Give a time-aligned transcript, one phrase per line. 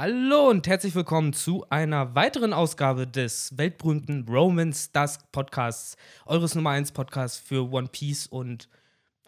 [0.00, 6.70] Hallo und herzlich willkommen zu einer weiteren Ausgabe des weltberühmten Romance Dusk Podcasts, eures Nummer
[6.70, 8.68] 1 Podcasts für One Piece und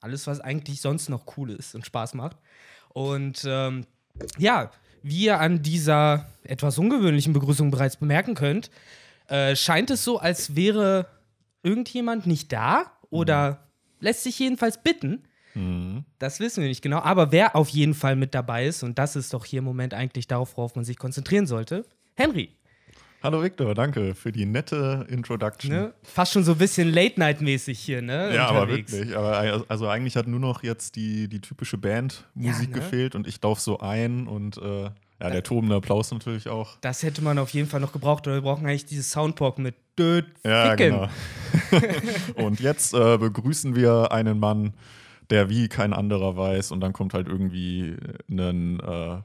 [0.01, 2.37] alles, was eigentlich sonst noch cool ist und Spaß macht.
[2.91, 3.85] Und ähm,
[4.39, 4.71] ja,
[5.03, 8.71] wie ihr an dieser etwas ungewöhnlichen Begrüßung bereits bemerken könnt,
[9.27, 11.07] äh, scheint es so, als wäre
[11.65, 13.67] irgendjemand nicht da oder
[13.99, 15.25] lässt sich jedenfalls bitten.
[16.19, 19.17] Das wissen wir nicht genau, aber wer auf jeden Fall mit dabei ist, und das
[19.17, 22.51] ist doch hier im Moment eigentlich darauf, worauf man sich konzentrieren sollte, Henry.
[23.23, 25.71] Hallo Victor, danke für die nette Introduction.
[25.73, 25.95] Ne?
[26.03, 28.35] Fast schon so ein bisschen Late-Night-mäßig hier, ne?
[28.35, 28.93] Ja, aber unterwegs.
[28.93, 29.15] wirklich.
[29.17, 32.69] Aber also eigentlich hat nur noch jetzt die, die typische Bandmusik Ja, ne?
[32.69, 36.79] gefehlt und ich laufe so ein und äh, ja, der tobende Applaus natürlich auch.
[36.81, 39.75] Das hätte man auf jeden Fall noch gebraucht, oder wir brauchen eigentlich dieses Soundboard mit
[39.99, 41.09] Död, Ja, Ficken.
[41.71, 41.89] genau.
[42.47, 44.73] und jetzt äh, begrüßen wir einen Mann,
[45.31, 47.97] der wie kein anderer weiß und dann kommt halt irgendwie
[48.29, 49.17] ein, äh,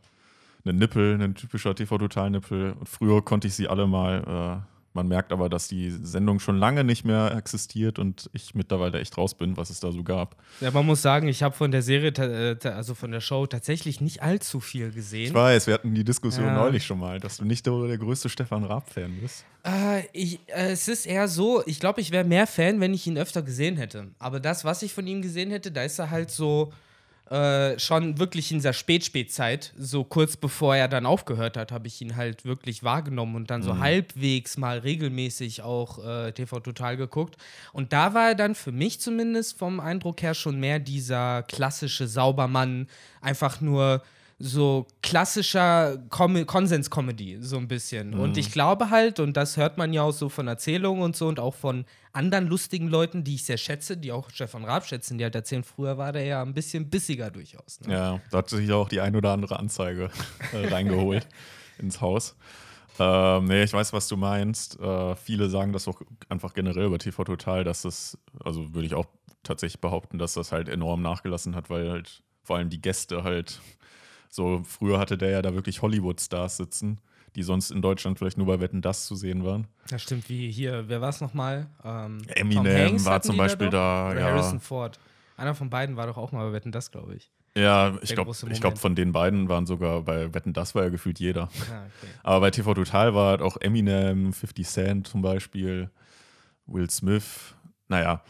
[0.67, 2.73] ein Nippel, ein typischer TV-Total-Nippel.
[2.73, 4.63] Und früher konnte ich sie alle mal.
[4.95, 9.17] Man merkt aber, dass die Sendung schon lange nicht mehr existiert und ich mittlerweile echt
[9.17, 10.37] raus bin, was es da so gab.
[10.61, 13.99] Ja, man muss sagen, ich habe von der Serie, äh, also von der Show, tatsächlich
[13.99, 15.27] nicht allzu viel gesehen.
[15.27, 16.55] Ich weiß, wir hatten die Diskussion Ja.
[16.55, 19.43] neulich schon mal, dass du nicht der, der größte Stefan Raab-Fan bist.
[19.65, 23.05] Äh, ich, äh, es ist eher so, ich glaube, ich wäre mehr Fan, wenn ich
[23.05, 24.07] ihn öfter gesehen hätte.
[24.17, 26.71] Aber das, was ich von ihm gesehen hätte, da ist er halt so
[27.29, 31.99] äh, schon wirklich in dieser Spät-Spät-Zeit, so kurz bevor er dann aufgehört hat, habe ich
[31.99, 37.37] ihn halt wirklich wahrgenommen und dann so halbwegs mal regelmäßig auch äh, TV Total geguckt.
[37.73, 42.07] Und da war er dann für mich zumindest vom Eindruck her schon mehr dieser klassische
[42.07, 42.87] Saubermann,
[43.21, 44.03] einfach nur
[44.37, 48.13] so klassischer Com Konsens-Comedy, so ein bisschen.
[48.13, 51.27] Und ich glaube halt, und das hört man ja auch so von Erzählungen und so
[51.27, 55.17] und auch von anderen lustigen Leuten, die ich sehr schätze, die auch Stefan Raab schätzen,
[55.17, 57.79] die halt erzählen, früher war der ja ein bisschen bissiger durchaus.
[57.81, 57.93] Ne?
[57.93, 60.09] Ja, da hat sich auch die ein oder andere Anzeige
[60.53, 61.27] äh, reingeholt
[61.77, 62.35] ins Haus.
[62.99, 64.79] Ähm, nee, ich weiß, was du meinst.
[64.79, 68.95] Äh, viele sagen das auch einfach generell über TV Total, dass das, also würde ich
[68.95, 69.07] auch
[69.43, 73.61] tatsächlich behaupten, dass das halt enorm nachgelassen hat, weil halt vor allem die Gäste halt
[74.35, 76.99] so, früher hatte der ja da wirklich Hollywood-Stars sitzen,
[77.35, 79.67] die sonst in Deutschland vielleicht nur bei Wetten Das zu sehen waren.
[79.89, 81.67] Das stimmt, wie hier, wer war es nochmal?
[81.83, 83.79] Ähm, Eminem war zum Beispiel doch?
[83.79, 84.25] da, Oder ja.
[84.27, 84.99] Harrison Ford.
[85.37, 87.31] Einer von beiden war doch auch mal bei Wetten, das glaube ich.
[87.57, 91.19] Ja, ich glaube, glaub, von den beiden waren sogar bei Wetten Das war ja gefühlt
[91.19, 91.43] jeder.
[91.43, 92.11] Ah, okay.
[92.23, 95.89] Aber bei TV Total war halt auch Eminem, 50 Cent zum Beispiel,
[96.65, 97.55] Will Smith.
[97.87, 98.21] Naja,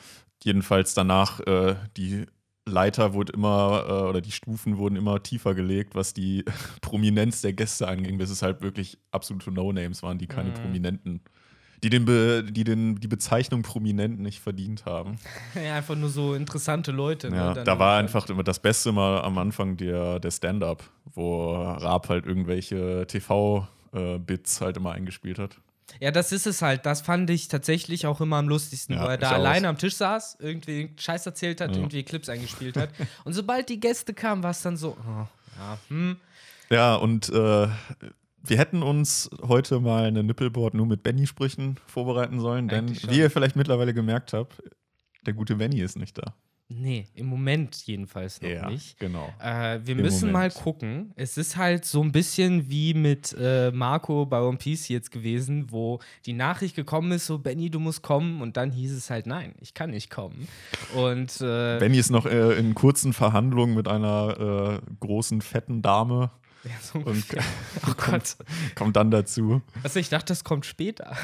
[0.43, 2.27] jedenfalls danach äh, die
[2.67, 6.43] Leiter wurde immer, äh, oder die Stufen wurden immer tiefer gelegt, was die
[6.81, 11.21] Prominenz der Gäste anging, bis es halt wirklich absolute No-Names waren, die keine Prominenten,
[11.83, 15.17] die, den Be die den, die Bezeichnung Prominent nicht verdient haben.
[15.63, 17.29] Ja, einfach nur so interessante Leute.
[17.29, 17.35] ne?
[17.37, 20.83] Ja, Dann- da war einfach immer das Beste mal am Anfang der, der Stand-up,
[21.13, 25.57] wo Raab halt irgendwelche TV-Bits halt immer eingespielt hat.
[25.99, 26.85] Ja, das ist es halt.
[26.85, 29.95] Das fand ich tatsächlich auch immer am lustigsten, Ja, wo er da alleine am Tisch
[29.95, 31.77] saß, irgendwie Scheiß erzählt hat, Ja.
[31.77, 32.89] irgendwie Clips eingespielt hat.
[33.23, 36.17] Und sobald die Gäste kamen, war es dann so, oh, ja, hm.
[36.71, 37.67] Ja, und äh,
[38.47, 43.29] wir hätten uns heute mal eine Nippelboard nur mit Benny-Sprüchen vorbereiten sollen, denn wie ihr
[43.31, 44.61] vielleicht mittlerweile gemerkt habt,
[45.25, 46.33] der gute Benny ist nicht da.
[46.67, 48.97] Nee, im Moment jedenfalls noch nicht.
[48.99, 49.31] genau.
[49.39, 50.53] Äh, wir Im müssen mal Moment.
[50.55, 51.13] gucken.
[51.15, 55.71] Es ist halt so ein bisschen wie mit äh, Marco bei One Piece jetzt gewesen,
[55.71, 58.41] wo die Nachricht gekommen ist, so Benny, du musst kommen.
[58.41, 60.47] Und dann hieß es halt, nein, ich kann nicht kommen.
[60.95, 66.31] Und äh, Benny ist noch äh, in kurzen Verhandlungen mit einer äh, großen, fetten Dame
[66.63, 67.23] ja, so und
[67.87, 68.37] oh Gott.
[68.73, 69.61] kommt dann dazu.
[69.83, 71.15] Also ich dachte, das kommt später.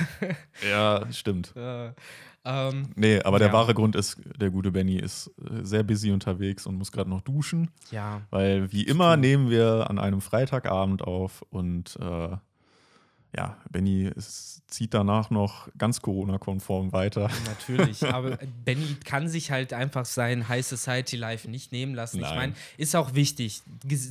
[0.70, 1.54] Ja, stimmt.
[2.44, 3.54] äh, ähm, Nee, aber der Ja.
[3.54, 7.22] wahre Grund ist, der gute Benny ist äh, sehr busy unterwegs und muss gerade noch
[7.22, 7.70] duschen.
[7.92, 8.22] ja.
[8.30, 12.36] Weil wie immer nehmen wir an einem Freitagabend auf und äh,
[13.34, 14.12] ja, Benny
[14.68, 17.30] zieht danach noch ganz Corona-konform weiter.
[17.46, 22.18] Natürlich, aber Benny kann sich halt einfach sein High Society Life nicht nehmen lassen.
[22.18, 22.36] Ich Nein.
[22.36, 23.62] meine, ist auch wichtig,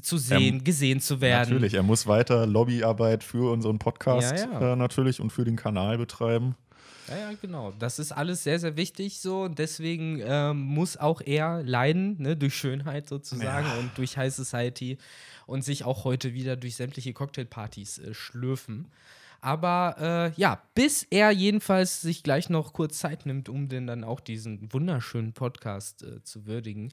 [0.02, 1.50] zu sehen, gesehen zu werden.
[1.50, 4.72] Natürlich, er muss weiter Lobbyarbeit für unseren Podcast Ja, ja.
[4.72, 6.54] Äh, natürlich und für den Kanal betreiben.
[7.10, 7.72] Ja, ja, genau.
[7.78, 9.42] Das ist alles sehr, sehr wichtig so.
[9.42, 13.74] Und deswegen ähm, muss auch er leiden, ne, durch Schönheit sozusagen Ja.
[13.78, 14.98] und durch High Society
[15.46, 18.88] und sich auch heute wieder durch sämtliche Cocktailpartys äh, schlürfen.
[19.42, 24.04] Aber äh, ja, bis er jedenfalls sich gleich noch kurz Zeit nimmt, um denn dann
[24.04, 26.92] auch diesen wunderschönen Podcast äh, zu würdigen,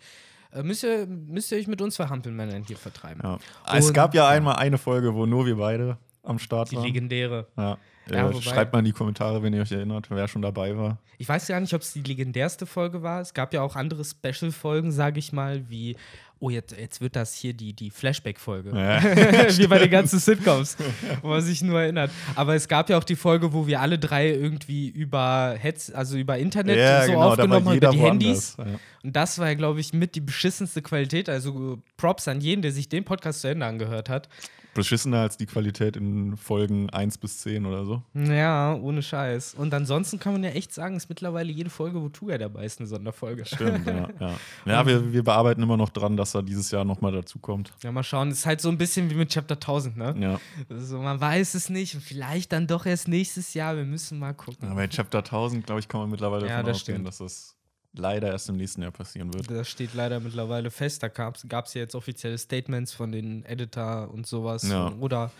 [0.53, 3.21] äh, müsst, ihr, müsst ihr euch mit uns verhampeln, Männer, hier vertreiben.
[3.21, 3.37] Ja.
[3.77, 6.85] Es Und- gab ja einmal eine Folge, wo nur wir beide am Start Die waren.
[6.85, 7.47] legendäre.
[7.57, 7.77] Ja.
[8.11, 10.97] Ja, Äh, schreibt mal in die Kommentare, wenn ihr euch erinnert, wer schon dabei war.
[11.17, 13.21] Ich weiß gar nicht, ob es die legendärste Folge war.
[13.21, 15.95] Es gab ja auch andere Special-Folgen, sage ich mal, wie.
[16.39, 18.69] Oh, jetzt, jetzt wird das hier die, die Flashback-Folge.
[18.69, 19.01] Ja.
[19.57, 20.77] wie bei den ganzen Sitcoms,
[21.23, 22.11] wo man sich nur erinnert.
[22.35, 26.15] Aber es gab ja auch die Folge, wo wir alle drei irgendwie über Heads, also
[26.15, 28.55] über Internet so aufgenommen haben, über die Handys.
[28.59, 28.65] Ja.
[29.03, 31.27] Und das war ja, glaube ich, mit die beschissenste Qualität.
[31.27, 34.29] Also äh, Props an jeden, der sich den Podcast zu Ende angehört hat.
[34.77, 38.01] Beschissener als die Qualität in Folgen 1 bis 10 oder so.
[38.13, 39.55] Ja, ohne Scheiß.
[39.55, 42.79] Und ansonsten kann man ja echt sagen, ist mittlerweile jede Folge, wo Tuga dabei ist,
[42.79, 43.45] eine Sonderfolge.
[43.45, 44.07] Stimmt, ja.
[44.19, 44.35] Ja,
[44.65, 47.73] ja wir, wir bearbeiten immer noch dran, dass er dieses Jahr nochmal dazukommt.
[47.83, 48.31] Ja, mal schauen.
[48.31, 50.15] ist halt so ein bisschen wie mit Chapter 1000, ne?
[50.19, 50.39] Ja.
[50.69, 53.75] Also man weiß es nicht und vielleicht dann doch erst nächstes Jahr.
[53.75, 54.67] Wir müssen mal gucken.
[54.67, 57.07] Aber bei Chapter 1000, glaube ich, kann man mittlerweile Ja, davon das ausgehen, stimmt.
[57.07, 57.56] dass das
[57.93, 59.49] leider erst im nächsten Jahr passieren wird.
[59.49, 61.01] Das steht leider mittlerweile fest.
[61.03, 61.35] Da gab
[61.65, 64.67] es ja jetzt offizielle Statements von den Editor und sowas.
[64.69, 64.91] Ja.
[64.99, 65.31] Oder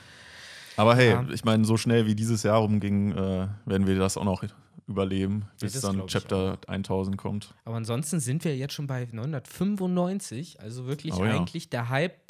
[0.75, 1.25] Aber hey, Ja.
[1.33, 4.43] ich meine, so schnell wie dieses Jahr rumging, äh, werden wir das auch noch
[4.87, 7.53] überleben, bis das dann Chapter 1000 kommt.
[7.65, 10.59] Aber ansonsten sind wir jetzt schon bei 995.
[10.61, 11.31] Also wirklich Oh ja.
[11.31, 12.26] eigentlich der Hype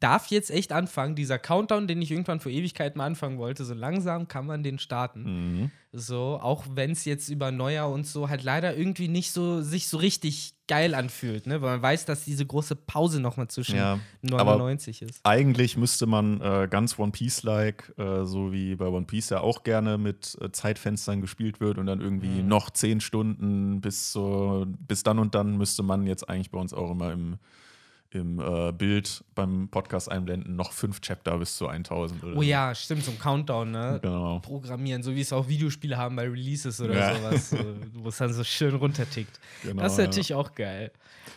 [0.00, 1.14] darf jetzt echt anfangen.
[1.16, 4.78] Dieser Countdown, den ich irgendwann vor Ewigkeit mal anfangen wollte, so langsam kann man den
[4.78, 5.22] starten.
[5.62, 5.70] Mhm.
[5.92, 9.88] So, auch wenn es jetzt über Neujahr und so halt leider irgendwie nicht so sich
[9.88, 11.62] so richtig geil anfühlt, ne?
[11.62, 15.20] Weil man weiß, dass diese große Pause nochmal zwischen Ja, 99 ist.
[15.24, 19.62] Eigentlich müsste man äh, ganz One Piece-like, äh, so wie bei One Piece ja auch
[19.64, 22.48] gerne mit äh, Zeitfenstern gespielt wird und dann irgendwie Mhm.
[22.48, 26.74] noch zehn Stunden bis, so, bis dann und dann müsste man jetzt eigentlich bei uns
[26.74, 27.38] auch immer im,
[28.10, 32.24] im äh, Bild beim Podcast einblenden, noch fünf Chapter bis zu 1000.
[32.24, 33.98] Oder Oh ja, stimmt, so ein Countdown, ne?
[34.02, 34.38] Genau.
[34.40, 37.14] Programmieren, so wie es auch Videospiele haben bei Releases oder Ja.
[37.16, 37.58] sowas, so,
[37.94, 39.38] wo es dann so schön runtertickt.
[39.62, 40.04] genau das ist ja.
[40.04, 40.90] natürlich auch geil.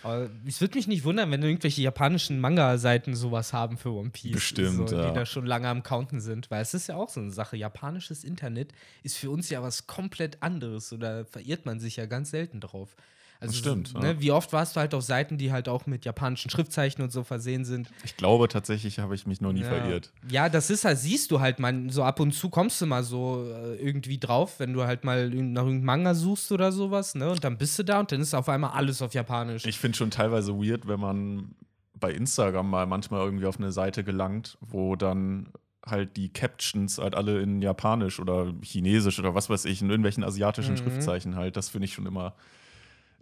[0.03, 4.31] Aber es würde mich nicht wundern, wenn irgendwelche japanischen Manga-Seiten sowas haben für One Piece.
[4.31, 5.09] Bestimmt, so, ja.
[5.09, 6.50] Die da schon lange am Counten sind.
[6.50, 7.57] Weil es ist ja auch so eine Sache.
[7.57, 8.71] Japanisches Internet
[9.03, 10.91] ist für uns ja was komplett anderes.
[10.94, 12.95] Oder verirrt man sich ja ganz selten drauf.
[13.41, 14.13] Also, Das stimmt, so, ja.
[14.13, 17.11] Ne, wie oft warst du halt auf Seiten, die halt auch mit japanischen Schriftzeichen und
[17.11, 17.89] so versehen sind?
[18.03, 19.67] Ich glaube tatsächlich habe ich mich noch nie ja.
[19.67, 20.13] verirrt.
[20.29, 23.03] Ja, das ist halt, siehst du halt mal, so ab und zu kommst du mal
[23.03, 27.31] so äh, irgendwie drauf, wenn du halt mal nach irgendeinem Manga suchst oder sowas, ne?
[27.31, 29.65] Und dann bist du da und dann ist auf einmal alles auf Japanisch.
[29.65, 31.55] Ich finde schon teilweise weird, wenn man
[31.99, 35.49] bei Instagram mal manchmal irgendwie auf eine Seite gelangt, wo dann
[35.83, 40.23] halt die Captions halt alle in Japanisch oder Chinesisch oder was weiß ich, in irgendwelchen
[40.23, 40.77] asiatischen Mhm.
[40.77, 41.57] Schriftzeichen halt.
[41.57, 42.35] Das finde ich schon immer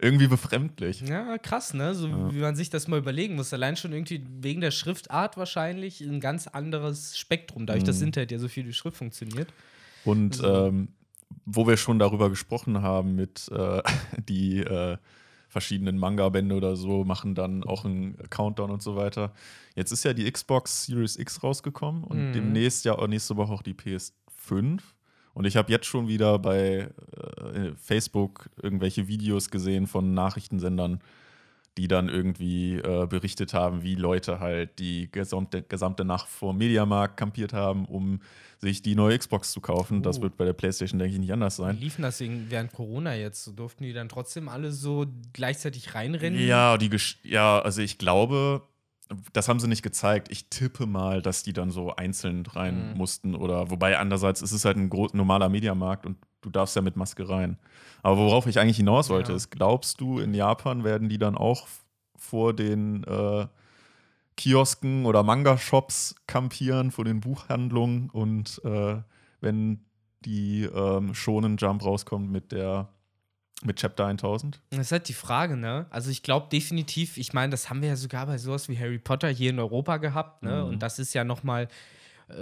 [0.00, 1.00] irgendwie befremdlich.
[1.02, 1.94] Ja, krass, ne?
[1.94, 3.52] So wie man sich das mal überlegen muss.
[3.52, 8.06] Allein schon irgendwie wegen der Schriftart wahrscheinlich ein ganz anderes Spektrum, dadurch, dass Mhm.
[8.06, 9.52] Internet ja so viel durch Schrift funktioniert.
[10.04, 10.44] Und So.
[10.68, 10.88] ähm,
[11.46, 13.82] wo wir schon darüber gesprochen haben, mit äh,
[14.28, 14.96] die äh,
[15.48, 19.32] verschiedenen Manga-Bände oder so machen dann auch einen Countdown und so weiter.
[19.74, 22.32] Jetzt ist ja die Xbox Series X rausgekommen und Mhm.
[22.32, 24.80] demnächst ja auch nächste Woche auch die PS5.
[25.40, 31.00] Und ich habe jetzt schon wieder bei äh, Facebook irgendwelche Videos gesehen von Nachrichtensendern,
[31.78, 37.16] die dann irgendwie äh, berichtet haben, wie Leute halt die gesamte, gesamte Nacht vor Mediamarkt
[37.16, 38.20] kampiert haben, um
[38.58, 40.02] sich die neue Xbox zu kaufen.
[40.02, 40.22] Das Oh.
[40.24, 41.78] wird bei der PlayStation, denke ich, nicht anders Wie sein.
[41.78, 43.58] liefen das während Corona jetzt?
[43.58, 46.38] Durften die dann trotzdem alle so gleichzeitig reinrennen?
[46.46, 48.60] Ja, die Gesch ja, also ich glaube,
[49.32, 50.28] das haben sie nicht gezeigt.
[50.30, 52.96] Ich tippe mal, dass die dann so einzeln rein Mhm.
[52.98, 53.34] mussten.
[53.34, 56.96] Oder wobei andererseits ist es halt ein gro- normaler Mediamarkt und du darfst ja mit
[56.96, 57.58] Maske rein.
[58.02, 59.36] Aber worauf ich eigentlich hinaus wollte, Ja.
[59.36, 61.66] ist, glaubst du, in Japan werden die dann auch
[62.16, 63.46] vor den äh,
[64.36, 68.96] Kiosken oder Manga-Shops kampieren, vor den Buchhandlungen und äh,
[69.40, 69.84] wenn
[70.24, 72.88] die ähm, Shonen Jump rauskommt mit der
[73.64, 74.60] mit Chapter 1000?
[74.70, 75.86] Das ist halt die Frage, ne?
[75.90, 78.98] Also ich glaube definitiv, ich meine, das haben wir ja sogar bei sowas wie Harry
[78.98, 80.62] Potter hier in Europa gehabt, ne?
[80.62, 80.68] Mhm.
[80.68, 81.68] Und das ist ja noch mal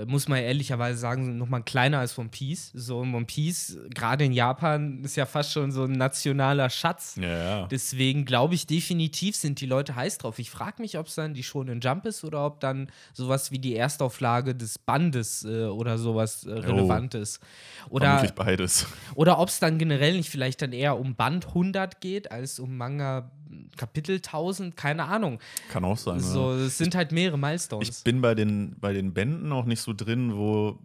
[0.07, 2.71] muss man ehrlicherweise sagen, noch mal kleiner als One Piece.
[2.75, 7.16] So ein One Piece, gerade in Japan, ist ja fast schon so ein nationaler Schatz.
[7.21, 7.66] Ja, ja.
[7.66, 10.38] Deswegen glaube ich definitiv sind die Leute heiß drauf.
[10.38, 13.59] Ich frage mich, ob es dann die Shonen Jump ist oder ob dann sowas wie
[13.59, 17.40] die Erstauflage des Bandes äh, oder sowas äh, relevant ist.
[17.88, 18.87] Oder, Vermutlich beides.
[19.14, 22.76] oder ob es dann generell nicht vielleicht dann eher um Band 100 geht als um
[22.76, 23.30] Manga
[23.77, 25.38] Kapitel 1000, keine Ahnung.
[25.71, 26.21] Kann auch sein.
[26.21, 26.67] So, ja.
[26.67, 27.88] es sind halt mehrere Milestones.
[27.88, 30.79] Ich bin bei den, bei den Bänden auch nicht so drin, wo,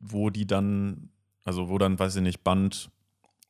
[0.00, 1.10] wo die dann,
[1.44, 2.90] also wo dann, weiß ich nicht, Band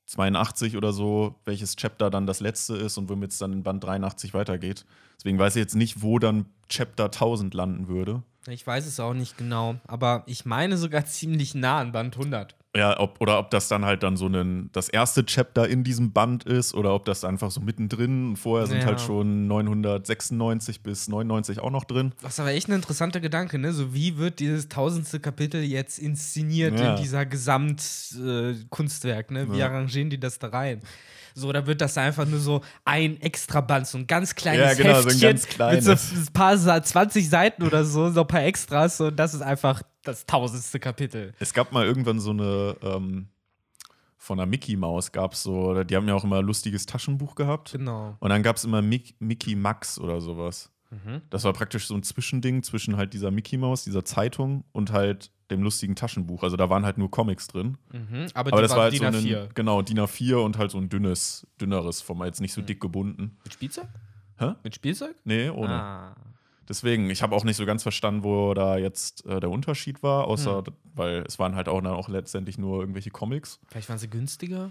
[0.07, 3.83] 82 oder so, welches Chapter dann das letzte ist und womit es dann in Band
[3.85, 4.85] 83 weitergeht.
[5.17, 8.23] Deswegen weiß ich jetzt nicht, wo dann Chapter 1000 landen würde.
[8.49, 12.57] Ich weiß es auch nicht genau, aber ich meine sogar ziemlich nah an Band 100.
[12.75, 16.13] Ja, ob, oder ob das dann halt dann so ein, das erste Chapter in diesem
[16.13, 18.35] Band ist oder ob das einfach so mittendrin.
[18.35, 18.87] Vorher sind Ja.
[18.87, 22.15] halt schon 996 bis 99 auch noch drin.
[22.23, 23.75] Das ist aber echt ein interessanter Gedanke, ne?
[23.75, 26.95] So, wie wird dieses tausendste Kapitel jetzt inszeniert Ja.
[26.97, 29.53] in dieser Gesamtkunstwerk, äh, ne?
[29.53, 29.67] Wie Ja.
[29.69, 30.81] arrangieren die das da rein?
[31.35, 34.83] So, oder wird das einfach nur so ein extra Band, so ein ganz kleines Ja,
[34.83, 35.87] genau, so ein Heftchen ganz kleines.
[35.87, 39.33] mit so ein paar Sa- 20 Seiten oder so, so ein paar Extras und das
[39.33, 41.35] ist einfach das tausendste Kapitel.
[41.39, 43.29] Es gab mal irgendwann so eine, ähm,
[44.17, 47.35] von der Mickey Maus gab es so, die haben ja auch immer ein lustiges Taschenbuch
[47.35, 47.73] gehabt.
[47.73, 48.17] Genau.
[48.21, 50.71] Und dann gab es immer Mick, Mickey Max oder sowas.
[50.91, 51.23] Mhm.
[51.31, 55.33] Das war praktisch so ein Zwischending zwischen halt dieser Mickey Maus, dieser Zeitung und halt
[55.51, 56.43] dem lustigen Taschenbuch.
[56.43, 57.79] Also da waren halt nur Comics drin.
[57.93, 58.27] Mhm.
[58.35, 59.49] Aber, Aber das war halt DIN so ein, A4.
[59.55, 63.39] genau, DIN A4 und halt so ein dünnes, dünneres Format, jetzt nicht so dick gebunden.
[63.43, 63.89] Mit Spielzeug?
[64.39, 64.55] Hä?
[64.63, 65.17] Mit Spielzeug?
[65.25, 65.73] Nee, ohne.
[65.73, 66.17] Ah.
[66.69, 70.27] Deswegen, ich habe auch nicht so ganz verstanden, wo da jetzt äh, der Unterschied war,
[70.27, 70.65] außer, Hm.
[70.95, 73.59] weil es waren halt auch dann auch letztendlich nur irgendwelche Comics.
[73.69, 74.71] Vielleicht waren sie günstiger?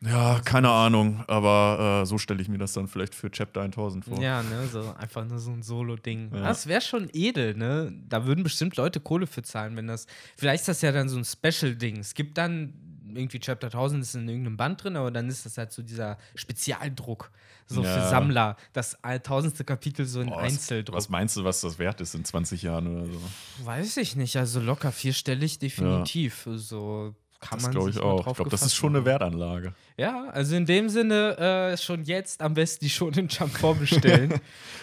[0.00, 4.04] Ja, keine Ahnung, aber äh, so stelle ich mir das dann vielleicht für Chapter 1000
[4.04, 4.20] vor.
[4.22, 6.30] Ja, ne, so einfach nur so ein Solo-Ding.
[6.32, 6.42] Ja.
[6.42, 7.92] Das wäre schon edel, ne?
[8.08, 10.06] Da würden bestimmt Leute Kohle für zahlen, wenn das.
[10.36, 11.96] Vielleicht ist das ja dann so ein Special-Ding.
[11.98, 12.74] Es gibt dann
[13.18, 16.16] irgendwie Chapter 1000 ist in irgendeinem Band drin, aber dann ist das halt so dieser
[16.34, 17.30] Spezialdruck.
[17.66, 18.08] So für Ja.
[18.08, 18.56] Sammler.
[18.72, 20.96] Das tausendste Kapitel so in was, Einzeldruck.
[20.96, 23.20] was meinst du, was das wert ist in 20 Jahren oder so?
[23.64, 24.36] Weiß ich nicht.
[24.36, 26.48] Also locker vierstellig definitiv.
[26.54, 28.26] So kann Das man glaube ich auch.
[28.26, 29.04] Ich glaube, das ist schon eine.
[29.04, 29.74] Wertanlage.
[29.98, 34.40] Ja, also in dem Sinne äh, schon jetzt am besten die schon in Jump vorbestellen.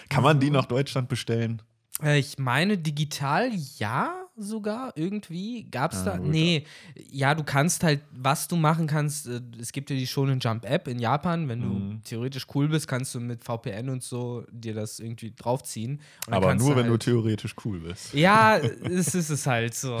[0.08, 1.60] Kann man die nach Deutschland bestellen?
[2.02, 5.64] Äh, Ich meine, digital ja sogar irgendwie.
[5.70, 6.16] Gab es Ah, da?
[6.18, 6.26] gut.
[6.28, 6.64] Nee.
[7.10, 10.64] Ja, du kannst halt, was du machen kannst, äh, es gibt ja die Shonen Jump
[10.68, 11.48] App in Japan.
[11.48, 12.02] Wenn du Mhm.
[12.04, 16.00] theoretisch cool bist, kannst du mit VPN und so dir das irgendwie draufziehen.
[16.28, 18.12] Aber nur, wenn du halt theoretisch cool bist.
[18.14, 19.98] ja, es ist es halt so,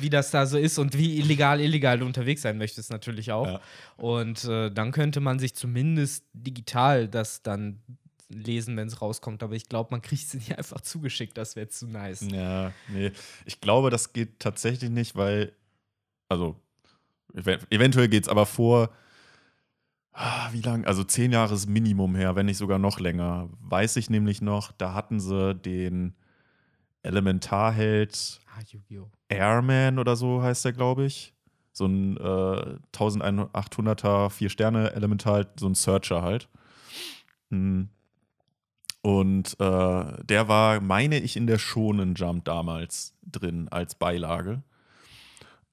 [0.00, 3.46] wie das da so ist und wie illegal, illegal du unterwegs sein möchtest natürlich auch.
[3.46, 3.60] Ja.
[3.96, 7.80] Und äh, dann könnte man sich zumindest digital das dann
[8.32, 9.42] lesen, wenn es rauskommt.
[9.42, 12.26] Aber ich glaube, man kriegt es nicht einfach zugeschickt, das wäre zu nice.
[12.30, 13.12] Ja, nee.
[13.44, 15.52] Ich glaube, das geht tatsächlich nicht, weil,
[16.28, 16.56] also,
[17.34, 18.90] ev eventuell geht es aber vor,
[20.12, 20.84] ah, wie lang?
[20.84, 23.48] Also zehn Jahre ist Minimum her, wenn nicht sogar noch länger.
[23.60, 26.14] Weiß ich nämlich noch, da hatten sie den
[27.02, 29.10] Elementarheld Ah, Yu-Gi-Oh!
[29.28, 31.34] Airman oder so heißt der, glaube ich.
[31.72, 36.48] So ein äh, 1800er Vier-Sterne-Elemental, so ein Searcher halt.
[37.48, 37.84] Mm.
[39.02, 44.62] Und äh, der war, meine ich, in der Shonen Jump damals drin als Beilage.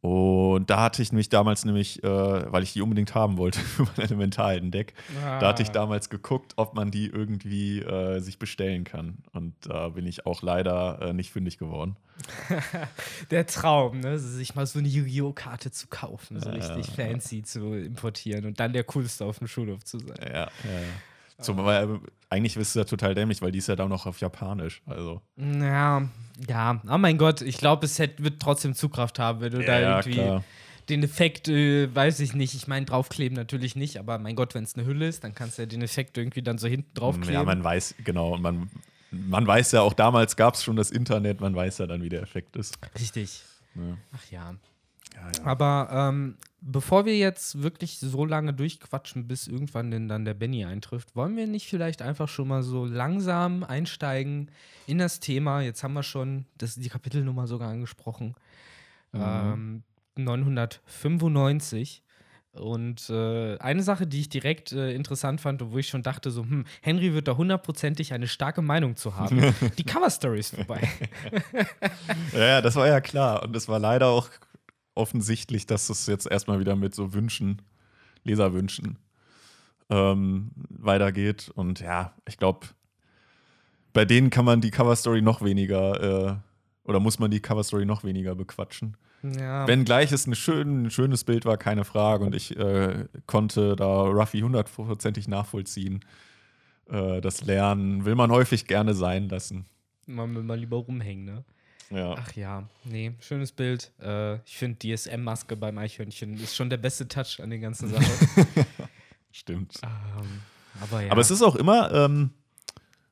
[0.02, 3.84] Und da hatte ich nämlich damals nämlich, äh, weil ich die unbedingt haben wollte für
[3.84, 4.94] mein Elementalhelden-Deck,
[5.40, 9.18] da hatte ich damals geguckt, ob man die irgendwie äh, sich bestellen kann.
[9.34, 11.98] Und da bin ich auch leider äh, nicht fündig geworden.
[13.32, 14.20] Der Traum, ne?
[14.20, 15.34] sich mal so eine Yu-Gi-Oh!
[15.34, 19.84] Karte zu kaufen, so richtig fancy zu importieren und dann der Coolste auf dem Schulhof
[19.84, 20.18] zu sein.
[20.22, 20.88] Ja, ja, ja.
[21.42, 24.20] Zum, weil, eigentlich ist es ja total dämlich, weil die ist ja da noch auf
[24.20, 24.82] Japanisch.
[24.86, 25.22] Also.
[25.38, 26.08] Ja,
[26.48, 29.80] ja, oh mein Gott, ich glaube, es hätte, wird trotzdem Zugkraft haben, wenn du da
[29.80, 30.44] irgendwie klar.
[30.90, 34.64] den Effekt, äh, weiß ich nicht, ich meine, draufkleben natürlich nicht, aber mein Gott, wenn
[34.64, 37.34] es eine Hülle ist, dann kannst du ja den Effekt irgendwie dann so hinten draufkleben.
[37.34, 38.38] Ja, man weiß, genau.
[38.38, 38.70] Man,
[39.12, 42.10] man weiß ja auch, damals gab es schon das Internet, man weiß ja dann, wie
[42.10, 42.78] der Effekt ist.
[43.00, 43.44] Richtig.
[43.76, 43.98] Ja.
[44.14, 44.56] Ach ja.
[45.16, 45.46] Ja, ja.
[45.46, 50.66] Aber ähm, bevor wir jetzt wirklich so lange durchquatschen, bis irgendwann denn dann der Benny
[50.66, 54.52] eintrifft, wollen wir nicht vielleicht einfach schon mal so langsam einsteigen
[54.88, 55.62] in das Thema?
[55.62, 58.36] Jetzt haben wir schon das, die Kapitelnummer sogar angesprochen.
[59.14, 59.84] Ähm,
[60.16, 62.04] 995.
[62.52, 66.32] Und äh, eine Sache, die ich direkt äh, interessant fand und wo ich schon dachte,
[66.32, 69.54] so, hm, Henry wird da hundertprozentig eine starke Meinung zu haben.
[69.78, 70.82] die Cover-Story ist vorbei.
[72.34, 73.44] Ja, ja, das war ja klar.
[73.44, 74.30] Und es war leider auch
[75.00, 77.62] offensichtlich, dass es jetzt erstmal wieder mit so Wünschen,
[78.24, 79.00] Leserwünschen
[79.90, 81.52] ähm, weitergeht.
[81.56, 82.68] Und ja, ich glaube,
[83.94, 86.36] bei denen kann man die Coverstory noch weniger, äh,
[86.84, 88.98] oder muss man die Coverstory noch weniger bequatschen.
[89.24, 89.68] ja.
[89.68, 92.26] Wenngleich es ein, schön, ein schönes Bild war, keine Frage.
[92.26, 96.06] Und ich äh, konnte da Ruffy hundertprozentig nachvollziehen.
[96.90, 99.66] Äh, das Lernen will man häufig gerne sein lassen.
[100.06, 101.46] Man will mal lieber rumhängen, ne?
[101.92, 102.16] Ja.
[102.18, 103.92] Ach ja, nee, schönes Bild.
[104.00, 108.06] Äh, ich finde DSM-Maske beim Eichhörnchen ist schon der beste Touch an der ganzen Sache.
[109.32, 109.80] Stimmt.
[109.84, 110.42] ähm,
[110.82, 111.12] aber ja.
[111.12, 112.32] Aber es ist auch immer ähm,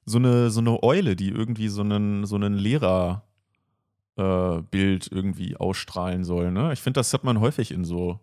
[0.05, 3.23] so, eine, so eine Eule, die irgendwie so einen, so einen Lehrerbild
[4.17, 6.51] äh, Bild irgendwie ausstrahlen soll.
[6.51, 6.71] Ne?
[6.73, 8.19] Ich finde, das hat man häufig in so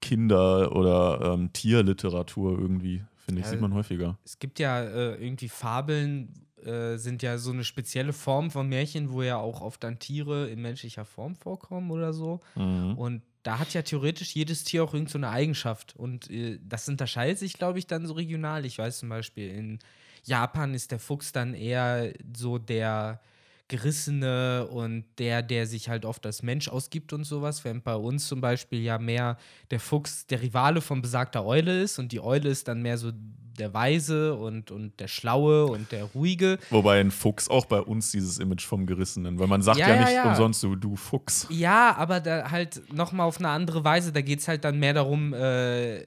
[0.00, 4.18] Kinder- oder ähm, Tierliteratur irgendwie, finde ich, Ja, sieht man häufiger.
[4.24, 9.10] es gibt ja äh, irgendwie Fabeln, äh, sind ja so eine spezielle Form von Märchen,
[9.10, 12.40] wo ja auch oft dann Tiere in menschlicher Form vorkommen oder so.
[12.54, 12.96] Mhm.
[12.96, 15.94] Und da hat ja theoretisch jedes Tier auch irgendeine so eine Eigenschaft.
[15.96, 18.64] Und äh, das unterscheidet sich, glaube ich, dann so regional.
[18.64, 19.78] Ich weiß zum Beispiel, in
[20.24, 23.20] Japan ist der Fuchs dann eher so der
[23.68, 28.28] Gerissene und der, der sich halt oft als Mensch ausgibt und sowas, während bei uns
[28.28, 29.38] zum Beispiel ja mehr
[29.70, 33.10] der Fuchs der Rivale von besagter Eule ist und die Eule ist dann mehr so
[33.58, 36.58] der Weise und, und der Schlaue und der Ruhige.
[36.70, 39.94] Wobei ein Fuchs auch bei uns dieses Image vom Gerissenen, weil man sagt ja, Ja,
[39.94, 40.28] ja, nicht ja.
[40.28, 41.46] umsonst so, du Fuchs.
[41.50, 44.12] Ja, aber da halt nochmal auf eine andere Weise.
[44.12, 46.04] Da geht es halt dann mehr darum, äh,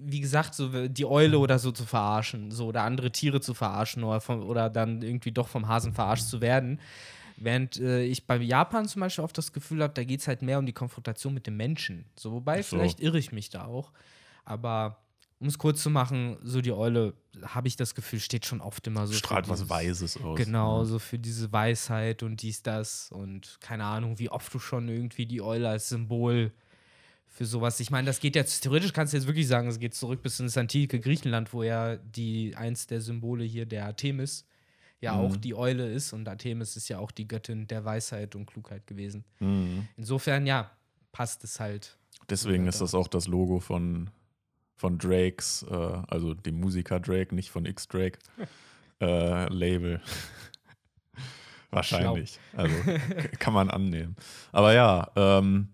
[0.00, 4.04] wie gesagt, so die Eule oder so zu verarschen, so oder andere Tiere zu verarschen
[4.04, 6.80] oder, vom, oder dann irgendwie doch vom Hasen verarscht zu werden.
[7.36, 10.42] Während äh, ich bei Japan zum Beispiel oft das Gefühl habe, da geht es halt
[10.42, 12.04] mehr um die Konfrontation mit dem Menschen.
[12.16, 12.76] So, wobei, so.
[12.76, 13.92] vielleicht irre ich mich da auch.
[14.44, 14.98] Aber
[15.40, 18.86] um es kurz zu machen, so die Eule, habe ich das Gefühl, steht schon oft
[18.86, 19.12] immer so.
[19.12, 20.36] Strahlt was dieses- Weises aus.
[20.36, 24.88] Genau, so für diese Weisheit und dies, das und keine Ahnung, wie oft du schon
[24.88, 26.52] irgendwie die Eule als Symbol
[27.26, 27.78] für sowas.
[27.78, 30.40] Ich meine, das geht jetzt, theoretisch kannst du jetzt wirklich sagen, es geht zurück bis
[30.40, 34.44] ins antike Griechenland, wo ja die eins der Symbole hier der Artemis
[35.00, 35.20] ja Mhm.
[35.20, 38.84] auch die Eule ist und Artemis ist ja auch die Göttin der Weisheit und Klugheit
[38.88, 39.24] gewesen.
[39.38, 39.86] Mhm.
[39.96, 40.72] Insofern, ja,
[41.12, 41.96] passt es halt.
[42.28, 44.10] Deswegen ist da- das auch das Logo von,
[44.78, 45.74] von Drakes, äh,
[46.08, 48.18] also dem Musiker Drake, nicht von X-Drake,
[49.00, 50.00] äh, Label.
[51.70, 52.38] Wahrscheinlich.
[52.56, 52.74] Also
[53.40, 54.16] kann man annehmen.
[54.52, 55.68] Aber ja, ähm,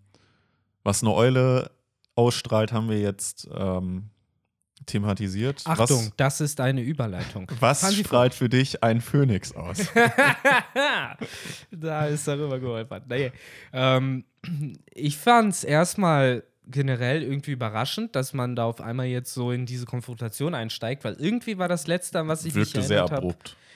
[0.83, 1.71] was eine Eule
[2.17, 4.11] ausstrahlt, haben wir jetzt ähm,
[4.87, 5.63] thematisiert.
[5.67, 7.47] Achtung, das ist eine Überleitung.
[7.61, 8.07] Was, was fort.
[8.07, 9.79] strahlt für dich ein Phönix aus?
[11.71, 13.05] da ist darüber geholpert.
[13.09, 13.33] Nee.
[13.73, 14.25] Ähm,
[14.93, 19.67] ich fand es erstmal generell irgendwie überraschend, dass man da auf einmal jetzt so in
[19.67, 23.35] diese Konfrontation einsteigt, weil irgendwie war das Letzte, an was ich Wirkte mich erinnert habe.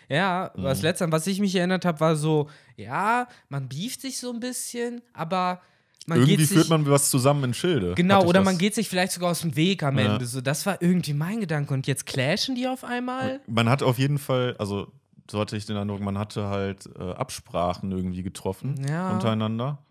[0.08, 0.62] Ja, Mhm.
[0.62, 4.32] das Letzte, an was ich mich erinnert habe, war so, ja, man beeft sich so
[4.32, 5.60] ein bisschen, aber
[6.06, 7.94] man Irgendwie geht sich, führt man was zusammen in Schilde.
[7.94, 10.14] Genau, oder das- man geht sich vielleicht sogar aus dem Weg am Ja.
[10.14, 10.24] Ende.
[10.24, 11.74] So, das war irgendwie mein Gedanke.
[11.74, 13.40] Und jetzt clashen die auf einmal?
[13.46, 14.90] Man hat auf jeden Fall, also
[15.30, 19.10] so hatte ich den Eindruck, man hatte halt äh, Absprachen irgendwie getroffen Ja.
[19.10, 19.82] untereinander.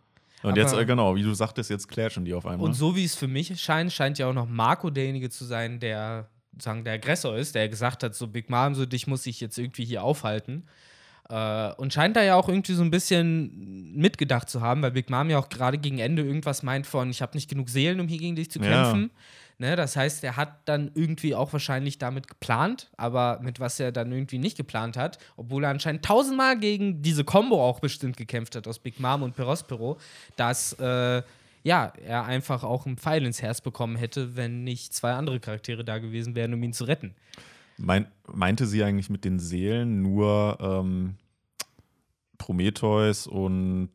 [0.43, 2.67] Und Aber- jetzt, äh, genau, wie du sagtest, jetzt clashen die auf einmal.
[2.67, 5.79] Und so wie es für mich scheint, scheint ja auch noch Marco derjenige zu sein,
[5.79, 6.29] der
[6.59, 9.57] sagen der Aggressor ist, der gesagt hat, so Big Mom, so dich muss ich jetzt
[9.57, 10.63] irgendwie hier aufhalten.
[11.29, 15.09] Äh, und scheint da ja auch irgendwie so ein bisschen mitgedacht zu haben, weil Big
[15.09, 18.07] Mom ja auch gerade gegen Ende irgendwas meint von, ich habe nicht genug Seelen, um
[18.07, 18.91] hier gegen dich zu Ja.
[19.59, 23.91] Ne, das heißt, er hat dann irgendwie auch wahrscheinlich damit geplant, aber mit was er
[23.91, 28.55] dann irgendwie nicht geplant hat, obwohl er anscheinend tausendmal gegen diese Combo auch bestimmt gekämpft
[28.55, 29.97] hat aus Big Mom und Perospero,
[30.35, 31.23] dass äh,
[31.63, 35.83] ja, er einfach auch einen Pfeil ins Herz bekommen hätte, wenn nicht zwei andere Charaktere
[35.83, 37.15] da gewesen wären, um ihn zu retten.
[37.77, 41.15] Mein, meinte sie eigentlich mit den Seelen nur ähm,
[42.37, 43.89] Prometheus und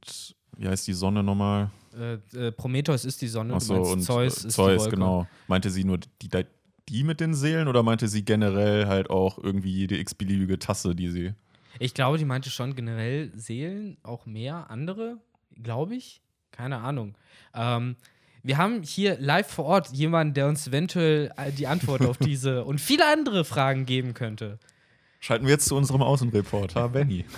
[0.56, 1.70] wie heißt die Sonne nochmal?
[1.94, 4.78] Äh, äh, Prometheus ist die Sonne, Achso, du meinst und Zeus äh, ist Zeus, die
[4.80, 4.96] Wolke.
[4.96, 5.26] genau.
[5.46, 6.44] Meinte sie nur die, die,
[6.88, 11.08] die mit den Seelen oder meinte sie generell halt auch irgendwie jede x-beliebige Tasse, die
[11.08, 11.34] sie.
[11.78, 15.18] Ich glaube, die meinte schon generell Seelen, auch mehr andere,
[15.62, 16.20] glaube ich.
[16.50, 17.14] Keine Ahnung.
[17.54, 17.96] Ähm,
[18.42, 22.64] wir haben hier live vor Ort jemanden, der uns eventuell äh, die Antwort auf diese
[22.66, 24.58] und viele andere Fragen geben könnte.
[25.20, 27.24] Schalten wir jetzt zu unserem Außenreporter, Benny.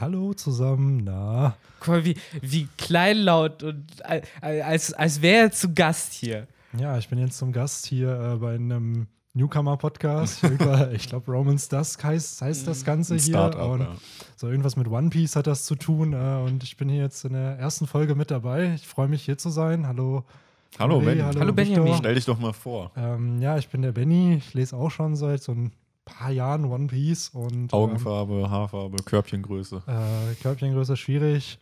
[0.00, 1.56] Hallo zusammen, na.
[1.80, 4.22] Guck mal, wie, wie kleinlaut und äh,
[4.62, 6.46] als, als wäre er zu Gast hier.
[6.78, 10.42] Ja, ich bin jetzt zum Gast hier äh, bei einem Newcomer-Podcast.
[10.44, 13.34] Über- ich glaube, Romans Dusk heißt, heißt das Ganze Ein hier.
[13.34, 13.94] Startup, und ja.
[14.36, 16.14] so irgendwas mit One Piece hat das zu tun.
[16.14, 18.72] Äh, und ich bin hier jetzt in der ersten Folge mit dabei.
[18.76, 19.86] Ich freue mich, hier zu sein.
[19.86, 20.24] Hallo.
[20.78, 21.20] Hallo, Benny.
[21.20, 21.94] Hallo, Benjamin.
[21.96, 22.90] Stell dich doch mal vor.
[22.96, 24.36] Ähm, ja, ich bin der Benny.
[24.36, 25.72] Ich lese auch schon seit so ein
[26.18, 27.30] paar Jahren One Piece.
[27.30, 29.82] Und, Augenfarbe, Haarfarbe, Körbchengröße.
[29.86, 31.58] Ähm, äh, Körbchengröße schwierig.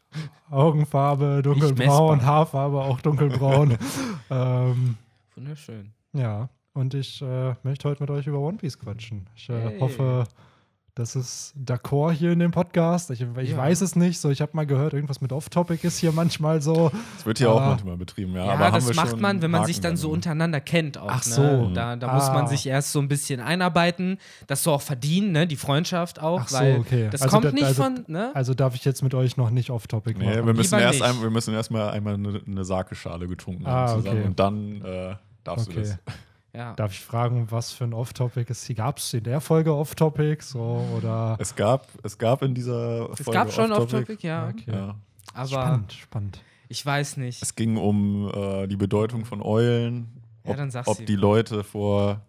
[0.51, 2.25] Augenfarbe dunkelbraun.
[2.25, 3.77] Haarfarbe auch dunkelbraun.
[4.31, 4.97] ähm,
[5.37, 5.93] Wunderschön.
[6.13, 9.27] Ja, und ich äh, möchte heute mit euch über One Piece quatschen.
[9.37, 9.81] Ich äh, Hey.
[9.81, 10.25] hoffe,
[10.99, 13.11] das ist d'accord hier in dem Podcast.
[13.11, 13.57] Ich, ich Ja.
[13.57, 14.21] weiß es nicht.
[14.21, 16.91] So, ich habe mal gehört, irgendwas mit Off-Topic ist hier manchmal so.
[17.17, 17.69] Das wird hier auch Ah.
[17.71, 18.45] manchmal betrieben, ja.
[18.47, 21.09] Ja, aber das macht schon man, wenn man sich dann so Marken untereinander kennt auch.
[21.09, 21.33] Ach ne?
[21.33, 21.71] so.
[21.73, 22.49] Da, da muss man Ah.
[22.49, 25.47] sich erst so ein bisschen einarbeiten, das so auch verdienen, ne?
[25.47, 27.09] die Freundschaft auch, Ach so, okay.
[27.11, 28.33] das Also kommt da- nicht also- von, ne?
[28.35, 30.47] Also darf ich jetzt mit euch noch nicht Off-Topic Nee, machen.
[30.47, 33.71] wir müssen Lieber erst, ein, wir müssen erst mal einmal eine, eine Sake-Schale getrunken Ah,
[33.89, 34.27] haben zusammen okay.
[34.29, 35.83] und dann äh, darfst Okay.
[35.83, 35.99] du das.
[36.55, 36.73] Ja.
[36.75, 40.43] Darf ich fragen, was für ein Off-Topic es Gab es in der Folge Off-Topic?
[40.43, 41.37] So, oder.
[41.39, 44.49] Es gab, es gab in dieser Es Folge gab schon Off-Topic, Off-Topic, ja.
[44.49, 44.73] Okay.
[44.73, 44.95] Ja.
[45.35, 46.43] Aber Spannend, spannend.
[46.69, 47.43] ich weiß nicht.
[47.43, 50.09] Es ging um äh, die Bedeutung von Eulen,
[50.45, 52.23] Ja, ob, dann sag's ob die Leute vor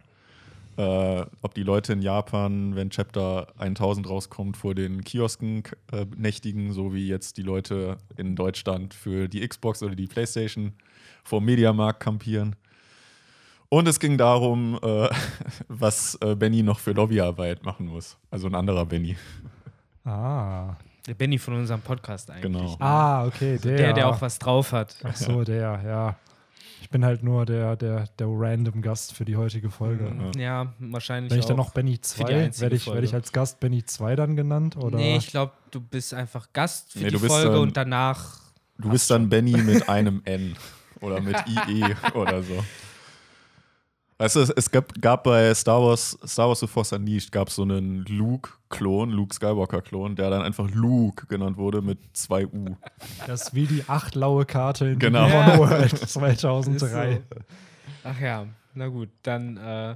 [0.79, 6.71] äh, ob die Leute in Japan, wenn Chapter 1000 rauskommt, vor den Kiosken äh, nächtigen,
[6.71, 10.71] so wie jetzt die Leute in Deutschland für die Xbox oder die Playstation
[11.25, 12.55] vor dem Mediamarkt kampieren.
[13.69, 15.09] Und es ging darum, äh,
[15.67, 18.17] was äh, Benny noch für Lobbyarbeit machen muss.
[18.31, 19.15] Also ein anderer Benny.
[20.03, 20.75] Ah.
[21.05, 22.43] Der Benny von unserem Podcast eigentlich.
[22.43, 22.71] Genau.
[22.71, 22.77] Ne?
[22.79, 23.77] Ah, okay, der.
[23.77, 24.95] Der, der auch was drauf hat.
[25.03, 26.15] Ach so, der, ja.
[26.81, 30.05] Ich bin halt nur der, der, der random Gast für die heutige Folge.
[30.05, 30.39] Mhm.
[30.39, 31.31] Ja, wahrscheinlich.
[31.31, 33.31] Wenn ich dann auch noch Benny für die 2, einzige werde ich, werde ich als
[33.31, 34.77] Gast Benny 2 dann genannt?
[34.77, 34.97] Oder?
[34.97, 38.39] Nee, ich glaube, du bist einfach Gast für Nee, die Folge ähm, und danach.
[38.79, 40.55] Du bist dann Benny mit einem N
[41.01, 42.63] oder mit IE oder so.
[44.21, 47.49] Weißt du, es, es gab, gab bei Star Wars, Star Wars The Force Unleashed gab
[47.49, 52.75] so einen Luke-Klon, Luke Skywalker-Klon, der dann einfach Luke genannt wurde mit zwei U.
[53.27, 55.25] Das ist wie die acht laue Karte in Genau.
[55.25, 55.57] Ja.
[55.57, 57.13] World Ist 2003.
[57.33, 57.39] so.
[58.03, 59.95] Ach ja, na gut, dann äh,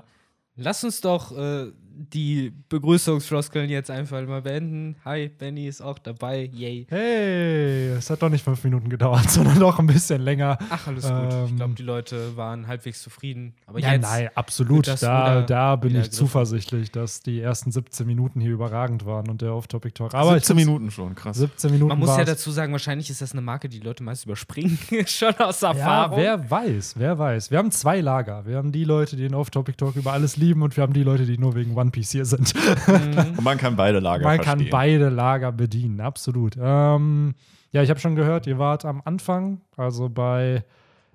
[0.56, 4.96] lass uns doch äh, die Begrüßungsfloskeln jetzt einfach mal beenden.
[5.06, 6.50] Hi, Benny ist auch dabei.
[6.54, 6.88] Yay.
[6.90, 10.58] Hey, es hat doch nicht fünf Minuten gedauert, sondern doch ein bisschen länger.
[10.70, 11.14] Ach, alles gut.
[11.46, 13.54] ich Ähm, glaube, die Leute waren halbwegs zufrieden.
[13.68, 14.02] Aber Ja, jetzt.
[14.04, 14.88] nein, absolut.
[14.88, 16.14] Da, wieder- da bin ich ergriffen.
[16.14, 20.14] zuversichtlich, dass die ersten 17 Minuten hier überragend waren und der Off-Topic-Talk.
[20.14, 21.38] Aber 17 ich find's- Minuten schon, krass.
[21.38, 24.26] 17 Minuten Man muss ja dazu sagen, wahrscheinlich ist das eine Marke, die Leute meist
[24.26, 24.78] überspringen.
[25.06, 26.18] Schon aus Ja, Erfahrung.
[26.18, 27.52] wer weiß, wer weiß.
[27.52, 28.46] Wir haben zwei Lager.
[28.46, 31.26] Wir haben die Leute, die den Off-Topic-Talk über alles lieben und wir haben die Leute,
[31.26, 32.54] die nur wegen One Piece hier sind.
[32.88, 34.60] Und man kann beide Lager Man verstehen.
[34.60, 36.56] kann beide Lager bedienen, absolut.
[36.60, 37.36] Ähm,
[37.72, 40.64] ja, ich habe schon gehört, ihr wart am Anfang, also bei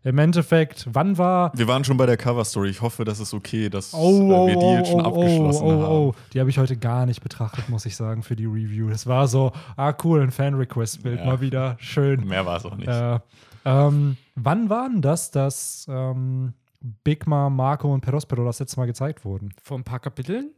[0.05, 2.69] im Endeffekt, wann war Wir waren schon bei der Cover-Story.
[2.71, 5.05] Ich hoffe, das ist okay, dass Oh, äh, oh, wir die oh, jetzt schon oh,
[5.05, 5.93] abgeschlossen oh, oh, haben.
[5.93, 6.15] oh.
[6.33, 8.89] Die habe ich heute gar nicht betrachtet, muss ich sagen, für die Review.
[8.89, 11.27] Das war so, ah cool, ein Fan-Request-Bild, Ja.
[11.27, 12.27] mal wieder schön.
[12.27, 12.89] Mehr war es auch nicht.
[12.89, 13.19] Äh,
[13.65, 16.55] ähm, wann war denn das, dass ähm,
[17.03, 19.53] Big Ma, Marco und Perospero das letzte Mal gezeigt wurden?
[19.63, 20.53] Vor ein paar Kapiteln?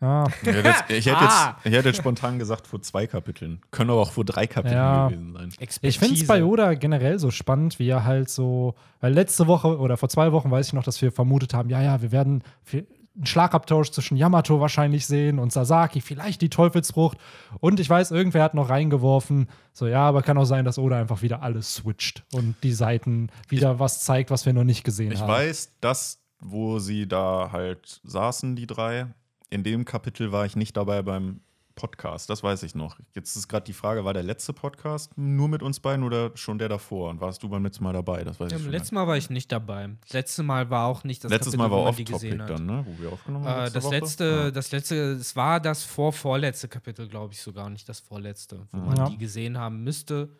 [0.00, 1.22] Ah, Ich hätte, jetzt, ich, hätte Ah.
[1.56, 3.60] jetzt, ich hätte jetzt spontan gesagt vor zwei Kapiteln.
[3.70, 5.08] Können aber auch vor drei Kapiteln Ja.
[5.08, 5.52] gewesen sein.
[5.82, 9.78] Ich finde es bei Oda generell so spannend, wie er halt so, weil letzte Woche
[9.78, 12.42] oder vor zwei Wochen weiß ich noch, dass wir vermutet haben, ja, ja, wir werden
[12.74, 17.16] einen Schlagabtausch zwischen Yamato wahrscheinlich sehen und Sasaki, vielleicht die Teufelsfrucht.
[17.60, 20.98] Und ich weiß, irgendwer hat noch reingeworfen, so ja, aber kann auch sein, dass Oda
[21.00, 25.12] einfach wieder alles switcht und die Seiten wieder was zeigt, was wir noch nicht gesehen
[25.12, 25.28] Ich haben.
[25.32, 29.06] weiß, dass, wo sie da halt saßen, die drei,
[29.50, 31.40] in dem Kapitel war ich nicht dabei beim
[31.74, 32.30] Podcast.
[32.30, 32.98] Das weiß ich noch.
[33.14, 36.58] Jetzt ist gerade die Frage, war der letzte Podcast nur mit uns beiden oder schon
[36.58, 37.10] der davor?
[37.10, 38.24] Und warst du beim letzten Mal dabei?
[38.24, 38.72] Das weiß Ja, ich schon.
[38.72, 39.90] letztes Mal war ich nicht dabei.
[40.00, 42.28] Das letzte Mal war auch nicht das Letztes Kapitel, Mal war wo man die Off-Topic
[42.30, 42.48] gesehen hat.
[42.50, 42.86] dann, ne?
[42.88, 43.66] Wo wir aufgenommen haben.
[43.66, 43.94] Äh, das Woche?
[43.98, 44.50] letzte, Ja.
[44.50, 48.96] das letzte, es war das vorvorletzte Kapitel, glaube ich sogar, nicht das vorletzte, wo man
[48.96, 49.08] Ja.
[49.10, 50.30] die gesehen haben müsste.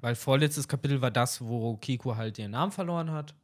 [0.00, 3.34] Weil vorletztes Kapitel war das, wo Kiko halt ihren Namen verloren hat.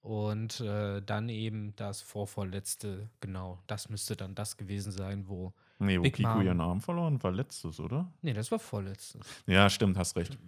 [0.00, 5.52] Und äh, dann eben das vorvorletzte, genau, das müsste dann das gewesen sein, wo.
[5.80, 6.42] Nee, wo Big Kiko Mom.
[6.42, 8.10] ihren Arm verloren war letztes, oder?
[8.22, 9.20] Nee, das war vorletztes.
[9.46, 10.38] Ja, stimmt, hast recht.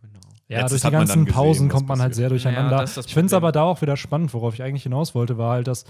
[0.00, 0.20] Genau.
[0.48, 2.22] Ja, Letztes durch die ganzen gesehen, Pausen kommt man halt passiert.
[2.22, 2.84] sehr durcheinander.
[2.84, 5.52] Ja, ich finde es aber da auch wieder spannend, worauf ich eigentlich hinaus wollte, war
[5.52, 5.84] halt, dass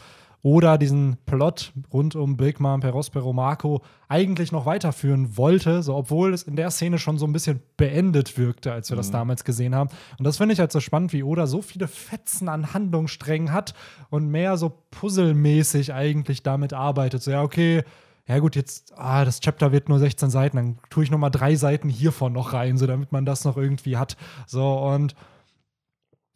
[0.47, 6.45] Oda diesen Plot rund um Mom, Perospero, Marco eigentlich noch weiterführen wollte, so obwohl es
[6.45, 9.91] in der Szene schon so ein bisschen beendet wirkte, als wir das damals gesehen haben.
[10.21, 13.75] Und das finde ich halt so spannend, wie Oda so viele Fetzen an Handlungssträngen hat
[14.09, 17.25] und mehr so puzzelmäßig eigentlich damit arbeitet.
[17.25, 17.83] So, ja, okay,
[18.29, 21.31] ja gut, jetzt, ah, das Chapter wird nur 16 Seiten, dann tue ich noch mal
[21.31, 24.17] drei Seiten hiervon noch rein, so damit man das noch irgendwie hat.
[24.47, 25.17] So, und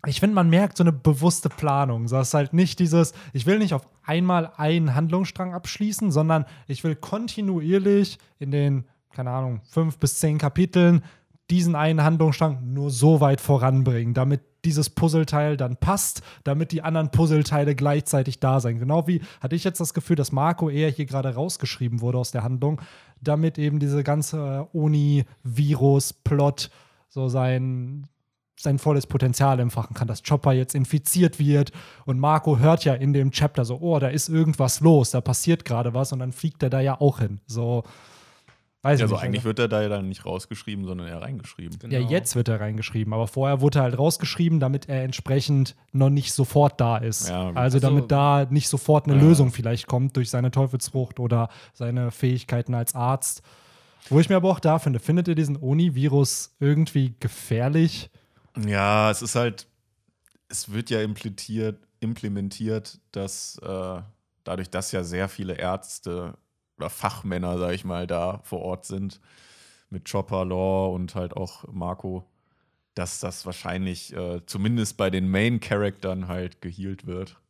[0.07, 2.05] ich finde, man merkt so eine bewusste Planung.
[2.05, 6.85] Es ist halt nicht dieses, ich will nicht auf einmal einen Handlungsstrang abschließen, sondern ich
[6.85, 11.03] will kontinuierlich in den, keine Ahnung, fünf bis zehn Kapiteln
[11.51, 17.11] diesen einen Handlungsstrang nur so weit voranbringen, damit dieses Puzzleteil dann passt, damit die anderen
[17.11, 18.79] Puzzleteile gleichzeitig da sind.
[18.79, 22.31] Genau wie hatte ich jetzt das Gefühl, dass Marco eher hier gerade rausgeschrieben wurde aus
[22.31, 22.81] der Handlung,
[23.21, 26.71] damit eben diese ganze Uni-Virus-Plot
[27.09, 28.07] so sein,
[28.63, 31.73] sein volles Potenzial entfachen kann, dass Chopper jetzt infiziert wird
[32.05, 35.65] und Marco hört ja in dem Chapter so, oh, da ist irgendwas los, da passiert
[35.65, 37.41] gerade was und dann fliegt er da ja auch hin.
[37.47, 37.85] So,
[38.83, 39.25] weiß Ja, ich so nicht.
[39.25, 41.79] eigentlich wird er da ja dann nicht rausgeschrieben, sondern eher reingeschrieben.
[41.79, 41.93] Genau.
[41.95, 46.11] Ja, jetzt wird er reingeschrieben, aber vorher wurde er halt rausgeschrieben, damit er entsprechend noch
[46.11, 47.29] nicht sofort da ist.
[47.31, 49.23] Ja, also Also- damit da nicht sofort eine Ja.
[49.23, 53.43] Lösung vielleicht kommt durch seine Teufelsfrucht oder seine Fähigkeiten als Arzt.
[54.09, 58.11] Wo ich mir aber auch da finde, findet ihr diesen Oni-Virus irgendwie gefährlich?
[58.57, 59.67] Ja, es ist halt,
[60.49, 64.03] es wird ja implementiert, implementiert dass äh,
[64.45, 66.37] dadurch, dass ja sehr viele Ärzte
[66.77, 69.21] oder Fachmänner, sag ich mal, da vor Ort sind,
[69.91, 72.27] mit Chopper, Law und halt auch Marco,
[72.95, 77.41] dass das wahrscheinlich äh, zumindest bei den Main-Charaktern halt gehealt wird.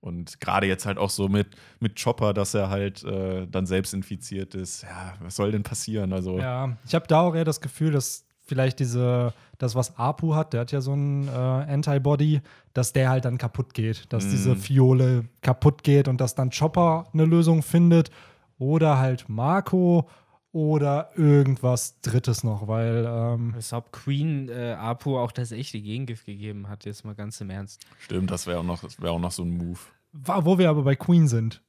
[0.00, 1.48] Und gerade jetzt halt auch so mit,
[1.80, 4.82] mit Chopper, dass er halt äh, dann selbst infiziert ist.
[4.82, 6.12] Ja, was soll denn passieren?
[6.12, 10.34] Also, Ja, ich habe da auch eher das Gefühl, dass vielleicht diese, das, was Apu
[10.34, 12.40] hat, der hat ja so ein äh, Antibody,
[12.72, 17.06] dass der halt dann kaputt geht, dass diese Fiole kaputt geht und dass dann Chopper
[17.12, 18.10] eine Lösung findet
[18.58, 20.08] oder halt Marco
[20.52, 26.24] oder irgendwas Drittes noch, weil ähm, Als ob Queen äh, Apu auch das echte Gegengift
[26.24, 27.82] gegeben hat, jetzt mal ganz im Ernst.
[27.98, 29.78] stimmt, das wäre auch, noch- das wär auch noch so ein Move.
[30.12, 31.62] wo wir aber bei Queen sind.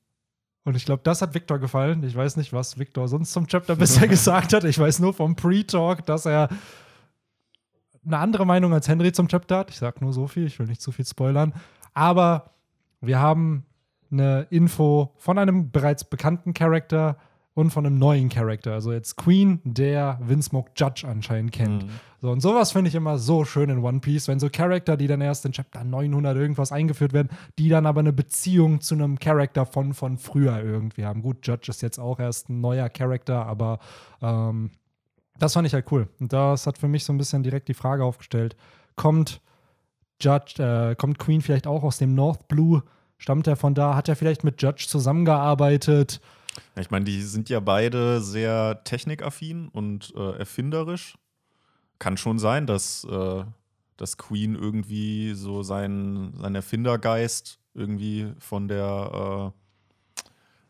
[0.67, 2.03] Und ich glaube, das hat Victor gefallen.
[2.03, 4.65] Ich weiß nicht, was Victor sonst zum Chapter bisher gesagt hat.
[4.65, 6.49] Ich weiß nur vom Pre-Talk, dass er
[8.05, 9.69] eine andere Meinung als Henry zum Chapter hat.
[9.69, 11.53] Ich sage nur so viel, ich will nicht zu viel spoilern.
[11.93, 12.51] Aber
[12.99, 13.65] wir haben
[14.11, 17.15] eine Info von einem bereits bekannten Charakter
[17.57, 18.73] und von einem neuen Charakter.
[18.73, 21.87] Also jetzt Queen, der Windsmoke Judge anscheinend kennt.
[22.21, 25.07] So, und sowas finde ich immer so schön in One Piece, wenn so Charakter, die
[25.07, 29.17] dann erst in Chapter 900 irgendwas eingeführt werden, die dann aber eine Beziehung zu einem
[29.17, 31.23] Charakter von, von früher irgendwie haben.
[31.23, 33.79] Gut, Judge ist jetzt auch erst ein neuer Charakter, aber
[34.21, 34.69] ähm,
[35.39, 36.07] das fand ich halt cool.
[36.19, 38.55] Und das hat für mich so ein bisschen direkt die Frage aufgestellt:
[38.95, 39.41] Kommt
[40.21, 42.83] Judge, äh, kommt Queen vielleicht auch aus dem North Blue?
[43.17, 43.95] Stammt er von da?
[43.95, 46.21] Hat er vielleicht mit Judge zusammengearbeitet?
[46.75, 51.15] Ja, Ich meine, die sind ja beide sehr technikaffin und äh, erfinderisch.
[51.99, 53.43] Kann schon sein, dass, äh,
[53.97, 59.61] dass Queen irgendwie so seinen, seinen Erfindergeist irgendwie von der äh,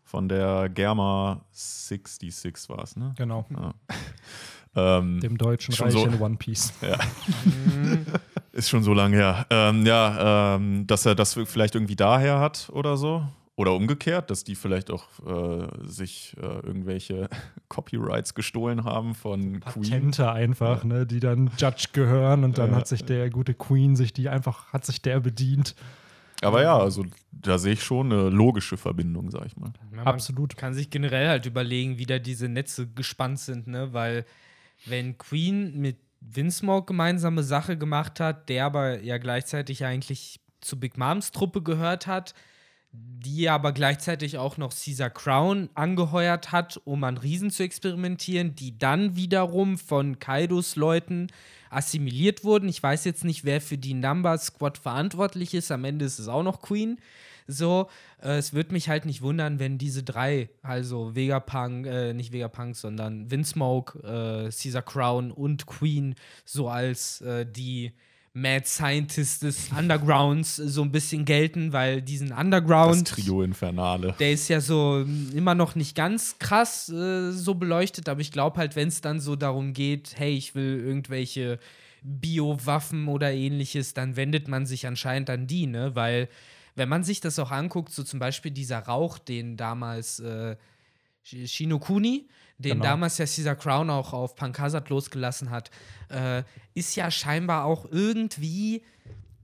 [0.03, 3.13] von der Germa 66 war es, ne?
[3.17, 3.45] Genau,
[4.75, 6.71] Ähm, dem deutschen Reich so- in One Piece.
[8.51, 9.45] Ist schon so lange her.
[9.49, 13.27] Ähm, ja, ähm, dass er das vielleicht irgendwie daher hat oder so.
[13.59, 17.27] Oder umgekehrt, dass die vielleicht auch äh, sich äh, irgendwelche
[17.69, 19.81] Copyrights gestohlen haben von Queen.
[19.83, 22.75] Patente einfach, ne, die dann Judge gehören und dann Ja.
[22.77, 25.75] hat sich der gute Queen sich die einfach, hat sich der bedient.
[26.43, 29.73] Aber ja, also da sehe ich schon eine logische Verbindung, sag ich mal.
[29.89, 30.55] Ja, man Absolut.
[30.55, 33.91] kann sich generell halt überlegen, wie da diese Netze gespannt sind, ne?
[33.91, 34.23] Weil
[34.85, 40.95] wenn Queen mit Vinsmoke gemeinsame Sache gemacht hat, der aber ja gleichzeitig eigentlich zu Big
[40.95, 42.35] Moms Truppe gehört hat,
[43.27, 48.77] die aber gleichzeitig auch noch Caesar Crown angeheuert hat, um an Riesen zu experimentieren, die
[48.77, 51.27] dann wiederum von Kaidos Leuten
[51.69, 52.69] assimiliert wurden.
[52.69, 55.71] Ich weiß jetzt nicht, wer für die Number Squad verantwortlich ist.
[55.71, 56.99] Am Ende ist es auch noch Queen.
[57.47, 57.89] So,
[58.21, 62.75] äh, es würde mich halt nicht wundern, wenn diese drei, also Vegapunk, äh, nicht Vegapunk,
[62.75, 67.93] sondern Windsmoke, äh, Caesar Crown und Queen, so als äh, die
[68.39, 73.07] Mad Scientists des Undergrounds so ein bisschen gelten, weil diesen Das Underground.
[73.07, 74.13] Trio Infernale.
[74.19, 78.31] Der ist ja so mm, immer noch nicht ganz krass äh, so beleuchtet, aber ich
[78.31, 81.57] glaube halt, wenn es dann so darum geht, hey, ich will irgendwelche
[82.03, 85.95] Biowaffen oder ähnliches, dann wendet man sich anscheinend an die, ne?
[85.95, 86.29] Weil,
[86.75, 90.55] wenn man sich das auch anguckt, so zum Beispiel dieser Rauch, den damals äh,
[91.25, 92.85] Sh- Shinokuni, den Genau.
[92.85, 95.69] damals ja Caesar Crown auch auf Pankasat losgelassen hat,
[96.09, 96.43] äh,
[96.73, 98.83] ist ja scheinbar auch irgendwie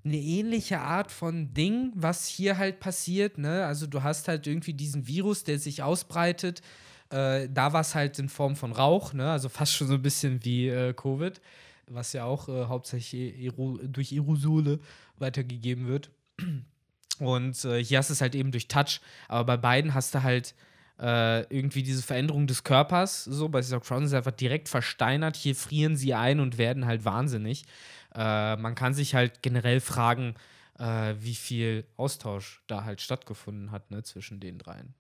[0.06, 3.38] eine ähnliche Art von Ding, was hier halt passiert.
[3.38, 3.66] Ne?
[3.66, 6.62] Also du hast halt irgendwie diesen Virus, der sich ausbreitet.
[7.10, 9.32] Äh, da war es halt in Form von Rauch, ne?
[9.32, 11.40] also fast schon so ein bisschen wie äh, Covid,
[11.88, 14.80] was ja auch äh, hauptsächlich Aero durch Aerosole
[15.18, 16.10] weitergegeben wird.
[17.20, 20.24] Und äh, hier hast du es halt eben durch Touch, aber bei beiden hast du
[20.24, 20.56] halt
[21.04, 23.26] äh, irgendwie diese Veränderung des Körpers.
[23.26, 25.36] So, bei dieser Crown ist einfach direkt versteinert.
[25.36, 27.66] Hier frieren sie ein und werden halt wahnsinnig.
[28.16, 30.36] Äh, man kann sich halt generell fragen,
[30.80, 34.94] äh, wie viel Austausch da halt stattgefunden hat ne, zwischen den dreien.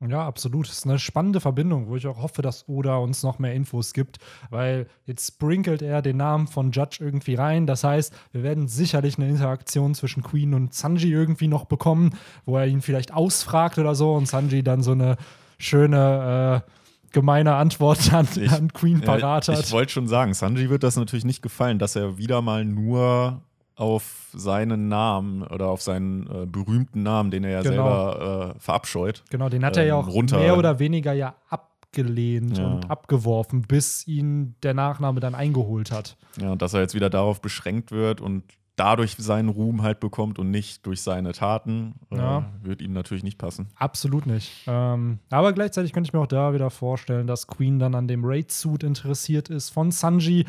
[0.00, 0.68] Ja, absolut.
[0.68, 3.92] Das ist eine spannende Verbindung, wo ich auch hoffe, dass Oda uns noch mehr Infos
[3.92, 4.18] gibt,
[4.50, 7.66] weil jetzt sprinkelt er den Namen von Judge irgendwie rein.
[7.66, 12.58] Das heißt, wir werden sicherlich eine Interaktion zwischen Queen und Sanji irgendwie noch bekommen, wo
[12.58, 15.16] er ihn vielleicht ausfragt oder so und Sanji dann so eine
[15.58, 16.70] schöne, äh,
[17.12, 19.58] gemeine Antwort an, Ich- an Queen Ja, parat hat.
[19.60, 23.42] ich wollte schon sagen, Sanji wird das natürlich nicht gefallen, dass er wieder mal nur
[23.76, 27.72] auf seinen Namen oder auf seinen äh, berühmten Namen, den er ja Genau.
[28.12, 29.24] selber äh, verabscheut.
[29.30, 32.66] Genau, den hat er ja ähm, auch runter- mehr oder weniger ja abgelehnt Ja.
[32.66, 36.16] und abgeworfen, bis ihn der Nachname dann eingeholt hat.
[36.40, 38.44] Ja, und dass er jetzt wieder darauf beschränkt wird und
[38.76, 42.44] dadurch seinen Ruhm halt bekommt und nicht durch seine Taten, äh, Ja.
[42.62, 43.68] wird ihm natürlich nicht passen.
[43.76, 44.50] Absolut nicht.
[44.66, 48.24] Ähm, aber gleichzeitig könnte ich mir auch da wieder vorstellen, dass Queen dann an dem
[48.24, 50.44] Raid-Suit interessiert ist von Sanji.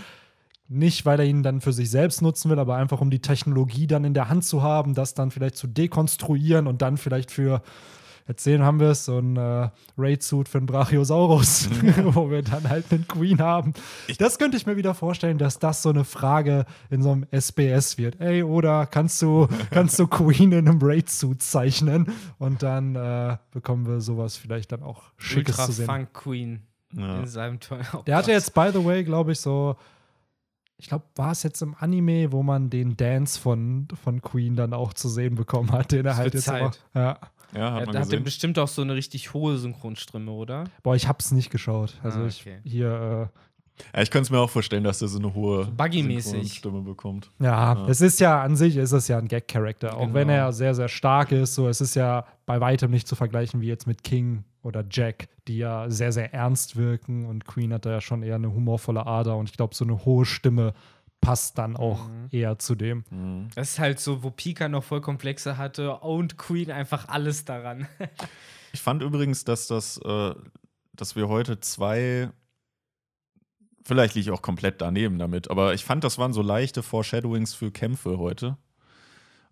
[0.67, 3.85] Nicht, weil er ihn dann für sich selbst nutzen will, aber einfach um die Technologie
[3.85, 7.61] dann in der Hand zu haben, das dann vielleicht zu dekonstruieren und dann vielleicht für
[8.27, 11.69] Jetzt sehen haben wir es, so ein äh, Raid-Suit für einen Brachiosaurus,
[12.05, 13.73] wo wir dann halt einen Queen haben.
[14.17, 17.97] das könnte ich mir wieder vorstellen, dass das so eine Frage in so einem SBS
[17.99, 18.19] wird.
[18.19, 22.11] Ey, oder kannst du, kannst du Queen in einem Raid-Suit zeichnen?
[22.39, 25.85] Und dann äh, bekommen wir sowas vielleicht dann auch Schickes Ultra zu sehen.
[25.85, 26.61] Funk Queen
[26.93, 27.19] Ja.
[27.19, 27.79] in seinem Toy.
[27.93, 29.75] Oh Der hatte jetzt, by the way, glaube ich, so.
[30.77, 34.73] Ich glaube, war es jetzt im Anime, wo man den Dance von, von Queen dann
[34.73, 36.61] auch zu sehen bekommen hat, den er Es halt jetzt Zeit.
[36.63, 36.73] auch.
[36.93, 37.17] Ja.
[37.57, 38.23] Ja, hat Ja, man da hat er gesehen.
[38.23, 40.65] bestimmt auch so eine richtig hohe Synchronstimme, oder?
[40.83, 41.99] Boah, ich hab's nicht geschaut.
[42.03, 42.59] Also Ah, ich okay.
[42.63, 43.29] hier,
[43.93, 46.53] Ja, ich könnte es mir auch vorstellen, dass der so eine hohe Buggy-mäßig.
[46.53, 47.29] Stimme bekommt.
[47.41, 47.87] äh, ja, Ja.
[47.89, 50.13] es ist ja an sich ist es ja ein Gag-Charakter, auch Genau.
[50.13, 51.55] wenn er sehr, sehr stark ist.
[51.55, 55.27] So, es ist ja bei weitem nicht zu vergleichen wie jetzt mit King oder Jack,
[55.49, 59.05] die ja sehr, sehr ernst wirken und Queen hat da ja schon eher eine humorvolle
[59.05, 60.73] Ader und ich glaube, so eine hohe Stimme
[61.25, 62.27] passt dann auch Mhm.
[62.31, 63.03] eher zu dem.
[63.09, 63.49] Mhm.
[63.55, 67.87] Das ist halt so, wo Pika noch voll komplexe hatte und Queen einfach alles daran.
[68.73, 70.35] Ich fand übrigens, dass das, äh,
[70.91, 72.29] dass wir heute zwei,
[73.85, 77.53] vielleicht liege ich auch komplett daneben damit, aber ich fand, das waren so leichte Foreshadowings
[77.53, 78.57] für Kämpfe heute.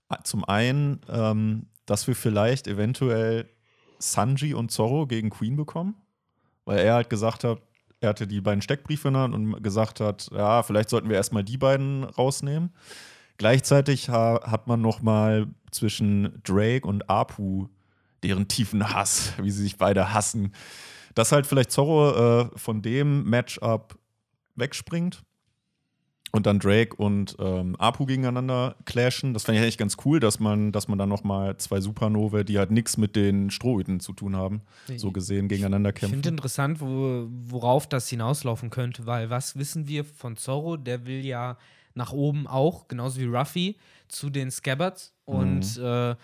[0.10, 3.50] Ah, Zum einen, ähm, dass wir vielleicht eventuell
[3.98, 5.96] Sanji und Zorro gegen Queen bekommen,
[6.66, 7.62] weil er halt gesagt hat,
[8.04, 11.16] er hatte die beiden Steckbriefe in der Hand und gesagt hat, ja, vielleicht sollten wir
[11.16, 12.74] erstmal die beiden rausnehmen.
[13.38, 17.68] Gleichzeitig ha hat man noch mal zwischen Drake und Apu
[18.22, 20.54] deren tiefen Hass, wie sie sich beide hassen,
[21.16, 23.98] dass halt vielleicht Zorro äh, von dem Matchup
[24.56, 25.24] wegspringt
[26.36, 29.34] und dann Drake und ähm, Apu gegeneinander clashen.
[29.36, 32.44] Das fand ich eigentlich ganz cool, dass man, dass man dann noch mal zwei Supernovae,
[32.44, 34.62] die halt nichts mit den Strohhüten zu tun haben,
[34.98, 36.30] so gesehen gegeneinander Ich finde kämpfen.
[36.34, 40.76] interessant, wo, worauf das hinauslaufen könnte, weil was wissen wir von Zorro?
[40.76, 41.56] Der will ja
[41.94, 45.14] nach oben auch, genauso wie Ruffy, zu den Scabbards.
[45.26, 45.84] Und Mhm.
[45.86, 46.16] äh,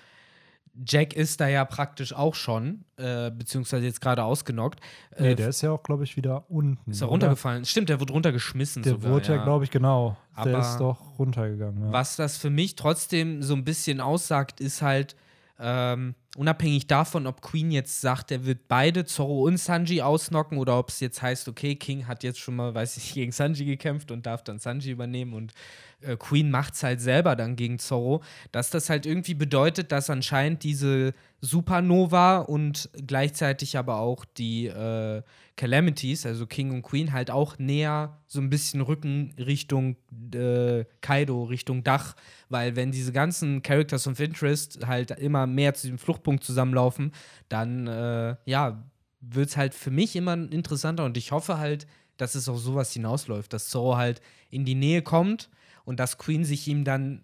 [0.86, 4.79] Jack ist da ja praktisch auch schon, äh, beziehungsweise jetzt gerade ausgenockt.
[5.19, 6.91] Nee, Äh, der ist ja auch, glaube ich, wieder unten.
[6.91, 7.65] ist er runtergefallen.
[7.65, 8.84] Stimmt, der wurde runtergeschmissen.
[8.84, 10.17] Der sogar, wurde ja, glaube ich, genau.
[10.36, 11.86] der Aber ist doch runtergegangen.
[11.86, 11.91] Ja.
[11.91, 15.15] Was das für mich trotzdem so ein bisschen aussagt, ist halt,
[15.60, 20.77] ähm, unabhängig davon, ob Queen jetzt sagt, er wird beide, Zorro und Sanji, ausnocken oder
[20.77, 24.11] ob es jetzt heißt, okay, King hat jetzt schon mal, weiß ich, gegen Sanji gekämpft
[24.11, 25.53] und darf dann Sanji übernehmen und
[26.01, 30.09] äh, Queen macht es halt selber dann gegen Zorro, dass das halt irgendwie bedeutet, dass
[30.09, 35.21] anscheinend diese Supernova und gleichzeitig aber auch die äh,
[35.55, 39.97] Calamities, also King und Queen, halt auch näher so ein bisschen rücken Richtung
[40.33, 42.15] äh, Kaido, Richtung Dach,
[42.47, 47.13] weil wenn diese ganzen Characters of Interest halt immer mehr zu diesem Fluchtpunkt zusammenlaufen,
[47.47, 48.84] dann äh, ja,
[49.21, 52.91] wird es halt für mich immer interessanter und ich hoffe halt, dass es auf sowas
[52.93, 55.49] hinausläuft, dass Zorro halt in die Nähe kommt
[55.86, 57.23] und dass Queen sich ihm dann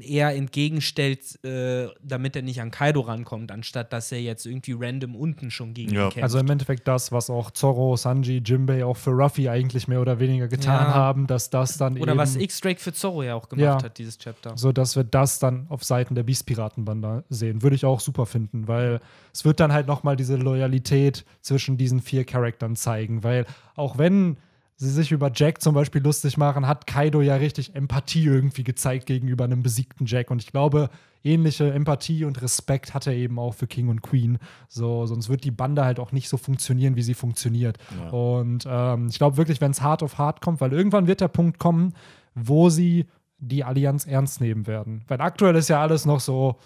[0.00, 5.14] eher entgegenstellt, äh, damit er nicht an Kaido rankommt, anstatt dass er jetzt irgendwie random
[5.14, 6.04] unten schon gegen Ja.
[6.06, 6.22] ihn kämpft.
[6.22, 10.18] Also im Endeffekt das, was auch Zorro, Sanji, Jimbei auch für Ruffy eigentlich mehr oder
[10.18, 10.94] weniger getan Ja.
[10.94, 13.82] haben, dass das dann Oder eben was X-Drake für Zorro ja auch gemacht Ja.
[13.82, 14.56] hat, dieses Chapter.
[14.56, 17.62] so dass wir das dann auf Seiten der Beast-Piratenbande sehen.
[17.62, 19.00] Würde ich auch super finden, weil
[19.32, 24.36] es wird dann halt nochmal diese Loyalität zwischen diesen vier Charaktern zeigen, weil auch wenn
[24.76, 29.06] sie sich über Jack zum Beispiel lustig machen, hat Kaido ja richtig Empathie irgendwie gezeigt
[29.06, 30.90] gegenüber einem besiegten Jack und ich glaube,
[31.22, 34.38] ähnliche Empathie und Respekt hat er eben auch für King und Queen.
[34.68, 37.78] So, sonst wird die Bande halt auch nicht so funktionieren, wie sie funktioniert.
[37.98, 38.10] Ja.
[38.10, 41.28] Und ähm, ich glaube wirklich, wenn es hart auf hart kommt, weil irgendwann wird der
[41.28, 41.94] Punkt kommen,
[42.34, 43.06] wo sie
[43.38, 45.02] die Allianz ernst nehmen werden.
[45.08, 46.56] Weil aktuell ist ja alles noch so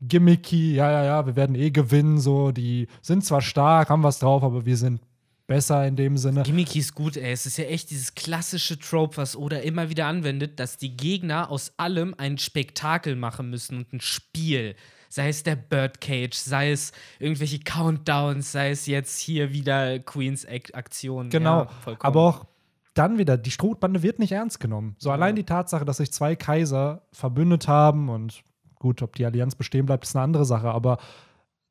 [0.00, 4.20] gimmicky, ja, ja, ja, wir werden eh gewinnen, so, die sind zwar stark, haben was
[4.20, 5.00] drauf, aber wir sind
[5.48, 6.44] besser in dem Sinne.
[6.44, 7.32] Gimmicky ist gut, ey.
[7.32, 11.50] Es ist ja echt dieses klassische Trope, was Oda immer wieder anwendet, dass die Gegner
[11.50, 14.76] aus allem ein Spektakel machen müssen und ein Spiel.
[15.08, 20.74] Sei es der Birdcage, sei es irgendwelche Countdowns, sei es jetzt hier wieder Queens Ak-
[20.74, 21.30] Aktion.
[21.30, 22.44] Genau, Ja, aber auch
[22.92, 24.96] dann wieder, die Strohbande wird nicht ernst genommen.
[24.98, 28.42] So allein die Tatsache, dass sich zwei Kaiser verbündet haben und
[28.74, 30.98] gut, ob die Allianz bestehen bleibt, ist eine andere Sache, aber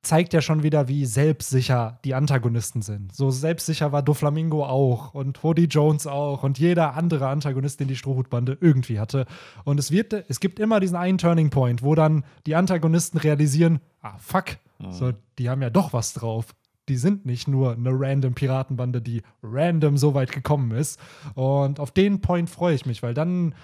[0.07, 3.13] zeigt ja schon wieder, wie selbstsicher die Antagonisten sind.
[3.13, 7.95] So selbstsicher war Doflamingo auch und Hody Jones auch und jeder andere Antagonist, den die
[7.95, 9.25] Strohhutbande irgendwie hatte.
[9.65, 13.79] Und es wird, es gibt immer diesen einen Turning Point, wo dann die Antagonisten realisieren,
[14.01, 14.57] ah fuck,
[14.91, 16.55] so, die haben ja doch was drauf.
[16.87, 20.99] Die sind nicht nur eine random Piratenbande, die random so weit gekommen ist.
[21.35, 23.55] Und auf den Point freue ich mich, weil dann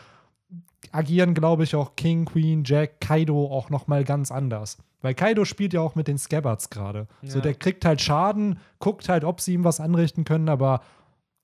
[0.91, 4.77] agieren, glaube ich, auch King, Queen, Jack, Kaido auch noch mal ganz anders.
[5.01, 7.07] Weil Kaido spielt ja auch mit den Scabbards gerade.
[7.23, 7.41] So, Ja.
[7.43, 10.81] der kriegt halt Schaden, guckt halt, ob sie ihm was anrichten können, aber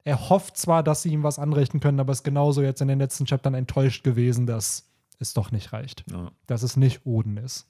[0.05, 2.99] er hofft zwar, dass sie ihm was anrichten können, aber ist genauso jetzt in den
[2.99, 6.05] letzten Chaptern enttäuscht gewesen, dass es doch nicht reicht.
[6.09, 6.31] Ja.
[6.47, 7.67] Dass es nicht Oden ist.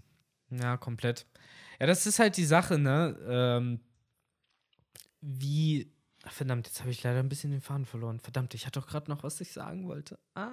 [0.52, 1.26] Ja, komplett.
[1.80, 3.18] Ja, das ist halt die Sache, ne?
[3.28, 3.80] Ähm,
[5.22, 5.92] wie.
[6.26, 8.20] Ach, verdammt, jetzt habe ich leider ein bisschen den Faden verloren.
[8.20, 10.20] Verdammt, ich hatte doch gerade noch, was ich sagen wollte.
[10.36, 10.50] Ah,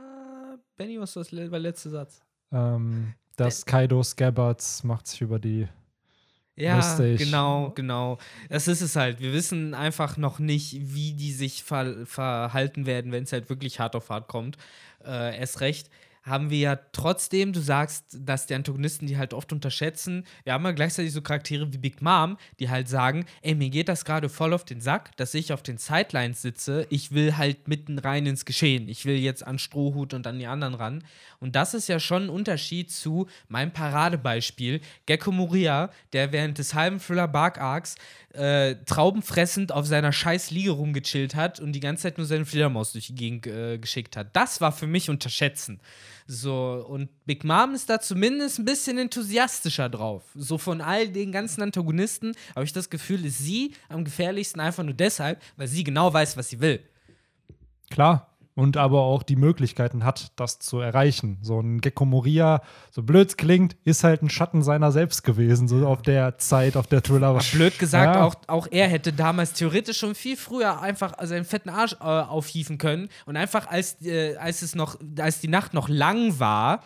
[0.77, 2.21] Benny, was war das war der letzte Satz?
[2.53, 5.69] Ähm, dass Kaido Scabbards macht sich über die.
[6.55, 7.19] Ja, Lustig.
[7.19, 8.19] genau, genau.
[8.49, 9.21] Das ist es halt.
[9.21, 13.79] Wir wissen einfach noch nicht, wie die sich ver verhalten werden, wenn es halt wirklich
[13.79, 14.57] hart auf hart kommt.
[15.05, 15.91] Äh, erst recht
[16.27, 20.25] haben wir ja trotzdem, du sagst, dass die Antagonisten die halt oft unterschätzen.
[20.43, 23.89] Wir haben ja gleichzeitig so Charaktere wie Big Mom, die halt sagen, ey, mir geht
[23.89, 26.87] das gerade voll auf den Sack, dass ich auf den Sidelines sitze.
[26.91, 28.89] Ich will halt mitten rein ins Geschehen.
[28.89, 31.05] Ich will jetzt an Strohhut und an die anderen ran.
[31.39, 36.75] Und das ist ja schon ein Unterschied zu meinem Paradebeispiel, Gecko Moria, der während des
[36.75, 37.95] halben Thriller Bark Arcs
[38.33, 42.93] äh, traubenfressend auf seiner scheiß Liege rumgechillt hat und die ganze Zeit nur seine Fledermaus
[42.93, 44.35] durch die Gegend äh, geschickt hat.
[44.35, 45.81] Das war für mich unterschätzen.
[46.29, 50.25] So, und Big Mom ist da zumindest ein bisschen enthusiastischer drauf.
[50.35, 54.83] So von all den ganzen Antagonisten habe ich das Gefühl, ist sie am gefährlichsten einfach
[54.83, 56.81] nur deshalb, weil sie genau weiß, was sie will.
[57.91, 58.36] Klar.
[58.57, 61.37] Und aber auch die Möglichkeiten hat, das zu erreichen.
[61.43, 65.69] So ein Gecko Moria, so blöd es klingt, ist halt ein Schatten seiner selbst gewesen,
[65.69, 67.43] so auf der Zeit, auf der Thriller war.
[67.53, 68.25] Blöd gesagt, Ja.
[68.25, 72.79] auch, auch er hätte damals theoretisch schon viel früher einfach seinen fetten Arsch äh, aufhieven
[72.79, 76.83] können und einfach als, äh, als es noch, als die Nacht noch lang war,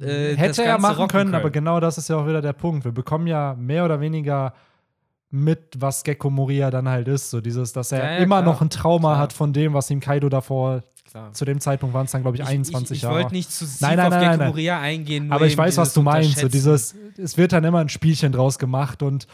[0.00, 2.86] äh, Hätte er machen rocken können, aber genau das ist ja auch wieder der Punkt.
[2.86, 4.54] Wir bekommen ja mehr oder weniger
[5.30, 7.30] mit, was Gecko Moria dann halt ist.
[7.30, 8.52] So dieses, dass er Ja, ja, immer klar.
[8.52, 9.18] noch ein Trauma Klar.
[9.18, 11.32] hat von dem, was ihm Kaido davor, Klar.
[11.32, 13.18] zu dem Zeitpunkt waren es dann, glaube ich, 21 ich, ich, Jahre.
[13.18, 14.48] Ich wollte nicht zu tief Nein, nein, auf nein, Gecko nein, nein.
[14.48, 15.32] Moria eingehen.
[15.32, 16.38] Aber ich weiß, was du meinst.
[16.38, 19.26] So dieses, es wird dann immer ein Spielchen draus gemacht und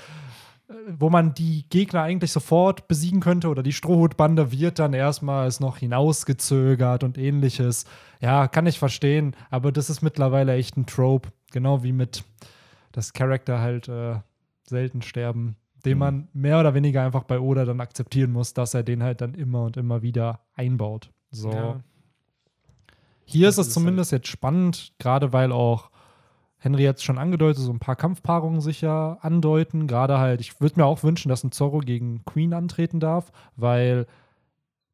[0.69, 5.49] äh, wo man die Gegner eigentlich sofort besiegen könnte oder die Strohhutbande wird dann erstmal
[5.49, 7.85] ist noch hinausgezögert und ähnliches.
[8.21, 11.31] Ja, kann ich verstehen, aber das ist mittlerweile echt ein Trope.
[11.53, 12.25] Genau wie mit,
[12.93, 14.17] dass Charakter halt äh,
[14.67, 15.57] selten sterben,
[15.87, 15.99] den Mhm.
[16.01, 19.35] man mehr oder weniger einfach bei Oda dann akzeptieren muss, dass er den halt dann
[19.35, 21.11] immer und immer wieder einbaut.
[21.31, 21.51] So.
[21.51, 21.81] Ja.
[23.25, 25.91] Hier Das ist es zumindest jetzt spannend, gerade weil auch
[26.59, 29.87] Henry jetzt schon angedeutet, so ein paar Kampfpaarungen sich ja andeuten.
[29.87, 34.07] Gerade halt, ich würde mir auch wünschen, dass ein Zorro gegen Queen antreten darf, weil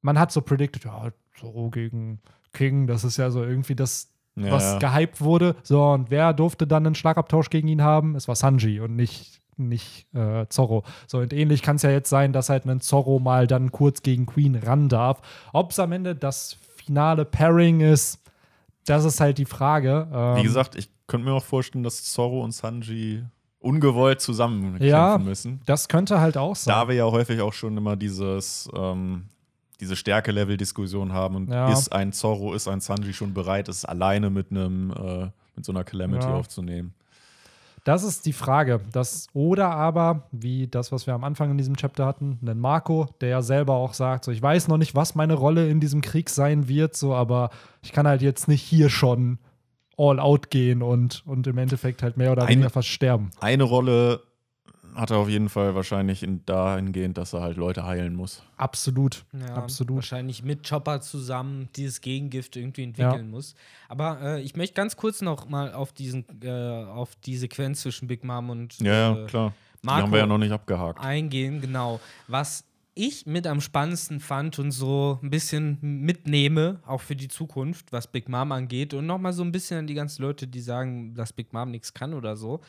[0.01, 2.21] man hat so predicted, ja, Zorro gegen
[2.53, 4.79] King, das ist ja so irgendwie das, Ja, was ja.
[4.79, 5.55] gehypt wurde.
[5.63, 8.17] So, und wer durfte dann einen Schlagabtausch gegen ihn haben?
[8.17, 10.85] Es war Sanji und nicht, nicht äh, Zorro.
[11.07, 14.03] So, und ähnlich kann es ja jetzt sein, dass halt ein Zorro mal dann kurz
[14.03, 15.21] gegen Queen ran darf.
[15.53, 18.19] Ob es am Ende das finale Pairing ist,
[18.87, 20.09] das ist halt die Frage.
[20.13, 23.23] Ähm, Wie gesagt, ich könnte mir auch vorstellen, dass Zorro und Sanji
[23.61, 25.19] ungewollt zusammen kämpfen Ja.
[25.19, 25.61] müssen.
[25.67, 26.75] das könnte halt auch sein.
[26.75, 29.27] Da wir ja häufig auch schon immer dieses, ähm,
[29.81, 31.69] diese Stärke-Level-Diskussion haben und Ja.
[31.71, 35.71] ist ein Zorro, ist ein Sanji schon bereit, es alleine mit einem äh, mit so
[35.73, 36.35] einer Calamity Ja.
[36.35, 36.95] aufzunehmen.
[37.85, 38.81] Das ist die Frage.
[38.93, 43.09] Das, oder aber, wie das, was wir am Anfang in diesem Chapter hatten, einen Marco,
[43.21, 46.01] der ja selber auch sagt, so, ich weiß noch nicht, was meine Rolle in diesem
[46.01, 47.51] Krieg sein wird, so, aber
[47.83, 49.39] ich kann halt jetzt nicht hier schon
[49.99, 53.31] all out gehen und, und im Endeffekt halt mehr oder weniger fast sterben.
[53.41, 54.21] Eine Rolle
[54.95, 58.43] hat er auf jeden Fall wahrscheinlich in, dahingehend, dass er halt Leute heilen muss.
[58.57, 59.25] Absolut.
[59.33, 59.97] Ja, Absolut.
[59.97, 63.55] Wahrscheinlich mit Chopper zusammen dieses Gegengift irgendwie entwickeln muss.
[63.89, 68.09] Aber äh, ich möchte ganz kurz noch mal auf diesen, äh, auf die Sequenz zwischen
[68.09, 69.55] Big Mom und Ja, äh, ja, klar.
[69.83, 71.01] Die Marco haben wir ja noch nicht abgehakt.
[71.01, 71.99] eingehen, genau.
[72.29, 72.65] Was
[72.95, 78.07] ich mit am spannendsten fand und so ein bisschen mitnehme, auch für die Zukunft, was
[78.07, 81.33] Big Mom angeht und nochmal so ein bisschen an die ganzen Leute, die sagen, dass
[81.33, 82.61] Big Mom nichts kann oder so.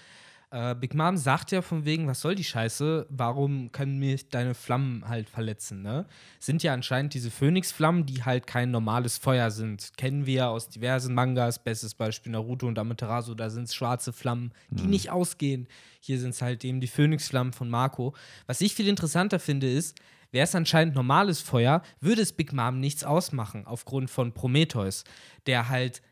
[0.54, 3.08] Äh, Big Mom sagt ja von wegen, was soll die Scheiße?
[3.10, 6.06] Warum können mich deine Flammen halt verletzen, ne?
[6.39, 9.93] Sind ja anscheinend diese Phönixflammen, die halt kein normales Feuer sind.
[9.97, 14.51] Kennen wir aus diversen Mangas, bestes Beispiel Naruto und Amaterasu, da sind es schwarze Flammen,
[14.70, 15.68] die nicht ausgehen.
[15.99, 18.14] Hier sind es halt eben die Phönixflammen von Marco.
[18.45, 19.97] Was ich viel interessanter finde, ist,
[20.32, 25.04] wäre es anscheinend normales Feuer, würde es Big Mom nichts ausmachen, aufgrund von Prometheus,
[25.47, 26.04] der halt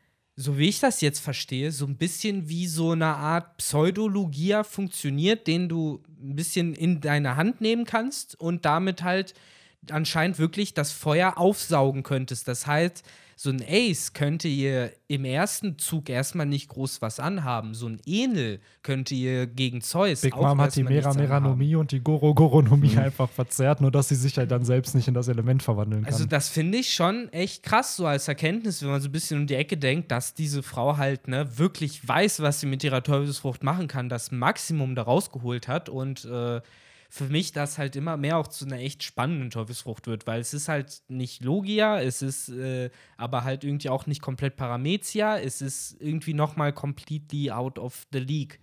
[0.41, 5.47] so wie ich das jetzt verstehe, so ein bisschen wie so eine Art Pseudologia funktioniert,
[5.47, 9.33] den du ein bisschen in deine Hand nehmen kannst und damit halt
[9.89, 12.47] anscheinend wirklich das Feuer aufsaugen könntest.
[12.47, 13.03] Das heißt,
[13.41, 17.73] so ein Ace könnte ihr im ersten Zug erstmal nicht groß was anhaben.
[17.73, 21.11] So ein Enel könnte ihr gegen Zeus Big auch Mom hat die Mera.
[21.15, 25.07] Meranomie und die Goro Goronomie einfach verzerrt, nur dass sie sich halt dann selbst nicht
[25.07, 26.13] in das Element verwandeln kann.
[26.13, 29.39] Also das finde ich schon echt krass, so als Erkenntnis, wenn man so ein bisschen
[29.39, 33.01] um die Ecke denkt, dass diese Frau halt ne, wirklich weiß, was sie mit ihrer
[33.01, 36.61] Teufelsfrucht machen kann, das Maximum da rausgeholt hat und äh,
[37.13, 40.53] für mich das halt immer mehr auch zu einer echt spannenden Teufelsfrucht wird, weil es
[40.53, 45.61] ist halt nicht Logia, es ist äh, aber halt irgendwie auch nicht komplett Paramezia, es
[45.61, 48.61] ist irgendwie noch mal completely out of the league.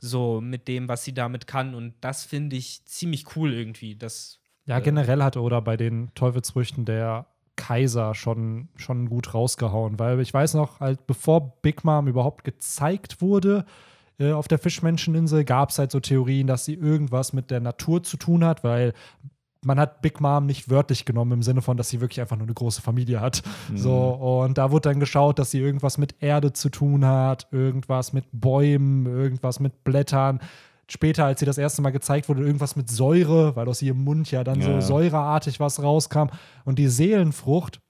[0.00, 1.76] So mit dem, was sie damit kann.
[1.76, 3.94] Und das finde ich ziemlich cool irgendwie.
[3.94, 10.00] Das, Ja, äh, generell hat Oda bei den Teufelsfrüchten der Kaiser schon, schon gut rausgehauen,
[10.00, 13.64] weil ich weiß noch, halt bevor Big Mom überhaupt gezeigt wurde
[14.18, 18.02] äh, auf der Fischmenscheninsel, gab es halt so Theorien, dass sie irgendwas mit der Natur
[18.02, 18.92] zu tun hat, weil
[19.66, 22.46] man hat Big Mom nicht wörtlich genommen im Sinne von, dass sie wirklich einfach nur
[22.46, 23.42] eine große Familie hat.
[23.74, 28.12] So, und da wurde dann geschaut, dass sie irgendwas mit Erde zu tun hat, irgendwas
[28.12, 30.40] mit Bäumen, irgendwas mit Blättern.
[30.86, 34.30] Später, als sie das erste Mal gezeigt wurde, irgendwas mit Säure, weil aus ihrem Mund
[34.30, 34.82] ja dann Ja.
[34.82, 36.26] so säureartig was rauskam.
[36.66, 37.80] Und die Seelenfrucht,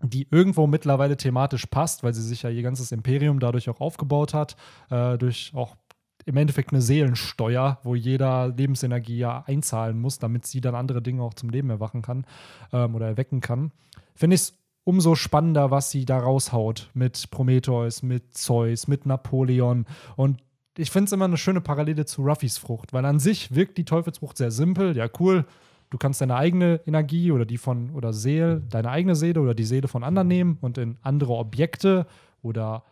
[0.00, 4.34] die irgendwo mittlerweile thematisch passt, weil sie sich ja ihr ganzes Imperium dadurch auch aufgebaut
[4.34, 4.56] hat,
[4.90, 5.76] äh, durch auch
[6.24, 11.22] im Endeffekt eine Seelensteuer, wo jeder Lebensenergie ja einzahlen muss, damit sie dann andere Dinge
[11.22, 12.26] auch zum Leben erwachen kann
[12.72, 13.72] ähm, oder erwecken kann.
[14.14, 19.86] Finde ich es umso spannender, was sie da raushaut mit Prometheus, mit Zeus, mit Napoleon
[20.16, 20.38] und
[20.78, 23.84] ich finde es immer eine schöne Parallele zu Ruffys Frucht, weil an sich wirkt die
[23.84, 24.96] Teufelsfrucht sehr simpel.
[24.96, 25.44] Ja, cool.
[25.90, 29.64] Du kannst deine eigene Energie oder die von oder Seele, deine eigene Seele oder die
[29.64, 32.06] Seele von anderen nehmen und in andere Objekte
[32.42, 32.84] oder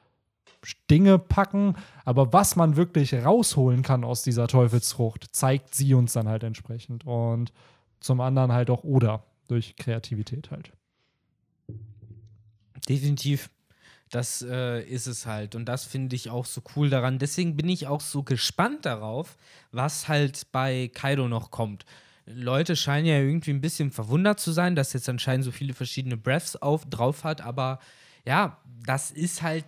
[0.91, 1.75] Dinge packen.
[2.05, 7.07] Aber was man wirklich rausholen kann aus dieser Teufelsfrucht, zeigt sie uns dann halt entsprechend.
[7.07, 7.53] Und
[8.01, 10.73] zum anderen halt auch oder durch Kreativität halt.
[12.89, 13.51] Definitiv.
[14.11, 15.55] Das äh, ist es halt.
[15.55, 17.19] Und das finde ich auch so cool daran.
[17.19, 19.37] Deswegen bin ich auch so gespannt darauf,
[19.73, 21.85] was halt bei Kaido noch kommt.
[22.27, 26.17] Leute scheinen ja irgendwie ein bisschen verwundert zu sein, dass jetzt anscheinend so viele verschiedene
[26.17, 27.41] Breaths auf, drauf hat.
[27.41, 27.79] Aber
[28.25, 29.65] ja, das ist halt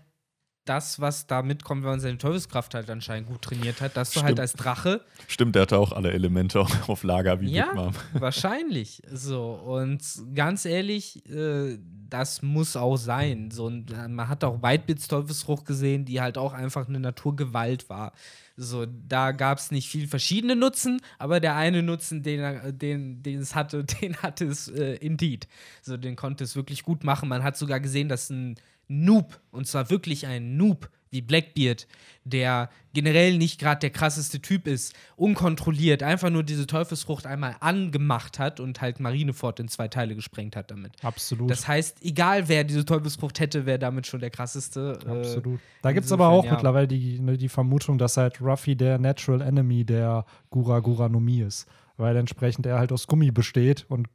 [0.69, 4.21] das, was da mitkommt, wenn man seine Teufelskraft halt anscheinend gut trainiert hat, dass du
[4.21, 4.41] halt Stimmt.
[4.41, 7.95] als Drache Stimmt, der hatte auch alle Elemente auf Lager wie ja, Big Mom.
[8.13, 9.03] wahrscheinlich.
[9.11, 10.03] So, und
[10.35, 11.79] ganz ehrlich, äh,
[12.09, 13.51] das muss auch sein.
[13.51, 17.89] So, und äh, man hat auch Whitebeards Teufelsfrucht gesehen, die halt auch einfach eine Naturgewalt
[17.89, 18.13] war.
[18.61, 23.39] So, da gab es nicht viel verschiedene Nutzen, aber der eine Nutzen, den, den, den
[23.39, 25.47] es hatte, den hatte es äh, indeed.
[25.81, 27.29] So, den konnte es wirklich gut machen.
[27.29, 28.57] Man hat sogar gesehen, dass ein
[28.89, 31.87] Noob, und zwar wirklich ein Noob wie Blackbeard,
[32.25, 38.39] der generell nicht gerade der krasseste Typ ist, unkontrolliert, einfach nur diese Teufelsfrucht einmal angemacht
[38.39, 40.93] hat und halt Marineford in zwei Teile gesprengt hat damit.
[41.03, 41.51] Absolut.
[41.51, 44.99] Das heißt, egal wer diese Teufelsfrucht hätte, wäre damit schon der krasseste.
[45.07, 45.61] äh, Absolut.
[45.83, 46.53] Da gibt es aber auch ja.
[46.53, 51.21] mittlerweile die, ne, die Vermutung, dass halt Ruffy der Natural Enemy der Gura Gura no
[51.21, 51.67] Mi ist.
[51.97, 54.09] Weil entsprechend er halt aus Gummi besteht und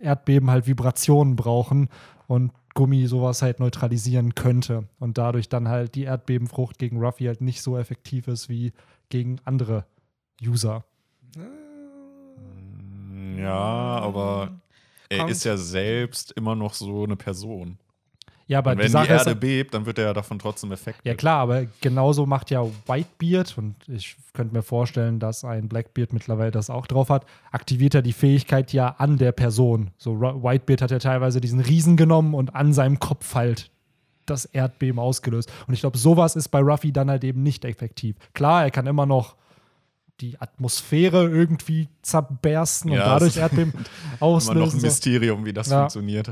[0.00, 1.88] Erdbeben halt Vibrationen brauchen
[2.26, 4.86] und Gummi sowas halt neutralisieren könnte.
[5.00, 8.72] Und dadurch dann halt die Erdbebenfrucht gegen Ruffy halt nicht so effektiv ist wie
[9.08, 9.86] gegen andere
[10.40, 10.84] User.
[13.36, 14.60] Ja, aber
[15.08, 15.30] er Kommt.
[15.30, 17.78] ist ja selbst immer noch so eine Person.
[18.48, 20.70] Ja, aber Und die wenn die, ist, Erde bebt, dann wird er ja davon trotzdem
[20.70, 21.00] Effekt.
[21.04, 26.12] Ja, klar, aber genauso macht ja Whitebeard, und ich könnte mir vorstellen, dass ein Blackbeard
[26.12, 29.90] mittlerweile das auch drauf hat, aktiviert er die Fähigkeit ja an der Person.
[29.98, 33.68] So, Whitebeard hat ja teilweise diesen Riesen genommen und an seinem Kopf halt
[34.26, 35.52] das Erdbeben ausgelöst.
[35.66, 38.14] Und ich glaube, sowas ist bei Ruffy dann halt eben nicht effektiv.
[38.32, 39.34] Klar, er kann immer noch
[40.20, 44.78] die Atmosphäre irgendwie zerbersten und Ja, dadurch es- Erdbeben Immer noch auslösen.
[44.78, 44.82] ein.
[44.82, 45.80] Mysterium, wie das Ja.
[45.80, 46.30] funktioniert.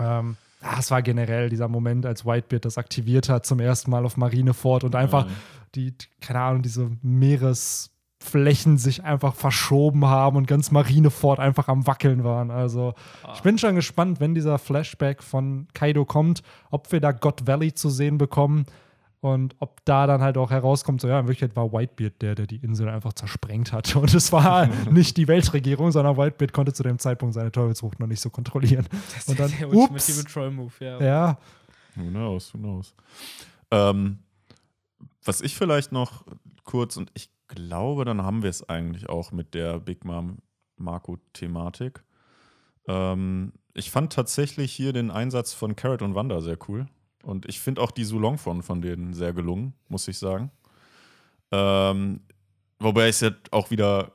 [0.00, 4.04] Ähm, ah, es war generell dieser Moment, als Whitebeard das aktiviert hat, zum ersten Mal
[4.04, 5.32] auf Marineford und einfach Ja.
[5.74, 12.24] die, keine Ahnung, diese Meeresflächen sich einfach verschoben haben und ganz Marineford einfach am Wackeln
[12.24, 12.50] waren.
[12.50, 12.94] Also,
[13.34, 17.74] ich bin schon gespannt, wenn dieser Flashback von Kaido kommt, ob wir da God Valley
[17.74, 18.66] zu sehen bekommen
[19.24, 22.46] und ob da dann halt auch herauskommt, so ja, in Wirklichkeit war Whitebeard der, der
[22.46, 23.96] die Insel einfach zersprengt hat.
[23.96, 28.06] Und es war nicht die Weltregierung, sondern Whitebeard konnte zu dem Zeitpunkt seine Teufelsfrucht noch
[28.06, 28.86] nicht so kontrollieren.
[29.14, 29.76] Das Und ist dann, der ups.
[29.76, 31.00] ultimative Troll-Move, ja.
[31.00, 31.38] Ja,
[31.96, 32.94] Who knows, who knows.
[33.70, 34.18] Ähm,
[35.24, 36.26] was ich vielleicht noch
[36.64, 40.36] kurz, und ich glaube, dann haben wir es eigentlich auch mit der Big Mom
[40.76, 42.02] Marco-Thematik.
[42.88, 46.88] Ähm, ich fand tatsächlich hier den Einsatz von Carrot und Wanda sehr cool.
[47.24, 50.50] Und ich finde auch die Sulongfon von denen sehr gelungen, muss ich sagen.
[51.50, 52.20] Ähm,
[52.78, 54.12] wobei ich es ja auch wieder.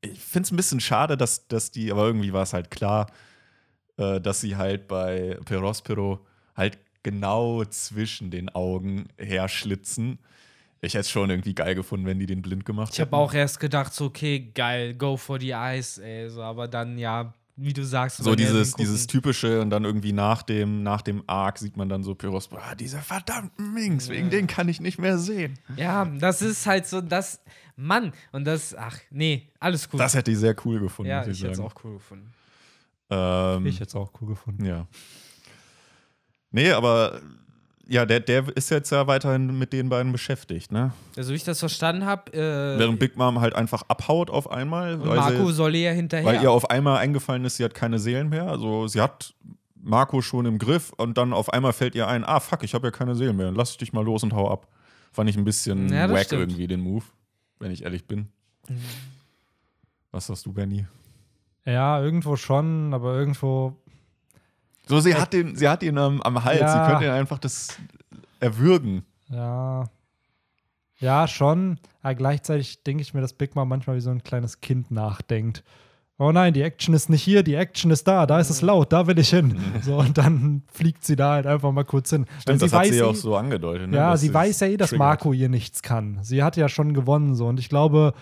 [0.00, 3.06] Ich finde es ein bisschen schade, dass, dass die, aber irgendwie war es halt klar,
[3.96, 10.18] äh, dass sie halt bei Perospero halt genau zwischen den Augen herschlitzen.
[10.80, 13.32] Ich hätte es schon irgendwie geil gefunden, wenn die den blind gemacht Ich habe auch
[13.32, 16.28] erst gedacht, so, okay, geil, go for the eyes, ey.
[16.28, 20.42] So, aber dann, ja, wie du sagst, So dieses, dieses typische und dann irgendwie nach
[20.42, 24.46] dem, nach dem Arc sieht man dann so Perospero, ah, dieser verdammten Minx, wegen den
[24.46, 25.58] kann ich nicht mehr sehen.
[25.76, 27.40] Ja, das ist halt so, das,
[27.74, 29.98] Mann, und das, ach, nee, alles cool.
[29.98, 32.32] Das hätte ich sehr cool gefunden, ja, muss ich ich hätte es auch cool gefunden.
[33.08, 34.64] Ähm, ich hätte es auch cool gefunden.
[34.64, 34.86] Ja.
[36.50, 37.20] Nee, aber
[37.88, 40.92] ja, der, der ist jetzt ja weiterhin mit den beiden beschäftigt, ne?
[41.16, 44.94] Also, wie ich das verstanden habe, äh, Während Big Mom halt einfach abhaut auf einmal.
[44.94, 46.26] und weil Marco sie, soll ja hinterher.
[46.26, 48.48] Weil ihr auf einmal eingefallen ist, sie hat keine Seelen mehr.
[48.48, 49.34] Also sie hat
[49.80, 52.88] Marco schon im Griff und dann auf einmal fällt ihr ein, ah fuck, ich habe
[52.88, 53.52] ja keine Seelen mehr.
[53.52, 54.66] Lass ich dich mal los und hau ab.
[55.12, 56.42] Fand ich ein bisschen Ja, wack stimmt.
[56.42, 57.04] irgendwie, den Move,
[57.60, 58.28] wenn ich ehrlich bin.
[60.10, 60.86] Was sagst du, Benny?
[61.64, 63.76] Ja, irgendwo schon, aber irgendwo.
[64.88, 66.60] So, sie hat den, sie hat ihn am, am Hals.
[66.60, 66.84] Ja.
[66.84, 67.76] Sie könnte ihn einfach das
[68.40, 69.04] erwürgen.
[69.28, 69.84] Ja.
[70.98, 71.78] Ja, schon.
[72.02, 75.62] Aber gleichzeitig denke ich mir, dass Big Mom manchmal wie so ein kleines Kind nachdenkt.
[76.18, 78.90] Oh nein, die Action ist nicht hier, die Action ist da, da ist es laut,
[78.90, 79.60] da will ich hin.
[79.82, 82.24] So, und dann fliegt sie da halt einfach mal kurz hin.
[82.40, 83.90] Stimmt, das hat sie ja eh- auch so angedeutet.
[83.90, 83.96] Ne?
[83.98, 85.06] Ja, dass sie weiß ja eh, dass triggert.
[85.06, 86.18] Marco ihr nichts kann.
[86.22, 88.14] Sie hat ja schon gewonnen so und ich glaube,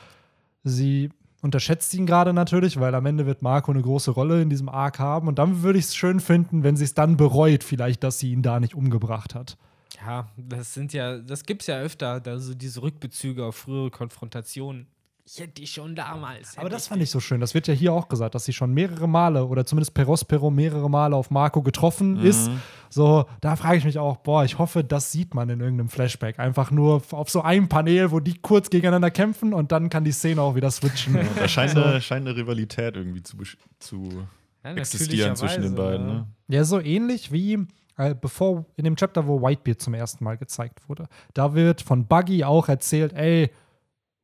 [0.65, 1.11] sie
[1.45, 4.99] unterschätzt ihn gerade natürlich, weil am Ende wird Marco eine große Rolle in diesem Arc
[4.99, 8.19] haben und dann würde ich es schön finden, wenn sie es dann bereut, vielleicht, dass
[8.19, 9.59] sie ihn da nicht umgebracht hat.
[10.05, 14.87] Ja, das sind ja, das gibt's ja öfter, da so diese Rückbezüge auf frühere Konfrontationen.
[15.27, 16.59] Ich hätte die schon damals.
[16.59, 17.41] Aber das fand ich so schön.
[17.41, 20.91] Das wird ja hier auch gesagt, dass sie schon mehrere Male oder zumindest Perospero mehrere
[20.91, 22.51] Male auf Marco getroffen ist.
[22.91, 26.39] So, da frage ich mich auch, boah, ich hoffe, das sieht man in irgendeinem Flashback.
[26.39, 30.13] Einfach nur auf so einem Panel, wo die kurz gegeneinander kämpfen und dann kann die
[30.13, 31.19] Szene auch wieder switchen.
[31.37, 33.39] Da scheint, eine, scheint eine Rivalität irgendwie zu,
[33.79, 34.27] zu
[34.63, 36.07] Ja, existieren zwischen den beiden.
[36.07, 36.27] Ne?
[36.49, 37.67] Ja, so ähnlich wie
[37.97, 41.07] äh, bevor in dem Chapter, wo Whitebeard zum ersten Mal gezeigt wurde.
[41.33, 43.51] Da wird von Buggy auch erzählt, ey,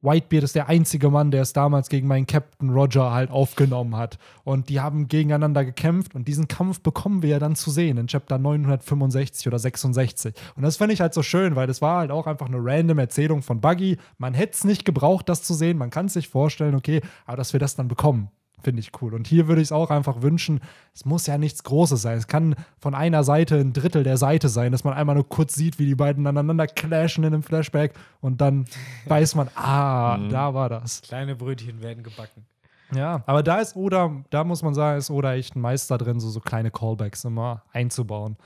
[0.03, 4.18] Whitebeard ist der einzige Mann, der es damals gegen meinen Captain Roger halt aufgenommen hat.
[4.44, 8.07] Und die haben gegeneinander gekämpft und diesen Kampf bekommen wir ja dann zu sehen in
[8.07, 10.34] Chapter 965 oder 66.
[10.57, 12.98] Und das fand ich halt so schön, weil das war halt auch einfach eine random
[12.98, 13.98] Erzählung von Buggy.
[14.16, 15.76] Man hätte es nicht gebraucht, das zu sehen.
[15.76, 18.30] Man kann es sich vorstellen, okay, aber dass wir das dann bekommen.
[18.62, 19.14] Finde ich cool.
[19.14, 20.61] Und hier würde ich es auch einfach wünschen,
[20.94, 22.18] es muss ja nichts Großes sein.
[22.18, 25.54] Es kann von einer Seite ein Drittel der Seite sein, dass man einmal nur kurz
[25.54, 28.66] sieht, wie die beiden aneinander clashen in einem Flashback und dann
[29.06, 31.02] weiß man, ah, da war das.
[31.02, 32.46] Kleine Brötchen werden gebacken.
[32.94, 36.18] Ja, aber da ist Oda, da muss man sagen, ist Oda echt ein Meister drin,
[36.18, 38.36] so, so kleine Callbacks immer einzubauen.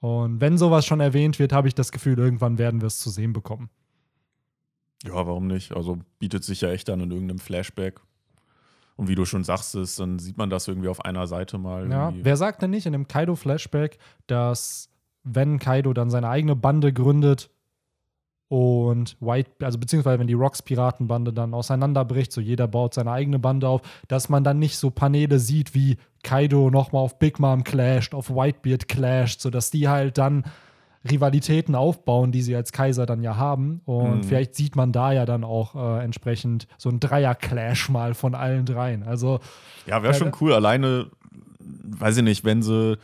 [0.00, 3.10] Und wenn sowas schon erwähnt wird, habe ich das Gefühl, irgendwann werden wir es zu
[3.10, 3.68] sehen bekommen.
[5.04, 5.74] Ja, warum nicht?
[5.74, 8.00] Also bietet sich ja echt an in irgendeinem Flashback.
[8.98, 11.88] Und wie du schon sagst, ist, dann sieht man das irgendwie auf einer Seite mal.
[11.88, 13.96] Ja, wer sagt denn nicht in dem Kaido-Flashback,
[14.26, 14.90] dass
[15.22, 17.48] wenn Kaido dann seine eigene Bande gründet
[18.48, 23.68] und White, also beziehungsweise wenn die Rocks-Piratenbande dann auseinanderbricht, so jeder baut seine eigene Bande
[23.68, 28.14] auf, dass man dann nicht so Paneele sieht, wie Kaido nochmal auf Big Mom clasht,
[28.14, 30.42] auf Whitebeard clasht, sodass die halt dann
[31.08, 33.80] Rivalitäten aufbauen, die sie als Kaiser dann ja haben.
[33.84, 34.22] Und Mhm.
[34.24, 38.64] vielleicht sieht man da ja dann auch äh, entsprechend so ein Dreier-Clash mal von allen
[38.66, 39.02] dreien.
[39.02, 39.40] Also
[39.86, 40.52] Ja, wäre schon cool.
[40.52, 41.06] Alleine,
[41.60, 42.98] weiß ich nicht, wenn sie,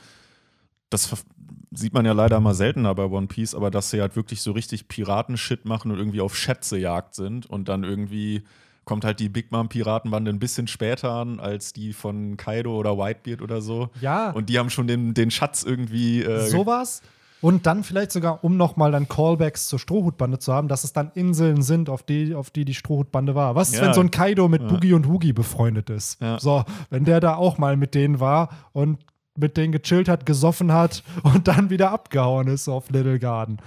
[0.90, 1.24] das
[1.72, 4.52] sieht man ja leider mal seltener bei One Piece, aber dass sie halt wirklich so
[4.52, 8.42] richtig Piratenshit machen und irgendwie auf Schätzejagd sind und dann irgendwie
[8.84, 12.98] kommt halt die Big Mom Piratenbande ein bisschen später an als die von Kaido oder
[12.98, 13.88] Whitebeard oder so.
[14.00, 16.22] ja, Und die haben schon den, den Schatz irgendwie.
[16.22, 17.00] Äh, Sowas.
[17.44, 21.10] Und dann vielleicht sogar, um nochmal dann Callbacks zur Strohhutbande zu haben, dass es dann
[21.14, 23.54] Inseln sind, auf die auf die, die Strohhutbande war.
[23.54, 23.86] Was ist, Ja.
[23.86, 26.22] wenn so ein Kaido mit Boogie und Woogie befreundet ist?
[26.22, 26.40] Ja.
[26.40, 28.98] So, wenn der da auch mal mit denen war und
[29.36, 33.58] mit denen gechillt hat, gesoffen hat und dann wieder abgehauen ist auf Little Garden.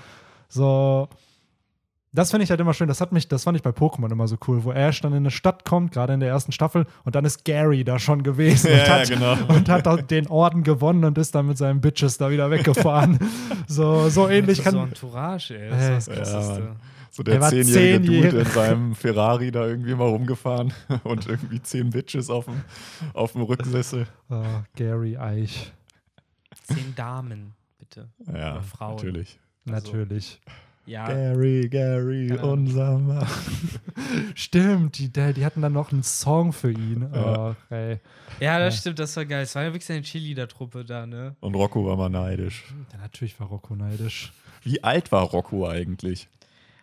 [0.50, 1.08] So.
[2.18, 2.88] Das finde ich halt immer schön.
[2.88, 5.18] Das hat mich, das fand ich bei Pokémon immer so cool, wo Ash dann in
[5.20, 8.72] eine Stadt kommt, gerade in der ersten Staffel, und dann ist Gary da schon gewesen
[8.72, 9.56] Ja, und, ja, hat, genau.
[9.56, 13.20] und hat den Orden gewonnen und ist dann mit seinen Bitches da wieder weggefahren.
[13.68, 14.88] so, so ähnlich Das ist so kann.
[14.90, 15.68] Entourage, ey.
[15.68, 16.76] Äh, Das ist das ja, Krasseste.
[17.12, 22.32] So Der zehnjährige Dude in seinem Ferrari da irgendwie mal rumgefahren und irgendwie zehn Bitches
[22.32, 22.62] auf dem,
[23.14, 24.08] auf dem Rücksessel.
[24.32, 24.44] Oh,
[24.76, 25.72] Gary Eich.
[26.64, 28.10] Zehn Damen, bitte.
[28.26, 28.96] Ja, Oder Frauen.
[28.96, 29.40] natürlich.
[29.70, 30.42] Also- Natürlich.
[30.88, 33.28] Ja, Gary, Gary, Keine unser Mann.
[34.36, 37.10] Stimmt, die, die hatten dann noch einen Song für ihn.
[37.14, 37.50] Ja.
[37.50, 38.00] Oh, ey.
[38.40, 39.44] ja das stimmt, das war geil.
[39.44, 41.36] Es war ja wirklich eine Cheerleader-Truppe da, ne?
[41.42, 42.74] Und Rocco war mal neidisch.
[42.94, 44.32] Ja, natürlich war Rocco neidisch.
[44.64, 46.30] Wie alt war Rocco eigentlich?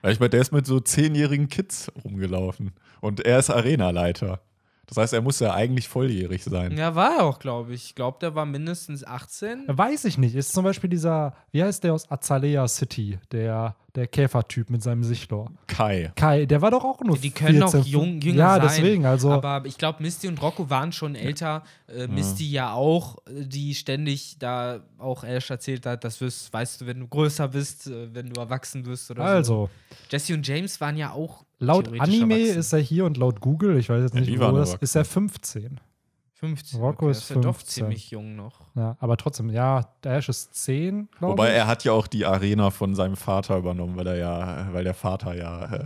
[0.02, 2.72] Weil ich meine, der ist mit so zehnjährigen Kids rumgelaufen.
[3.00, 4.42] Und er ist Arenaleiter.
[4.86, 6.76] Das heißt, er muss ja eigentlich volljährig sein.
[6.76, 7.84] Ja, war er auch, glaube ich.
[7.86, 9.64] Ich glaube, der war mindestens 18.
[9.66, 10.34] Weiß ich nicht.
[10.34, 15.04] Ist zum Beispiel dieser, wie heißt der aus Azalea City, der, der Käfertyp mit seinem
[15.04, 15.50] Sichtor?
[15.66, 16.12] Kai.
[16.16, 18.62] Kai, der war doch auch nur Die können 14, auch jung, jünger Ja, sein.
[18.68, 19.30] deswegen, also.
[19.30, 21.62] Aber ich glaube, Misty und Rocco waren schon älter.
[21.86, 26.80] Äh, Misty ja auch, äh, die ständig da auch Ash erzählt hat, das wirst, weißt
[26.80, 29.28] du, wenn du größer bist, äh, wenn du erwachsen wirst oder so.
[29.34, 29.70] also,
[30.10, 32.58] Jesse und James waren ja auch laut Anime erwachsen.
[32.58, 34.94] ist er hier und laut Google, ich weiß jetzt Ja, nicht, die wo das ist
[34.96, 35.80] er 15.
[36.48, 36.80] 15.
[36.80, 37.72] Rocco okay, ist das ja doch 15.
[37.84, 38.60] ziemlich jung noch.
[38.74, 41.56] Ja, aber trotzdem, ja, Dash ist 10, glaube Wobei ich.
[41.56, 44.94] er hat ja auch die Arena von seinem Vater übernommen, weil er ja, weil der
[44.94, 45.84] Vater ja äh,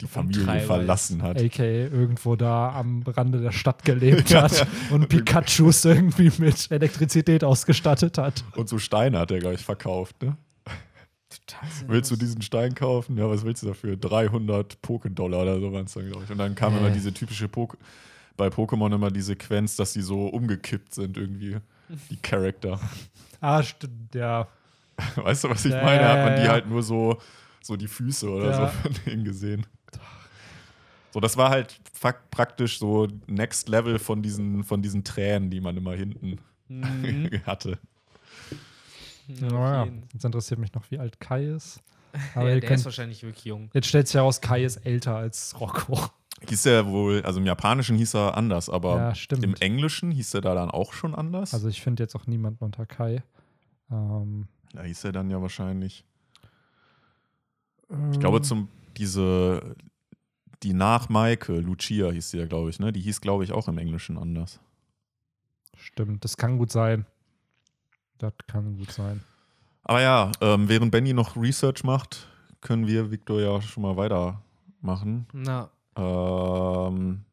[0.00, 1.38] die Familie Treiber verlassen hat.
[1.42, 8.16] AKA irgendwo da am Rande der Stadt gelebt hat und Pikachus irgendwie mit Elektrizität ausgestattet
[8.18, 8.44] hat.
[8.56, 10.22] Und so Steine hat er, glaube ich, verkauft.
[10.22, 10.36] Ne?
[11.86, 13.18] Willst du diesen Stein kaufen?
[13.18, 13.96] Ja, was willst du dafür?
[13.96, 16.30] 300 Pokédollar oder so waren es dann, glaube ich.
[16.30, 16.78] Und dann kam Äh.
[16.78, 17.76] immer diese typische Pok
[18.38, 21.58] bei Pokémon immer die Sequenz, dass die so umgekippt sind irgendwie,
[22.10, 22.80] die Charakter.
[23.40, 24.48] Ah, stimmt, ja.
[25.16, 26.00] Weißt du, was ich Ja, meine?
[26.02, 26.52] Da hat man die ja.
[26.52, 27.18] halt nur so,
[27.62, 28.66] so die Füße oder Ja.
[28.70, 29.66] so von denen gesehen.
[31.12, 31.78] So, das war halt
[32.30, 36.38] praktisch so Next Level von diesen, von diesen Tränen, die man immer hinten
[36.70, 37.30] Mhm.
[37.46, 37.78] hatte.
[39.26, 40.02] Ja, jeden.
[40.12, 41.80] jetzt interessiert mich noch, wie alt Kai ist.
[42.34, 43.70] Aber Ja, der könnt, ist wahrscheinlich wirklich jung.
[43.74, 45.98] jetzt stellt sich heraus, Kai ist älter als Rocco.
[46.46, 50.40] Hieß er wohl, also im Japanischen hieß er anders, aber Ja, im Englischen hieß er
[50.40, 51.52] da dann auch schon anders.
[51.52, 53.22] Also ich finde jetzt auch niemanden unter Kai.
[53.90, 56.04] Ähm, da hieß er dann ja wahrscheinlich.
[58.12, 58.68] Ich glaube, zum
[58.98, 59.74] diese,
[60.62, 62.92] die nach Maike, Lucia hieß sie ja, glaube ich, ne?
[62.92, 64.60] Die hieß, glaube ich, auch im Englischen anders.
[65.76, 67.06] Stimmt, das kann gut sein.
[68.18, 69.22] Das kann gut sein.
[69.84, 72.26] Aber ja, ähm, während Benny noch Research macht,
[72.60, 75.26] können wir Victor ja schon mal weitermachen.
[75.32, 77.24] Na, Ähm,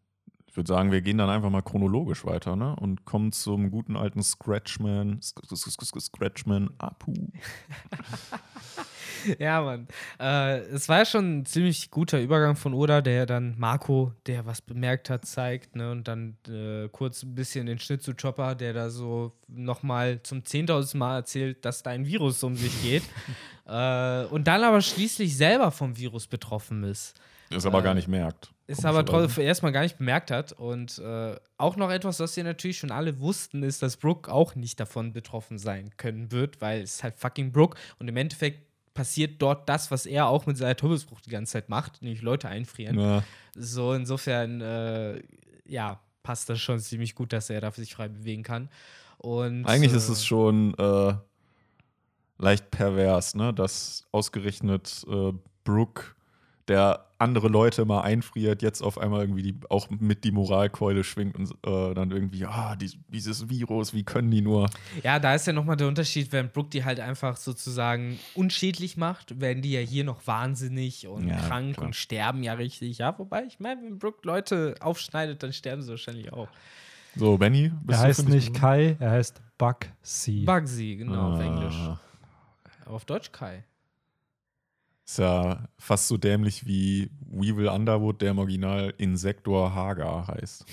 [0.55, 2.77] ich würde sagen, wir gehen dann einfach mal chronologisch weiter, ne?
[2.77, 7.13] Und kommen zum guten alten Scratchman, Scratchman Apu.
[9.37, 9.87] ja, Mann.
[10.17, 14.45] Äh, es war ja schon ein ziemlich guter Übergang von Oda, der dann Marco, der
[14.45, 15.91] was bemerkt hat, zeigt, ne?
[15.91, 20.39] Und dann äh, kurz ein bisschen den Schnitt zu Chopper, der da so nochmal zum
[20.39, 23.03] 10.000 Mal erzählt, dass da ein Virus um sich geht.
[23.67, 27.19] äh, und dann aber schließlich selber vom Virus betroffen ist.
[27.49, 28.51] Das aber Äh, gar nicht merkt.
[28.67, 30.51] Ist aber trotzdem erstmal gar nicht bemerkt hat.
[30.53, 34.55] Und äh, auch noch etwas, was wir natürlich schon alle wussten, ist, dass Brooke auch
[34.55, 37.77] nicht davon betroffen sein können wird, weil es ist halt fucking Brooke.
[37.99, 38.65] Und im Endeffekt
[38.95, 42.47] passiert dort das, was er auch mit seiner Turbusbruch die ganze Zeit macht, nämlich Leute
[42.47, 42.99] einfrieren.
[42.99, 43.23] Ja.
[43.55, 45.21] So, insofern, äh,
[45.65, 48.69] ja, passt das schon ziemlich gut, dass er da sich frei bewegen kann.
[49.17, 51.13] Und, Eigentlich äh, ist es schon äh,
[52.37, 53.53] leicht pervers, ne?
[53.53, 55.33] Dass ausgerechnet äh,
[55.63, 56.14] Brooke,
[56.67, 61.35] der andere Leute mal einfriert, jetzt auf einmal irgendwie die, auch mit die Moralkeule schwingt
[61.37, 64.69] und äh, dann irgendwie, ah, die, dieses Virus, wie können die nur?
[65.03, 69.39] Ja, da ist ja nochmal der Unterschied, wenn Brooke die halt einfach sozusagen unschädlich macht,
[69.39, 71.85] werden die ja hier noch wahnsinnig und Ja, krank klar.
[71.87, 72.97] und sterben ja richtig.
[72.97, 76.49] Ja, wobei, ich meine, wenn Brooke Leute aufschneidet, dann sterben sie wahrscheinlich auch.
[77.15, 80.43] So, Benny, bist Er du heißt nicht Kai, er heißt Bugsy.
[80.45, 81.43] Bugsy, genau, auf Ah.
[81.43, 81.75] Englisch.
[82.85, 83.63] Aber auf Deutsch Kai.
[85.05, 90.65] Ist ja fast so dämlich wie Weevil Underwood, der im Original Insektor Haga heißt.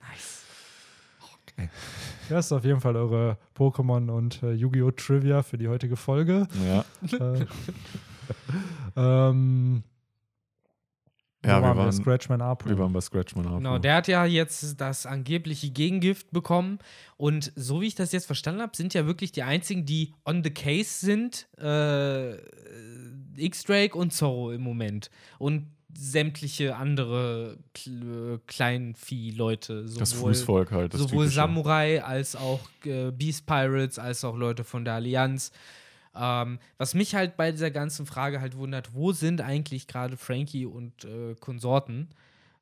[0.00, 0.44] Nice.
[2.28, 4.90] Das ist auf jeden Fall eure Pokémon und äh, Yu-Gi-Oh!
[4.90, 6.48] Trivia für die heutige Folge.
[6.66, 6.84] Ja,
[7.18, 7.46] äh,
[8.96, 9.84] ähm,
[11.44, 11.76] ja wir, wir?
[11.76, 12.68] waren, Scratchman Apu.
[12.68, 13.56] wir waren bei Scratchman Apu.
[13.58, 16.78] Genau, der hat ja jetzt das angebliche Gegengift bekommen.
[17.16, 20.42] Und so wie ich das jetzt verstanden habe, sind ja wirklich die einzigen, die on
[20.42, 22.34] the case sind, äh,
[23.36, 25.10] X-Drake und Zorro im Moment.
[25.38, 25.66] Und
[25.96, 29.84] sämtliche andere Kl Kleinvieh-Leute.
[29.98, 30.94] das sowohl- Fußvolk halt.
[30.94, 31.36] Das sowohl typische.
[31.36, 35.52] Samurai als auch äh, Beast Pirates, als auch Leute von der Allianz.
[36.16, 40.66] Ähm, was mich halt bei dieser ganzen Frage halt wundert, wo sind eigentlich gerade Frankie
[40.66, 42.08] und äh, Konsorten?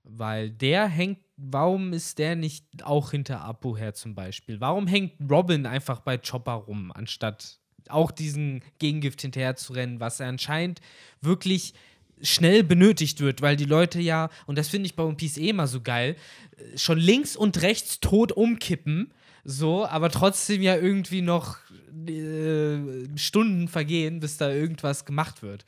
[0.04, 4.60] Weil der hängt, warum ist der nicht auch hinter Apu her zum Beispiel?
[4.60, 10.20] Warum hängt Robin einfach bei Chopper rum, anstatt auch diesen Gegengift hinterher zu rennen, was
[10.20, 10.80] er anscheinend
[11.20, 11.74] wirklich
[12.22, 15.48] schnell benötigt wird, weil die Leute ja, und das finde ich bei One Piece eh
[15.48, 16.16] immer so geil,
[16.56, 19.12] äh, schon links und rechts tot umkippen,
[19.44, 21.56] so, aber trotzdem ja irgendwie noch
[22.06, 22.78] äh,
[23.16, 25.64] Stunden vergehen, bis da irgendwas gemacht wird.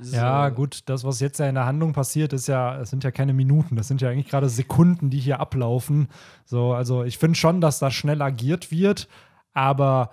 [0.00, 0.16] So.
[0.16, 3.10] Ja, gut, das, was jetzt ja in der Handlung passiert, ist ja, es sind ja
[3.10, 6.08] keine Minuten, das sind ja eigentlich gerade Sekunden, die hier ablaufen.
[6.46, 9.08] So, also ich finde schon, dass da schnell agiert wird,
[9.52, 10.10] aber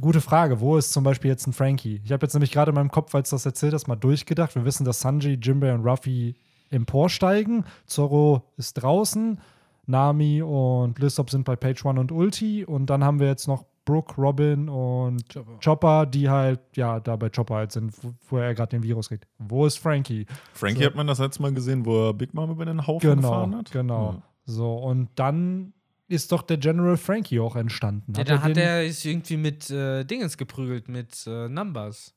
[0.00, 2.00] gute Frage, wo ist zum Beispiel jetzt ein Frankie?
[2.04, 4.54] Ich habe jetzt nämlich gerade in meinem Kopf, als du das erzählt hast, mal durchgedacht.
[4.54, 6.34] Wir wissen, dass Sanji, Jimbei und Ruffy
[6.70, 7.64] emporsteigen.
[7.86, 9.38] Zorro ist draußen.
[9.86, 12.64] Nami und Lysop sind bei Page One und Ulti.
[12.64, 15.58] Und dann haben wir jetzt noch Brooke, Robin und Chopper.
[15.62, 19.08] Chopper, die halt, ja, da bei Chopper halt sind, wo, wo er gerade den Virus
[19.08, 19.26] kriegt.
[19.38, 20.26] Wo ist Frankie?
[20.54, 20.86] Frankie So.
[20.86, 23.54] hat man das letzte Mal gesehen, wo er Big Mom über den Haufen Genau, gefahren
[23.56, 23.70] hat.
[23.70, 24.12] genau.
[24.14, 24.22] Ja.
[24.44, 25.72] So, und dann
[26.08, 28.12] ist doch der General Frankie auch entstanden.
[28.16, 32.12] Ja, da hat den- er ist irgendwie mit äh, Dingens geprügelt, mit äh, Numbers.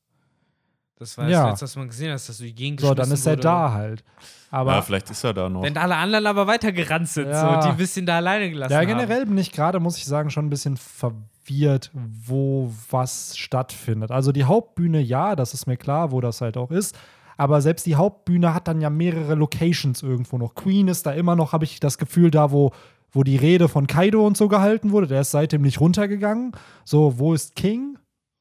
[1.00, 1.44] Das war Ja.
[1.44, 3.42] das letzte, was man gesehen hat, dass du die Gegend So, dann ist er wurde.
[3.42, 4.04] da halt.
[4.52, 5.62] Aber ja, vielleicht ist er da noch.
[5.64, 7.62] Wenn alle anderen aber weitergerannt sind, Ja.
[7.62, 8.88] so, die ein bisschen da alleine gelassen Ja, haben.
[8.88, 14.12] generell bin ich gerade, muss ich sagen, schon ein bisschen verwirrt, wo was stattfindet.
[14.12, 16.98] Also die Hauptbühne, ja, das ist mir klar, wo das halt auch ist.
[17.38, 20.54] Aber selbst die Hauptbühne hat dann ja mehrere Locations irgendwo noch.
[20.56, 22.72] Queen ist da immer noch, habe ich das Gefühl, da, wo,
[23.14, 25.08] wo die Rede von Kaido und so gehalten wurde.
[25.08, 26.52] Der ist seitdem nicht runtergegangen.
[26.84, 27.98] So, wo ist King?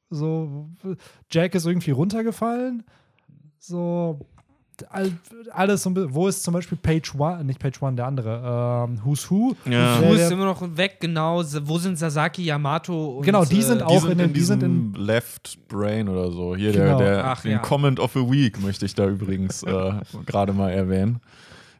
[0.09, 0.69] So,
[1.31, 2.83] Jack ist irgendwie runtergefallen.
[3.59, 4.25] So,
[4.89, 5.11] all,
[5.51, 6.13] alles so ein bisschen.
[6.15, 9.55] Wo ist zum Beispiel Page One, nicht Page One, der andere, ähm, Who's Who?
[9.69, 9.99] Ja.
[9.99, 11.43] Der- ist immer noch weg, genau.
[11.63, 14.33] Wo sind Sasaki, Yamato und Genau, die sind äh, auch die sind in in, den-
[14.33, 16.55] die sind diesem Left Brain oder so.
[16.55, 16.97] Hier Genau.
[16.97, 17.57] der, der Ach, den ja.
[17.59, 19.93] Comment of the Week möchte ich da übrigens äh,
[20.25, 21.19] gerade mal erwähnen.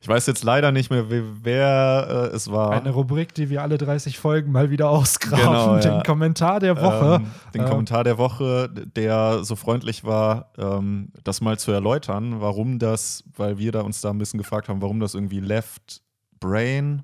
[0.01, 2.71] Ich weiß jetzt leider nicht mehr, wer, äh, es war.
[2.71, 5.45] Eine Rubrik, die wir alle 30 Folgen mal wieder ausgraben.
[5.45, 5.79] Genau, ja.
[5.79, 7.15] Den Kommentar der Woche.
[7.21, 12.39] Ähm, den Äh, Kommentar der Woche, der so freundlich war, ähm, das mal zu erläutern,
[12.39, 16.01] warum das, weil wir da uns da ein bisschen gefragt haben, warum das irgendwie Left
[16.39, 17.03] Brain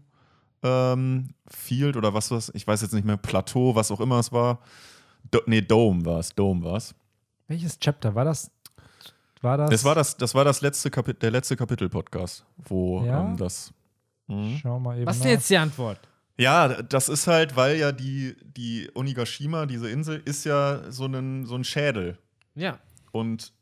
[0.64, 4.32] ähm, Field oder was was, ich weiß jetzt nicht mehr, Plateau, was auch immer es
[4.32, 4.60] war.
[5.32, 6.96] Do, nee, Dome war es, Dome war es.
[7.48, 8.50] Welches Chapter war das?
[9.46, 9.70] War das?
[9.70, 13.22] Das war das, das war das letzte Kapitel, der letzte Kapitel-Podcast, wo Ja?
[13.22, 13.72] ähm, das.
[14.28, 14.58] Mhm.
[14.60, 15.06] Schau mal eben.
[15.06, 16.00] Was ist jetzt die Antwort?
[16.38, 21.46] Ja, das ist halt, weil ja die, die Onigashima, diese Insel, ist ja so ein,
[21.46, 22.18] so ein Schädel.
[22.56, 22.80] Ja.
[23.12, 23.54] Und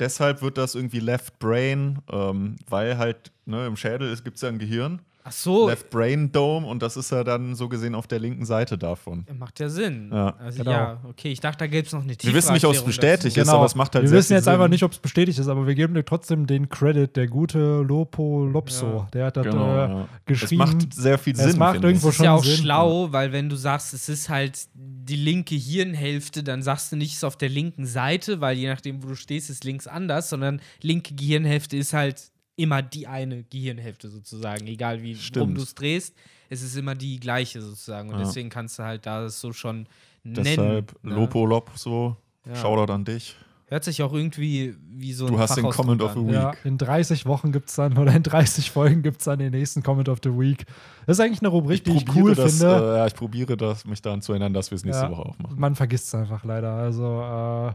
[0.00, 4.48] deshalb wird das irgendwie Left Brain, ähm, weil halt ne, im Schädel gibt es ja
[4.48, 5.00] ein Gehirn.
[5.28, 8.44] Ach so, Left Brain Dome und das ist ja dann so gesehen auf der linken
[8.46, 9.26] Seite davon.
[9.38, 10.10] macht ja Sinn.
[10.12, 10.34] Ja.
[10.38, 10.70] also Genau.
[10.70, 13.36] ja, okay, ich dachte, da gäbe es noch eine Wir wissen nicht, ob es bestätigt
[13.36, 13.40] dazu.
[13.48, 14.52] ist, aber es macht halt wir sehr wissen jetzt Sinn.
[14.54, 17.14] einfach nicht, ob es bestätigt ist, aber wir geben dir trotzdem den Credit.
[17.16, 19.08] Der gute Lopo Lopso, Ja.
[19.12, 20.02] der hat das Genau, äh, ja.
[20.02, 20.58] Es geschrieben.
[20.58, 21.58] macht sehr viel Es Sinn.
[21.58, 22.16] macht finde irgendwo ich.
[22.16, 22.56] Das ist ja auch Sinn.
[22.56, 27.10] schlau, weil wenn du sagst, es ist halt die linke Hirnhälfte, dann sagst du nicht,
[27.12, 30.28] es ist auf der linken Seite, weil je nachdem, wo du stehst, ist links anders,
[30.30, 35.74] sondern linke Gehirnhälfte ist halt immer die eine Gehirnhälfte sozusagen, egal wie rum du es
[35.74, 36.14] drehst,
[36.50, 38.24] es ist immer die gleiche sozusagen und Ja.
[38.24, 39.86] deswegen kannst du halt da das so schon
[40.24, 40.44] nennen.
[40.44, 41.14] Deshalb ne?
[41.14, 42.16] Lopo Lop so.
[42.46, 42.54] Ja.
[42.56, 43.36] Shoutout an dich.
[43.70, 46.58] Hört sich auch irgendwie wie so ein Du hast den Comment of the Ja, Week.
[46.64, 49.82] in 30 Wochen gibt es dann, oder in 30 Folgen gibt es dann den nächsten
[49.82, 50.64] Comment of the Week.
[51.06, 52.74] Das ist eigentlich eine Rubrik, die ich cool das, finde.
[52.74, 55.20] Äh, ja, ich probiere das, mich daran zu erinnern, dass wir es nächste Ja, Woche
[55.22, 55.60] auch machen.
[55.60, 56.72] Man vergisst es einfach leider.
[56.72, 57.74] Also äh,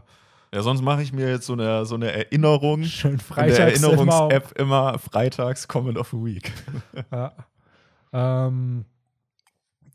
[0.54, 2.84] Ja, sonst mache ich mir jetzt so eine, so eine Erinnerung.
[2.84, 6.52] schön in der freitags immer, Erinnerungs-App immer freitags Comment of the Week.
[7.10, 7.32] Ja.
[8.12, 8.84] Ähm,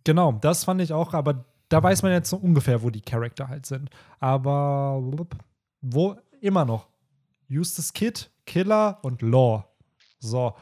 [0.04, 3.48] genau, das fand ich auch, aber da weiß man jetzt so ungefähr, wo die Charakter
[3.48, 3.90] halt sind.
[4.20, 5.02] Aber
[5.82, 6.88] wo immer noch?
[7.50, 9.66] Eustace Kid, Killer und Law.
[10.20, 10.54] So.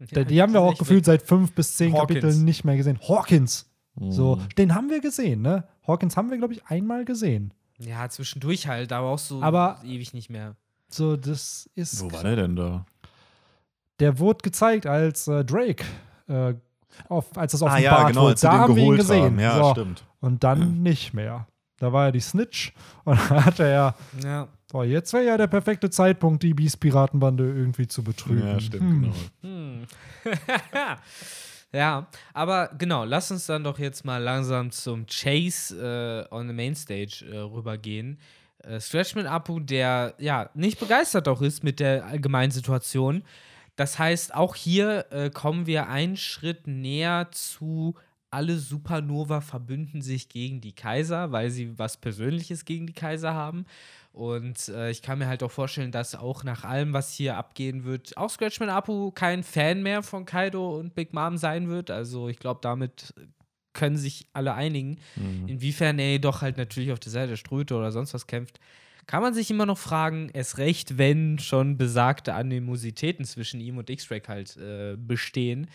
[0.00, 2.20] Die, die haben wir auch gefühlt seit fünf bis zehn Hawkins.
[2.20, 2.98] Kapiteln nicht mehr gesehen.
[3.08, 3.70] Hawkins.
[4.08, 4.48] So, Mhm.
[4.58, 5.68] den haben wir gesehen, ne?
[5.86, 7.54] Hawkins haben wir, glaube ich, einmal gesehen.
[7.86, 10.56] Ja, zwischendurch halt, aber auch so Aber- ewig nicht mehr.
[10.88, 12.00] So, das ist.
[12.02, 12.84] Wo war der denn da?
[14.00, 15.84] Der wurde gezeigt als äh, Drake.
[16.28, 16.54] Äh,
[17.08, 18.30] auf, als das Ah offenbart ja, genau, wurde.
[18.32, 19.24] als sie Da den haben wir ihn geholt gesehen.
[19.24, 19.38] haben.
[19.40, 19.70] Ja, so.
[19.72, 20.04] stimmt.
[20.20, 21.46] Und dann nicht mehr.
[21.78, 22.72] Da war er die Snitch
[23.04, 24.48] und dann hat er ja, Ja.
[24.70, 28.46] boah, jetzt wäre ja der perfekte Zeitpunkt, die Beast-Piratenbande irgendwie zu betrügen.
[28.46, 29.02] Ja, stimmt, Hm.
[29.02, 29.14] genau.
[29.42, 29.86] Hm.
[31.74, 36.54] ja, aber genau, lass uns dann doch jetzt mal langsam zum Chase äh, on the
[36.54, 38.18] Mainstage äh, rübergehen.
[38.58, 43.24] Äh, Stretchman Apu, der ja nicht begeistert auch ist mit der allgemeinen Situation.
[43.74, 47.96] Das heißt, auch hier äh, kommen wir einen Schritt näher zu
[48.30, 53.64] alle Supernova verbünden sich gegen die Kaiser, weil sie was Persönliches gegen die Kaiser haben.
[54.14, 57.82] Und äh, ich kann mir halt auch vorstellen, dass auch nach allem, was hier abgehen
[57.84, 61.90] wird, auch Scratchman Apu kein Fan mehr von Kaido und Big Mom sein wird.
[61.90, 63.12] Also ich glaube, damit
[63.72, 64.98] können sich alle einigen.
[65.16, 65.48] Mhm.
[65.48, 68.60] Inwiefern er jedoch halt natürlich auf der Seite der Ströte oder sonst was kämpft,
[69.08, 73.90] kann man sich immer noch fragen, es recht, wenn schon besagte Animositäten zwischen ihm und
[73.90, 75.66] X-Track halt äh, bestehen.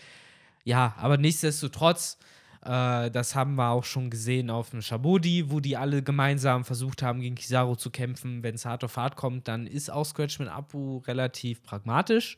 [0.64, 2.16] Ja, aber nichtsdestotrotz,
[2.62, 7.02] äh, das haben wir auch schon gesehen auf dem Shabodi, wo die alle gemeinsam versucht
[7.02, 8.42] haben, gegen Kizaru zu kämpfen.
[8.42, 12.36] Wenn es hart auf hart kommt, dann ist auch Scratchman Apu relativ pragmatisch.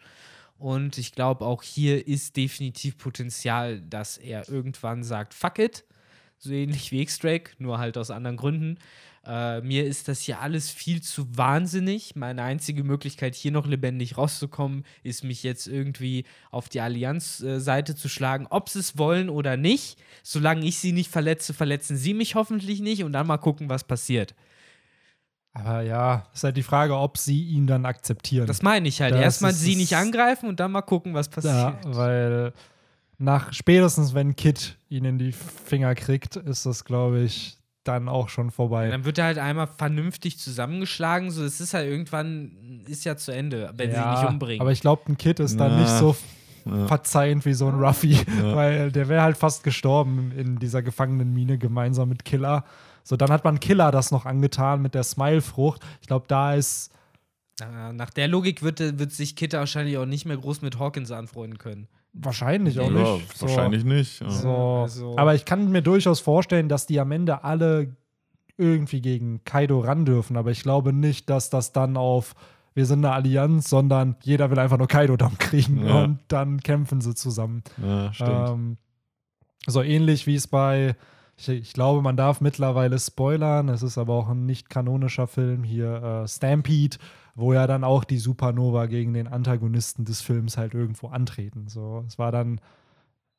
[0.59, 5.85] Und ich glaube, auch hier ist definitiv Potenzial, dass er irgendwann sagt, fuck it.
[6.39, 8.79] So ähnlich wie X-Drake, nur halt aus anderen Gründen.
[9.25, 12.17] Äh, mir ist das hier alles viel zu wahnsinnig.
[12.17, 18.09] Meine einzige Möglichkeit, hier noch lebendig rauszukommen, ist, mich jetzt irgendwie auf die Allianz-Seite zu
[18.09, 19.99] schlagen, ob sie es wollen oder nicht.
[20.25, 23.85] Solange ich sie nicht verletze, verletzen sie mich hoffentlich nicht und dann mal gucken, was
[23.85, 24.35] passiert.
[25.55, 28.47] Aber ja, ist halt die Frage, ob sie ihn dann akzeptieren.
[28.47, 29.15] Das meine ich halt.
[29.15, 31.97] Erstmal sie nicht angreifen und dann mal gucken, was ja, passiert.
[31.97, 32.53] weil
[33.19, 38.29] nach spätestens, wenn Kid ihn in die Finger kriegt, ist das, glaube ich, dann auch
[38.29, 38.89] schon vorbei.
[38.89, 41.31] Dann wird er halt einmal vernünftig zusammengeschlagen.
[41.31, 44.61] So, es ist halt irgendwann ist ja zu Ende, wenn sie Ja, ihn nicht umbringen.
[44.61, 46.17] Aber ich glaube, ein Kid ist dann Na, nicht so
[46.65, 46.87] ja.
[46.87, 48.19] verzeihend wie so ein Ruffy,
[48.55, 52.65] weil der wäre halt fast gestorben in dieser Gefangenenmine gemeinsam mit Killer.
[53.05, 55.83] So, dann hat man Killer das noch angetan mit der Smile-Frucht.
[56.01, 56.93] Ich glaube, da ist
[57.93, 61.59] Nach der Logik wird, wird sich Kid wahrscheinlich auch nicht mehr groß mit Hawkins anfreunden
[61.59, 61.89] können.
[62.13, 63.37] Wahrscheinlich auch Ja, nicht.
[63.37, 63.47] So.
[63.47, 64.21] wahrscheinlich nicht.
[64.21, 64.31] Ja.
[64.31, 64.51] So.
[64.83, 67.97] Also- Aber ich kann mir durchaus vorstellen, dass die am Ende alle
[68.59, 70.37] irgendwie gegen Kaido ran dürfen.
[70.37, 72.35] Aber ich glaube nicht, dass das dann auf
[72.75, 76.05] wir sind eine Allianz, sondern jeder will einfach nur Kaido-Damm kriegen Ja.
[76.05, 77.63] und dann kämpfen sie zusammen.
[77.83, 78.49] Ja, stimmt.
[78.49, 78.77] Ähm,
[79.67, 80.97] so ähnlich wie es bei,
[81.37, 85.65] ich, ich glaube, man darf mittlerweile spoilern, es ist aber auch ein nicht kanonischer Film
[85.65, 86.97] hier, äh, Stampede,
[87.35, 91.69] wo ja dann auch die Supernova gegen den Antagonisten des Films halt irgendwo antreten.
[91.69, 92.61] So, es war dann,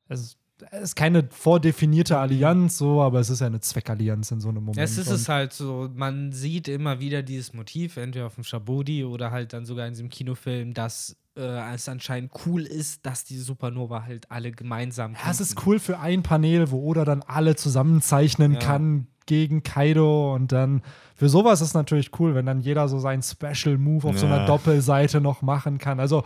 [0.08, 0.38] es,
[0.72, 4.80] ist keine vordefinierte Allianz, so, aber es ist ja eine Zweckallianz in so einem Moment.
[4.84, 9.04] Es ist es halt so, man sieht immer wieder dieses Motiv, entweder auf dem Shabodi
[9.04, 13.38] oder halt dann sogar in diesem Kinofilm, dass äh, es anscheinend cool ist, dass die
[13.38, 17.56] Supernova halt alle gemeinsam Ja, es ist cool für ein Panel, wo Oda dann alle
[17.56, 18.60] zusammenzeichnen Ja.
[18.60, 20.82] kann gegen Kaido und dann
[21.16, 24.40] für sowas ist natürlich cool, wenn dann jeder so seinen Special Move auf so einer
[24.40, 24.46] Ja.
[24.46, 26.00] Doppelseite noch machen kann.
[26.00, 26.24] Also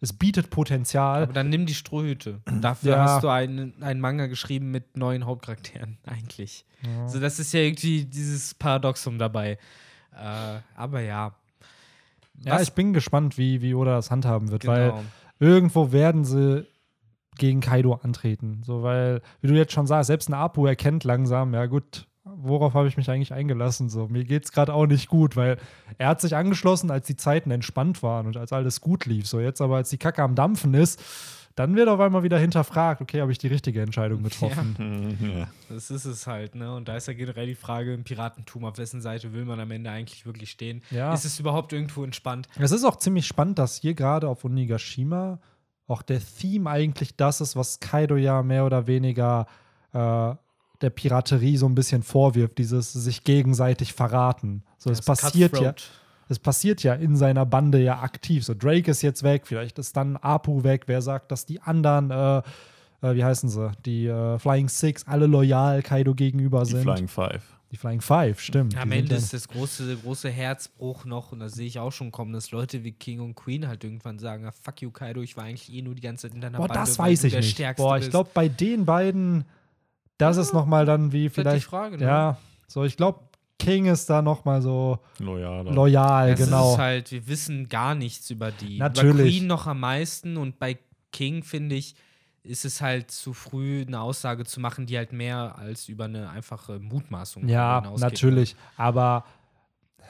[0.00, 1.22] es bietet Potenzial.
[1.22, 2.40] Aber dann nimm die Strohhüte.
[2.60, 3.04] Dafür Ja.
[3.04, 6.66] hast du einen, einen Manga geschrieben mit neuen Hauptcharakteren, eigentlich.
[7.02, 9.52] Also das ist ja irgendwie dieses Paradoxum dabei.
[10.12, 11.34] Äh, aber ja.
[12.40, 15.02] Ja, Was- ich bin gespannt, wie, wie Oda das handhaben wird, weil genau.
[15.38, 16.66] irgendwo werden sie
[17.36, 18.62] gegen Kaido antreten.
[18.64, 22.74] So, weil, wie du jetzt schon sagst, selbst ein Apu erkennt langsam, ja gut, worauf
[22.74, 23.88] habe ich mich eigentlich eingelassen?
[23.88, 25.58] So, mir geht's gerade auch nicht gut, weil
[25.98, 29.26] er hat sich angeschlossen, als die Zeiten entspannt waren und als alles gut lief.
[29.26, 31.02] So, jetzt aber, als die Kacke am Dampfen ist,
[31.54, 35.16] dann wird auf einmal wieder hinterfragt, okay, habe ich die richtige Entscheidung getroffen?
[35.38, 35.48] ja.
[35.68, 36.74] Das ist es halt, ne?
[36.74, 39.70] Und da ist ja generell die Frage im Piratentum, auf wessen Seite will man am
[39.70, 40.82] Ende eigentlich wirklich stehen?
[40.90, 41.14] Ja.
[41.14, 42.48] Ist es überhaupt irgendwo entspannt?
[42.58, 45.38] Es ist auch ziemlich spannend, dass hier gerade auf Onigashima
[45.86, 49.46] auch der Theme eigentlich das ist, was Kaido ja mehr oder weniger
[49.92, 50.34] äh,
[50.80, 54.64] der Piraterie so ein bisschen vorwirft, dieses sich gegenseitig verraten.
[54.78, 55.90] So, es Das passiert ja, Cutthroat.
[56.28, 58.44] Es passiert ja in seiner Bande ja aktiv.
[58.44, 60.84] So, Drake ist jetzt weg, vielleicht ist dann Apu weg.
[60.86, 62.38] Wer sagt, dass die anderen, äh,
[63.02, 66.82] äh, wie heißen sie, die äh, Flying Six, alle loyal Kaido gegenüber Die sind?
[66.82, 67.42] Flying Five.
[67.70, 68.76] die Flying Five, stimmt.
[68.76, 71.90] Am Die sind Ende ist das große, große Herzbruch noch, und das sehe ich auch
[71.92, 75.20] schon kommen, dass Leute wie King und Queen halt irgendwann sagen: ah, Fuck you, Kaido,
[75.22, 77.24] ich war eigentlich eh nur die ganze Zeit in deiner Boah, Bande, das weil weiß
[77.24, 77.50] ich der nicht.
[77.52, 79.44] Stärkste Boah, ich glaube, bei den beiden,
[80.18, 81.66] das ist noch mal dann wie ist halt vielleicht.
[81.66, 82.04] die Frage, ne?
[82.04, 83.20] Ja, so ich glaube,
[83.58, 85.64] King ist da noch mal so Loyal.
[85.72, 86.72] loyal, Das genau.
[86.72, 88.76] ist halt, wir wissen gar nichts über die.
[88.76, 89.36] Über Natürlich.
[89.36, 90.78] Queen noch am meisten und bei
[91.12, 91.94] King, finde ich,
[92.42, 96.28] ist es halt zu früh, eine Aussage zu machen, die halt mehr als über eine
[96.28, 98.54] einfache Mutmaßung ja, natürlich.
[98.76, 99.24] Aber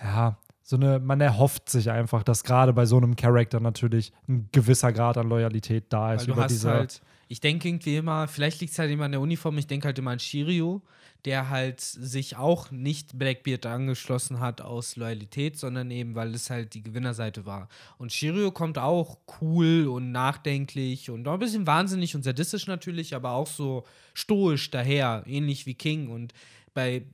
[0.03, 4.49] ja, so eine, man erhofft sich einfach, dass gerade bei so einem Charakter natürlich ein
[4.51, 6.71] gewisser Grad an Loyalität da ist Weil du über hast diese.
[6.71, 9.87] halt, ich denke irgendwie immer, vielleicht liegt es halt immer an der Uniform, ich denke
[9.87, 10.81] halt immer an Shiryu,
[11.25, 16.75] der halt sich auch nicht Blackbeard angeschlossen hat aus Loyalität, sondern eben, weil es halt
[16.75, 17.69] die Gewinnerseite war.
[17.97, 23.15] Und Shiryu kommt auch cool und nachdenklich und auch ein bisschen wahnsinnig und sadistisch natürlich,
[23.15, 26.09] aber auch so stoisch daher, ähnlich wie King.
[26.09, 26.35] Und
[26.75, 27.05] bei,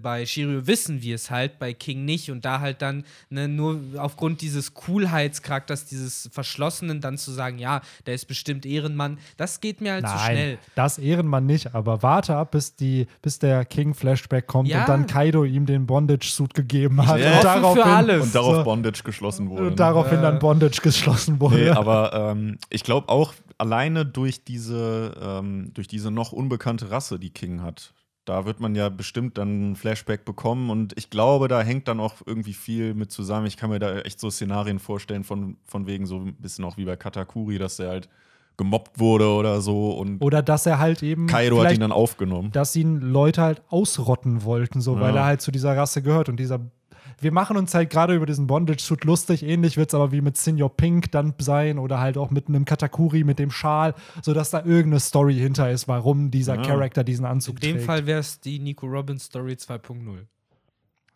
[0.00, 2.30] bei Shiryu wissen wir es halt, bei King nicht.
[2.30, 7.80] Und da halt dann ne, nur aufgrund dieses Coolheitscharakters, dieses Verschlossenen, dann zu sagen, ja,
[8.06, 10.58] der ist bestimmt Ehrenmann, das geht mir halt zu Nein, schnell.
[10.74, 14.80] das Ehrenmann nicht, aber warte ab, bis, die, bis der King-Flashback kommt Ja.
[14.82, 17.20] und dann Kaido ihm den Bondage-Suit gegeben hat.
[17.20, 17.36] Ja.
[17.38, 18.22] und daraufhin- alles.
[18.24, 19.66] Und darauf so, Bondage geschlossen wurde.
[19.68, 20.30] und daraufhin Ja.
[20.30, 21.56] dann Bondage geschlossen wurde.
[21.56, 27.18] Nee, aber ähm, ich glaube auch alleine durch diese, ähm, durch diese noch unbekannte Rasse,
[27.18, 27.92] die King hat,
[28.24, 32.00] da wird man ja bestimmt dann ein Flashback bekommen und ich glaube, da hängt dann
[32.00, 33.46] auch irgendwie viel mit zusammen.
[33.46, 36.76] Ich kann mir da echt so Szenarien vorstellen, von, von wegen so ein bisschen auch
[36.76, 38.08] wie bei Katakuri, dass der halt
[38.56, 41.26] gemobbt wurde oder so und Oder dass er halt eben.
[41.26, 42.52] Kaido hat ihn dann aufgenommen.
[42.52, 45.22] dass ihn Leute halt ausrotten wollten, so weil Ja.
[45.22, 46.60] er halt zu dieser Rasse gehört und dieser
[47.20, 49.42] wir machen uns halt gerade über diesen Bondage-Suit lustig.
[49.42, 52.64] Ähnlich wird es aber wie mit Senior Pink dann sein oder halt auch mit einem
[52.64, 56.62] Katakuri mit dem Schal, sodass da irgendeine Story hinter ist, warum dieser Ja.
[56.62, 57.86] Charakter diesen In Anzug dem trägt.
[57.86, 60.26] Fall wäre es die Nico Robbins Story 2.0.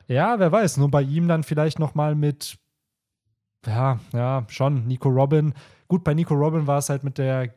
[0.06, 0.76] Ja, wer weiß.
[0.76, 2.58] Nur bei ihm dann vielleicht noch mal mit,
[3.66, 5.54] ja, ja, schon Nico Robin.
[5.88, 7.54] Gut, bei Nico Robin war es halt mit der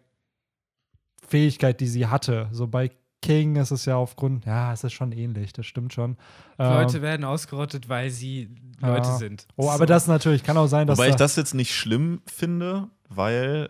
[1.28, 2.48] Fähigkeit, die sie hatte.
[2.52, 2.92] So bei
[3.28, 6.16] King ist es ja aufgrund, ja, es ist schon ähnlich, das stimmt schon.
[6.58, 8.50] Leute Ähm, werden ausgerottet, weil sie
[8.80, 9.18] Leute ja.
[9.18, 9.48] sind.
[9.58, 12.22] Oh, aber das natürlich, kann auch sein, dass Wobei ich da- das jetzt nicht schlimm
[12.26, 13.70] finde, weil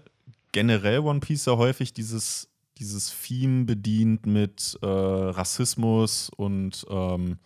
[0.51, 7.37] generell One Piece ja häufig dieses, dieses Theme bedient mit äh, Rassismus und ähm,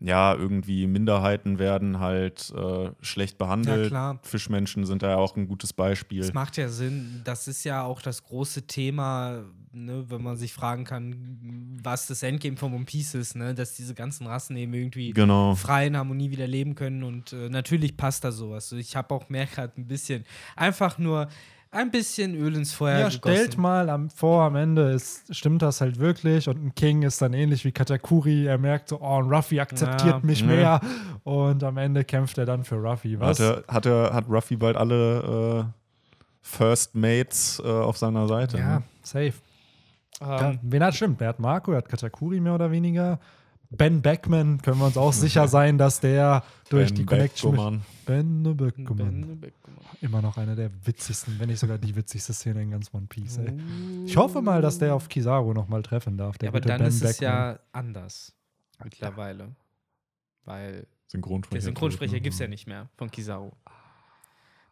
[0.00, 3.84] ja, irgendwie Minderheiten werden halt äh, schlecht behandelt.
[3.84, 4.20] Ja, klar.
[4.22, 6.20] Fischmenschen sind da ja auch ein gutes Beispiel.
[6.20, 7.22] Das macht ja Sinn.
[7.24, 12.22] Das ist ja auch das große Thema, ne, wenn man sich fragen kann, was das
[12.22, 13.54] Endgame von One Piece ist, ne?
[13.54, 15.54] dass diese ganzen Rassen eben irgendwie Genau.
[15.56, 17.02] frei in Harmonie wieder leben können.
[17.02, 18.70] Und äh, natürlich passt da sowas.
[18.72, 20.24] Ich habe auch mehr gerade ein bisschen,
[20.54, 21.28] einfach nur
[21.70, 23.18] ein bisschen Öl ins Feuer Ja, gegossen.
[23.36, 27.20] stellt mal am, vor, am Ende ist, stimmt das halt wirklich und ein King ist
[27.20, 28.46] dann ähnlich wie Katakuri.
[28.46, 30.20] Er merkt so, oh, ein Ruffy akzeptiert Ja.
[30.22, 30.46] mich Ja.
[30.46, 30.80] mehr
[31.24, 33.20] und am Ende kämpft er dann für Ruffy.
[33.20, 33.38] Was?
[33.40, 35.72] Hat, er, hat, er, hat Ruffy bald alle äh,
[36.40, 38.58] First Mates äh, auf seiner Seite?
[38.58, 38.82] ja, Ne?
[39.02, 39.34] safe.
[40.20, 41.20] Ja, Ähm, wen hat stimmt?
[41.20, 43.20] Er hat Marco, er hat Katakuri mehr oder weniger.
[43.70, 47.60] Ben Beckman können wir uns auch sicher sein, dass der durch Ben die Connection mit
[47.60, 47.82] Beckman.
[48.06, 48.96] Ben Beckman.
[48.96, 49.76] Ben Beckman.
[50.00, 53.38] Immer noch eine der witzigsten, wenn nicht sogar die witzigste Szene in ganz One Piece.
[53.38, 53.52] Ey.
[54.06, 56.38] Ich hoffe mal, dass der auf Kizaru nochmal treffen darf.
[56.38, 57.30] Der Ja, aber dann ben ist es Beckman.
[57.30, 58.34] ja anders
[58.82, 59.54] mittlerweile.
[60.44, 61.54] Weil Synchronsprecher.
[61.54, 62.20] der Synchronsprecher ne?
[62.20, 63.50] gibt es ja nicht mehr von Kizaru.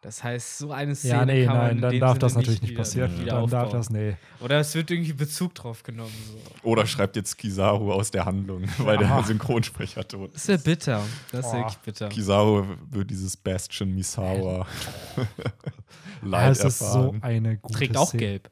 [0.01, 2.35] Das heißt, so eine Szene Ja, nee, kann man nein, in dann darf Sinne das
[2.35, 3.19] natürlich nicht wieder- passieren.
[3.19, 4.15] wieder Dann darf das, nee.
[4.39, 6.13] Oder es wird irgendwie Bezug drauf genommen.
[6.31, 6.69] So.
[6.69, 9.23] Oder schreibt jetzt Kizaru aus der Handlung, weil der Aha.
[9.23, 10.49] Synchronsprecher tot Das ist.
[10.49, 11.03] ist ja bitter.
[11.31, 11.57] Das ist Boah.
[11.57, 12.09] wirklich bitter.
[12.09, 14.67] Kizaru wird dieses Bastion Misawa
[16.21, 17.23] Leid es ist so erfahren.
[17.23, 18.19] eine gute Trägt auch Szene.
[18.21, 18.49] gelb.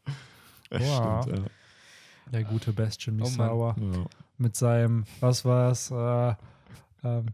[0.71, 1.23] Ja, Wow.
[1.23, 1.49] stimmt,
[2.31, 3.25] Der gute Bastion Oh.
[3.25, 3.85] Misawa ja.
[3.99, 4.05] Ja.
[4.37, 6.33] mit seinem, was war es, äh,
[7.07, 7.27] ähm,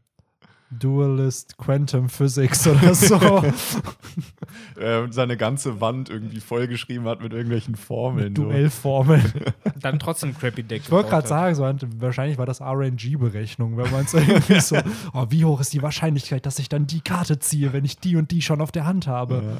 [0.72, 3.16] Dualist Quantum Physics oder so.
[4.80, 8.34] äh, seine ganze Wand irgendwie vollgeschrieben hat mit irgendwelchen Formeln.
[8.34, 9.34] Duellformeln.
[9.82, 10.84] Dann trotzdem Crappy Deck.
[10.84, 11.64] Ich wollte gerade sagen, so,
[11.98, 14.78] wahrscheinlich war das RNG-Berechnung, wenn man es irgendwie so,
[15.14, 18.16] oh, wie hoch ist die Wahrscheinlichkeit, dass ich dann die Karte ziehe, wenn ich die
[18.16, 19.36] und die schon auf der Hand habe.
[19.36, 19.58] Ja.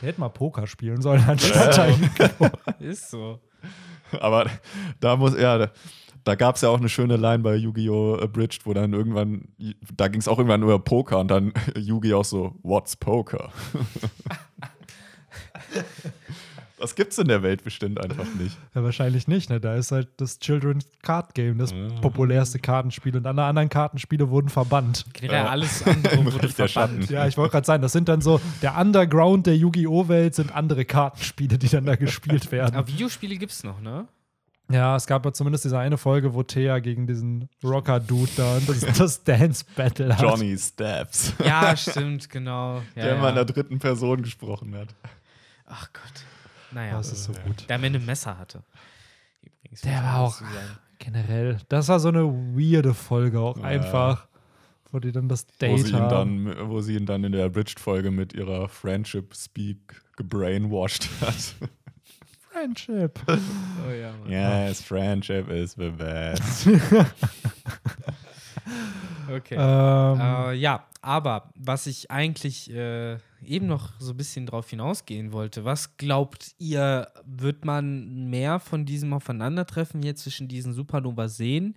[0.00, 2.10] Der hätte mal Poker spielen sollen, anstatt eigentlich.
[2.80, 3.40] Ist so.
[4.20, 4.46] Aber
[5.00, 5.70] da muss er,
[6.26, 8.16] da, gab es ja auch eine schöne Line bei Yu-Gi-Oh!
[8.16, 9.44] Abridged, wo dann irgendwann,
[9.96, 12.24] da ging es auch irgendwann über Poker und dann Yu-Gi-Oh!
[12.24, 13.52] so, what's Poker?
[16.80, 18.58] das gibt's in der Welt bestimmt einfach nicht.
[18.74, 19.60] Ja, wahrscheinlich nicht, ne?
[19.60, 21.72] Da ist halt das Children's Card Game, das
[22.02, 23.16] populärste Kartenspiel.
[23.16, 25.04] Und alle anderen Kartenspiele wurden verbannt.
[25.20, 25.46] Ja.
[25.46, 27.08] alles andere Im wurde verbannt.
[27.08, 30.08] Ja, ich wollte gerade sagen, das sind dann so, der Underground der Yu-Gi-Oh!
[30.08, 32.74] Welt sind andere Kartenspiele, die dann da gespielt werden.
[32.74, 34.08] Aber Videospiele gibt's noch, ne?
[34.70, 38.68] Ja, es gab ja zumindest diese eine Folge, wo Thea gegen diesen Rocker-Dude da und
[38.82, 40.20] das, das Dance-Battle hat.
[40.22, 42.82] Johnny Steps, Ja, stimmt, genau.
[42.96, 43.52] Ja, der immer in der ja.
[43.52, 44.88] dritten Person gesprochen hat.
[45.66, 46.24] Ach Gott.
[46.72, 46.96] Naja.
[46.96, 47.68] Das ist so gut.
[47.68, 48.64] Der Ende ein Messer hatte.
[49.42, 49.82] Übrigens.
[49.82, 50.40] Der war auch
[50.98, 53.64] generell, das war so eine weirde Folge auch Ja.
[53.64, 54.26] einfach,
[54.90, 56.46] wo die dann das Wo Date sie, ihn haben.
[56.46, 61.54] dann, wo sie ihn dann in der Abridged-Folge mit ihrer Friendship-Speak gebrainwashed hat.
[62.56, 63.18] Friendship.
[63.86, 64.30] Oh ja, Mann.
[64.30, 66.66] yes, friendship is the best.
[69.30, 69.56] Okay.
[69.58, 75.32] ähm, Äh, ja, aber was ich eigentlich äh, eben noch so ein bisschen drauf hinausgehen
[75.32, 81.76] wollte, was glaubt ihr, wird man mehr von diesem Aufeinandertreffen hier zwischen diesen Supernova sehen?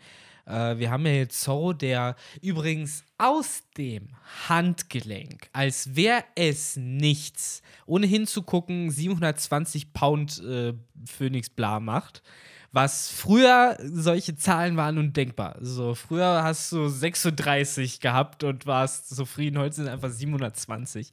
[0.50, 4.10] Äh, wir haben ja jetzt Zorro, der übrigens aus dem
[4.48, 10.74] Handgelenk, als wäre es nichts, ohne hinzugucken, 720 Pound äh,
[11.06, 12.24] Phoenix Bla macht.
[12.72, 15.58] Was früher solche Zahlen waren undenkbar.
[15.60, 19.58] So, früher hast du 36 gehabt und warst zufrieden.
[19.58, 21.12] Heute sind einfach 720.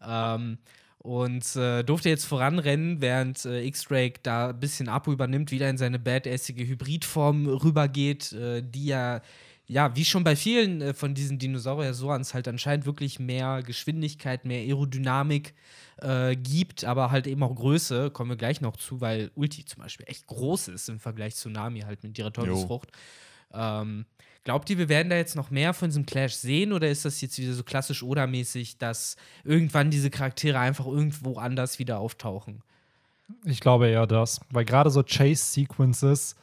[0.00, 0.58] Ähm,
[1.02, 5.76] und äh, durfte jetzt voranrennen, während äh, X-Drake da ein bisschen Apo übernimmt, wieder in
[5.76, 9.20] seine badassige Hybridform rübergeht, äh, die ja,
[9.66, 14.60] ja, wie schon bei vielen äh, von diesen Dinosaurier-Sorans halt anscheinend wirklich mehr Geschwindigkeit, mehr
[14.60, 15.54] Aerodynamik
[16.00, 19.82] äh, gibt, aber halt eben auch Größe, kommen wir gleich noch zu, weil Ulti zum
[19.82, 22.90] Beispiel echt groß ist im Vergleich zu Nami halt mit ihrer Teufelsfrucht.
[23.52, 24.06] Ähm,
[24.44, 27.20] glaubt ihr, wir werden da jetzt noch mehr von diesem Clash sehen oder ist das
[27.20, 32.62] jetzt wieder so klassisch Oda-mäßig, dass irgendwann diese Charaktere einfach irgendwo anders wieder auftauchen?
[33.44, 36.34] Ich glaube eher das, weil gerade so Chase-Sequences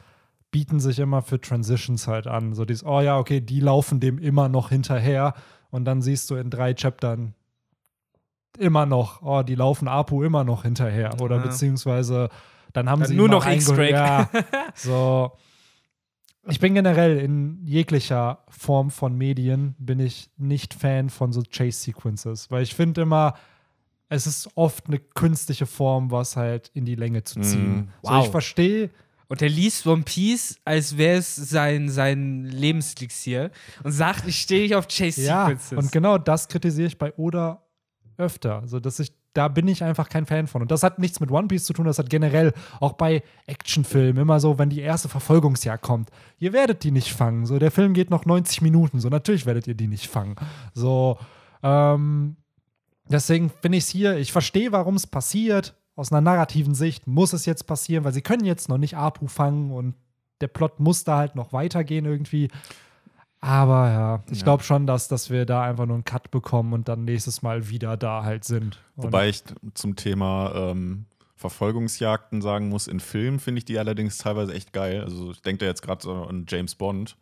[0.50, 2.54] bieten sich immer für Transitions halt an.
[2.54, 5.34] So dieses, oh ja, okay, die laufen dem immer noch hinterher
[5.70, 7.34] und dann siehst du in drei Chaptern
[8.58, 11.42] immer noch, oh, die laufen Apu immer noch hinterher oder Ja.
[11.42, 12.28] beziehungsweise
[12.72, 14.00] dann haben Dann sie nur noch X-Drake.
[14.02, 14.46] eingeholt.
[14.52, 15.32] Ja, so.
[16.48, 22.50] Ich bin generell in jeglicher Form von Medien bin ich nicht Fan von so Chase-Sequences,
[22.50, 23.34] weil ich finde immer,
[24.08, 27.76] es ist oft eine künstliche Form, was halt in die Länge zu ziehen.
[27.80, 27.88] Mm.
[28.02, 28.24] So, Wow.
[28.24, 28.90] ich verstehe,
[29.28, 33.50] Und er liest One Piece, als wäre es sein, sein Lebenselixier
[33.84, 35.78] und sagt, ich stehe nicht auf ja, Chase-Sequences.
[35.78, 37.62] und genau das kritisiere ich bei Oda
[38.16, 38.62] öfter.
[38.66, 40.62] So, dass ich da bin ich einfach kein Fan von.
[40.62, 44.22] Und das hat nichts mit One Piece zu tun, das hat generell auch bei Actionfilmen
[44.22, 46.10] immer so, wenn die erste Verfolgungsjagd kommt.
[46.38, 47.46] Ihr werdet die nicht fangen.
[47.46, 49.00] So, der Film geht noch 90 Minuten.
[49.00, 50.36] So, natürlich werdet ihr die nicht fangen.
[50.74, 51.18] So,
[51.62, 52.36] ähm,
[53.08, 55.76] deswegen finde ich es hier, ich verstehe, warum es passiert.
[55.94, 59.26] Aus einer narrativen Sicht muss es jetzt passieren, weil sie können jetzt noch nicht Apu
[59.26, 59.94] fangen und
[60.40, 62.48] der Plot muss da halt noch weitergehen irgendwie.
[63.42, 64.44] Aber ja, ich Ja.
[64.44, 67.68] glaube schon, dass, dass wir da einfach nur einen Cut bekommen und dann nächstes Mal
[67.68, 68.78] wieder da halt sind.
[68.96, 69.42] Und Wobei ich
[69.74, 71.06] zum Thema ähm,
[71.36, 75.02] Verfolgungsjagden sagen muss, in Filmen finde ich die allerdings teilweise echt geil.
[75.02, 77.16] Also ich denke da jetzt gerade so an James Bond.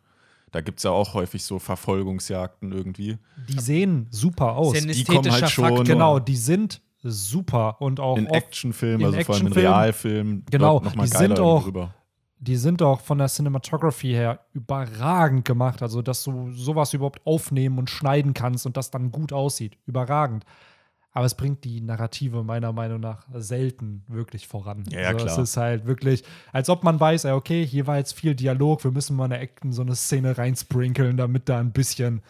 [0.51, 3.19] Da gibt es ja auch häufig so Verfolgungsjagden irgendwie.
[3.49, 4.73] die sehen super aus.
[4.73, 5.85] Die kommen halt ästhetischer schon- Faktor.
[5.85, 10.45] Genau, die sind super und auch In Actionfilmen, also vor allem in Realfilmen.
[10.51, 11.95] genau, nochmal die geiler sind auch- drüber.
[12.41, 15.83] Die sind auch von der Cinematography her überragend gemacht.
[15.83, 19.77] Also, dass du sowas überhaupt aufnehmen und schneiden kannst und das dann gut aussieht.
[19.87, 20.45] Überragend.
[21.13, 24.85] Aber es bringt die Narrative meiner Meinung nach selten wirklich voran.
[24.91, 25.39] Ja, ja, also, klar.
[25.39, 28.85] Es ist halt wirklich, als ob man weiß, ey, okay, hier war jetzt viel Dialog,
[28.85, 32.23] wir müssen mal eine Act- so eine Szene reinsprinkeln, damit da ein bisschen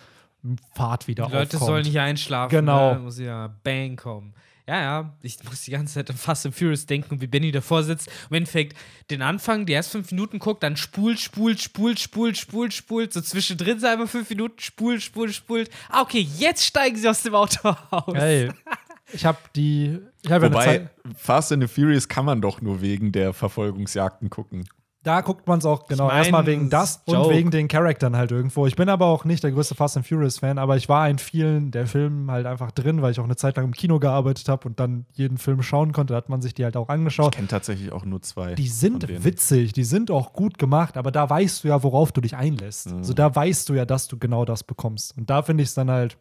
[0.75, 1.67] Fahrt wieder Die Leute aufkommt.
[1.67, 2.51] sollen nicht einschlafen.
[2.51, 2.95] Genau.
[2.95, 3.01] Ne?
[3.01, 4.33] Muss ja Bang kommen.
[4.69, 7.83] Ja, ja, ich muss die ganze Zeit an Fast and Furious denken, wie Benny davor
[7.85, 8.11] sitzt.
[8.29, 8.77] Im Endeffekt
[9.11, 13.13] den Anfang, die ersten fünf Minuten guckt, dann spult, spult, spult, spult, spult, spult.
[13.15, 15.71] So zwischendrin sei immer fünf Minuten, spult, spult, spult.
[15.89, 18.15] Ah, okay, jetzt steigen sie aus dem Auto aus.
[18.15, 18.53] Hey,
[19.15, 20.01] ich habe die.
[20.21, 20.91] Ich eine Wobei, Zeit.
[21.17, 24.69] Fast and the Furious kann man doch nur wegen der Verfolgungsjagden gucken.
[25.09, 27.35] Da guckt man es auch genau Ich mein, erstmal wegen das und Joke.
[27.35, 28.67] wegen den Charaktern halt irgendwo.
[28.67, 31.17] Ich bin aber auch nicht der größte Fast and Furious Fan, aber ich war in
[31.19, 34.51] vielen der Filmen halt einfach drin, weil ich auch eine Zeit lang im Kino gearbeitet
[34.51, 36.13] habe und dann jeden Film schauen konnte.
[36.13, 37.35] Da hat man sich die halt auch Ich angeschaut.
[37.37, 38.55] kenne tatsächlich auch nur zwei.
[38.55, 39.25] Die von sind denen.
[39.25, 42.93] witzig, die sind auch gut gemacht, aber da weißt du ja, worauf du dich einlässt.
[42.93, 43.03] Mhm.
[43.03, 45.17] So da weißt du ja, dass du genau das bekommst.
[45.17, 46.19] Und da finde ich es dann halt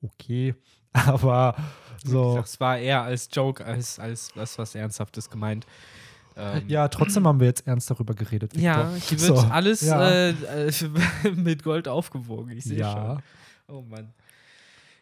[0.00, 0.54] okay,
[0.94, 1.54] aber
[2.02, 2.36] so.
[2.36, 5.66] Das war eher als Joke, als, als was, was Ernsthaftes gemeint.
[6.36, 8.52] Ähm, Ja, trotzdem haben wir jetzt ernst darüber geredet.
[8.54, 8.62] Victor.
[8.64, 10.28] Ja, hier wird So, alles ja.
[10.28, 10.34] äh,
[11.34, 12.50] mit Gold aufgewogen.
[12.56, 13.20] Ich sehe Ja.
[13.68, 13.76] schon.
[13.76, 14.12] Oh Mann.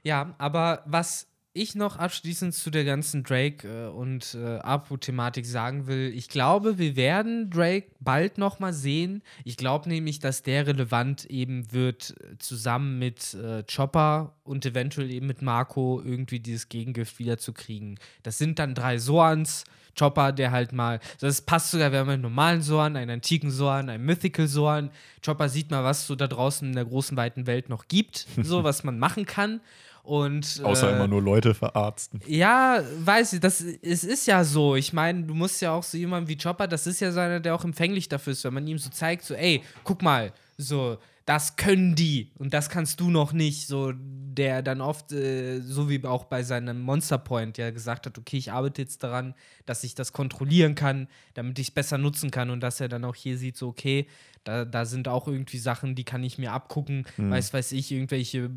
[0.03, 5.87] Ja, aber was ich noch abschließend zu der ganzen Drake äh, und äh, Apu-Thematik sagen
[5.87, 9.23] will, ich glaube, wir werden Drake bald noch mal sehen.
[9.45, 15.11] Ich glaube nämlich, dass der relevant eben wird, äh, zusammen mit äh, Chopper und eventuell
[15.11, 17.99] eben mit Marco irgendwie dieses Gegengift wiederzukriegen.
[18.23, 19.65] Das sind dann drei Soans.
[19.99, 23.89] Chopper, der halt mal, das passt sogar, wir haben einen normalen Soan, einen antiken Soan,
[23.89, 24.91] einen Mythical Soan.
[25.25, 28.63] Chopper sieht mal, was so da draußen in der großen, weiten Welt noch gibt, so
[28.63, 29.61] was man machen kann.
[30.03, 32.21] Und, Außer äh, immer nur Leute verarzten.
[32.27, 34.77] ja, weiß ich, das, es ist ja so.
[34.77, 37.41] Ich meine, du musst ja auch so jemand wie Chopper, das ist ja so einer,
[37.41, 40.99] der auch empfänglich dafür ist, wenn man ihm so zeigt, so, ey, guck mal, so,
[41.31, 43.69] das können die und das kannst du noch nicht.
[43.69, 48.19] So, der dann oft, äh, so wie auch bei seinem Monster Point, ja gesagt hat,
[48.19, 49.35] okay, ich arbeite jetzt daran,
[49.65, 53.05] dass ich das kontrollieren kann, damit ich es besser nutzen kann und dass er dann
[53.05, 54.09] auch hier sieht, so, okay,
[54.45, 58.39] da, da sind auch irgendwie Sachen, die kann ich mir abgucken, weiß, weiß ich, irgendwelche
[58.39, 58.51] äh,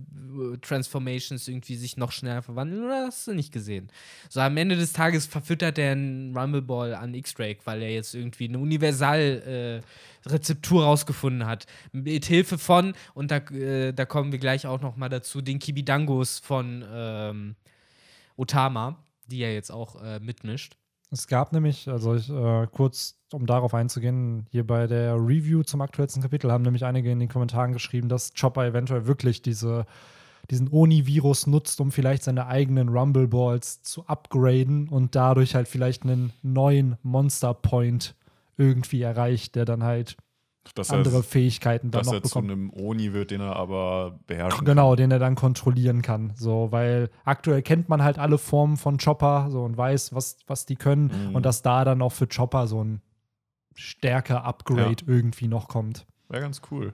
[0.62, 3.90] Transformations irgendwie sich noch schneller verwandeln oder hast du nicht gesehen?
[4.30, 8.16] So am Ende des Tages verfüttert er einen Rumble Ball an X-Drake, weil er jetzt
[8.16, 11.66] irgendwie eine Universal-Rezeptur rausgefunden hat.
[11.92, 15.60] Mit Hilfe von, und da, äh, da kommen wir gleich auch noch mal dazu, den
[15.60, 17.56] Kibidangos von ähm,
[18.36, 20.78] Otama, die er jetzt auch äh, mitmischt.
[21.12, 25.82] Es gab nämlich, also ich, äh, kurz um darauf einzugehen, hier bei der Review zum
[25.82, 29.86] aktuellsten Kapitel haben nämlich einige in den Kommentaren geschrieben, dass Chopper eventuell wirklich diese,
[30.50, 36.04] diesen Oni-Virus nutzt, um vielleicht seine eigenen Rumble Balls zu upgraden und dadurch halt vielleicht
[36.04, 38.16] einen neuen Monster Point
[38.58, 40.18] irgendwie erreicht, der dann halt
[40.76, 42.52] Dass andere er, Fähigkeiten dann dass noch er zu bekommt.
[42.52, 46.32] einem Oni wird, den er aber beherrschen Genau, den er dann kontrollieren kann.
[46.36, 50.66] So, weil aktuell kennt man halt alle Formen von Chopper so und weiß, was, was
[50.66, 51.30] die können.
[51.30, 51.36] Mhm.
[51.36, 53.02] Und dass da dann auch für Chopper so ein
[53.76, 55.08] stärker Upgrade Ja.
[55.08, 56.06] irgendwie noch kommt.
[56.06, 56.08] kann.
[56.30, 56.94] Wäre ganz cool.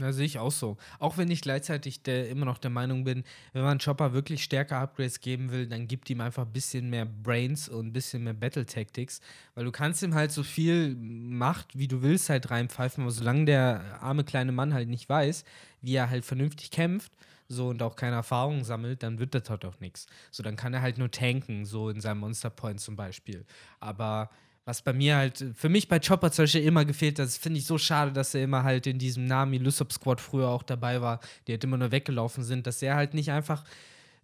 [0.00, 0.76] Ja, sehe ich auch so.
[0.98, 3.22] Auch wenn ich gleichzeitig der, immer noch der Meinung bin,
[3.52, 7.06] wenn man Chopper wirklich stärker Upgrades geben will, dann gibt ihm einfach ein bisschen mehr
[7.06, 9.20] Brains und ein bisschen mehr Battle Tactics,
[9.54, 13.44] weil du kannst ihm halt so viel Macht, wie du willst, halt reinpfeifen, aber solange
[13.44, 15.44] der arme kleine Mann halt nicht weiß,
[15.80, 17.12] wie er halt vernünftig kämpft,
[17.46, 20.06] so und auch keine Erfahrung sammelt, dann wird das halt auch nichts.
[20.32, 23.44] So, dann kann er halt nur tanken, so in seinem Monster Point zum Beispiel.
[23.78, 24.30] Aber
[24.64, 27.58] was bei mir halt, für mich bei Chopper zum Beispiel immer gefehlt hat, das finde
[27.58, 31.02] ich so schade, dass er immer halt in diesem Nami Lysop Squad früher auch dabei
[31.02, 33.64] war, die halt immer nur weggelaufen sind, dass er halt nicht einfach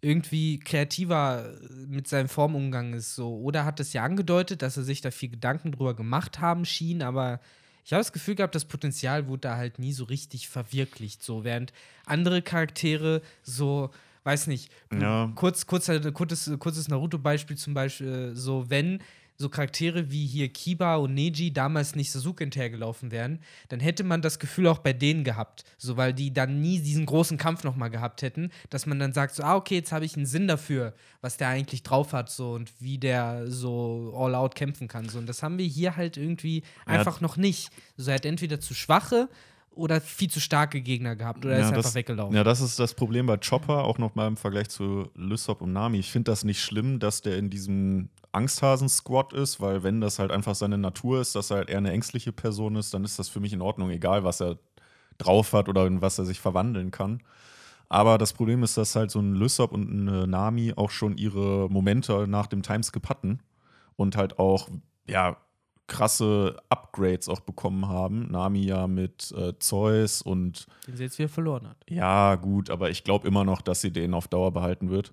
[0.01, 1.53] irgendwie kreativer
[1.87, 3.15] mit seinem Formumgang ist.
[3.15, 3.37] So.
[3.39, 7.03] Oder hat es ja angedeutet, dass er sich da viel Gedanken drüber gemacht haben schien,
[7.03, 7.41] aber
[7.85, 11.23] ich habe das Gefühl gehabt, das Potenzial wurde da halt nie so richtig verwirklicht.
[11.23, 11.73] So, während
[12.07, 13.91] andere Charaktere so
[14.25, 15.33] weiß nicht, Ja.
[15.35, 19.03] kurz, kurz, kurzes, kurzes Naruto-Beispiel zum Beispiel, so wenn
[19.41, 23.39] so Charaktere wie hier Kiba und Neji damals nicht Sasuke hinterhergelaufen wären,
[23.71, 25.65] dann hätte man das Gefühl auch bei denen gehabt.
[25.79, 29.35] So, weil die dann nie diesen großen Kampf nochmal gehabt hätten, dass man dann sagt,
[29.35, 30.93] so, ah, okay, jetzt habe ich einen Sinn dafür,
[31.23, 35.09] was der eigentlich drauf hat, so und wie der so all out kämpfen kann.
[35.09, 35.19] So.
[35.19, 36.99] Und das haben wir hier halt irgendwie Ja.
[36.99, 37.71] einfach noch nicht.
[37.97, 39.31] So, er hat entweder zu schwache
[39.71, 42.37] oder viel zu starke Gegner gehabt oder er ist das, einfach weggelaufen.
[42.37, 45.73] Ja, das ist das Problem bei Chopper, auch noch mal im Vergleich zu Lysop und
[45.73, 45.99] Nami.
[45.99, 50.31] Ich finde das nicht schlimm, dass der in diesem Angsthasen-Squad ist, weil wenn das halt
[50.31, 53.29] einfach seine Natur ist, dass er halt eher eine ängstliche Person ist, dann ist das
[53.29, 54.59] für mich in Ordnung, egal was er
[55.19, 57.23] drauf hat oder in was er sich verwandeln kann.
[57.89, 61.69] Aber das Problem ist, dass halt so ein Lysop und eine Nami auch schon ihre
[61.69, 63.41] Momente nach dem Timeskip hatten
[63.97, 64.69] und halt auch,
[65.09, 65.37] ja,
[65.89, 68.31] krasse Upgrades auch bekommen haben.
[68.31, 71.79] Nami ja mit äh, Zeus und Den sie jetzt wieder verloren hat.
[71.89, 75.13] ja, gut, aber ich glaube immer noch, dass sie den auf Dauer behalten wird.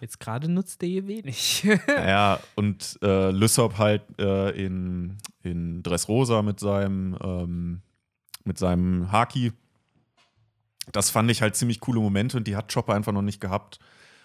[0.00, 1.66] Jetzt gerade nutzt der hier wenig.
[1.88, 7.82] ja, und äh, Lysop halt äh, in, in Dressrosa mit seinem, ähm,
[8.44, 9.52] mit seinem Haki.
[10.92, 13.78] Das fand ich halt ziemlich coole Momente und die hat Chopper einfach noch nicht gehabt.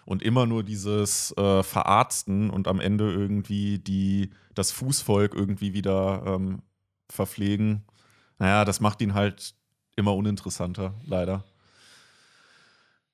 [0.05, 6.23] Und immer nur dieses äh, Verarzten und am Ende irgendwie die, das Fußvolk irgendwie wieder
[6.25, 6.61] ähm,
[7.09, 7.85] verpflegen.
[8.37, 9.55] Naja, das macht ihn halt
[9.95, 11.45] immer uninteressanter, leider.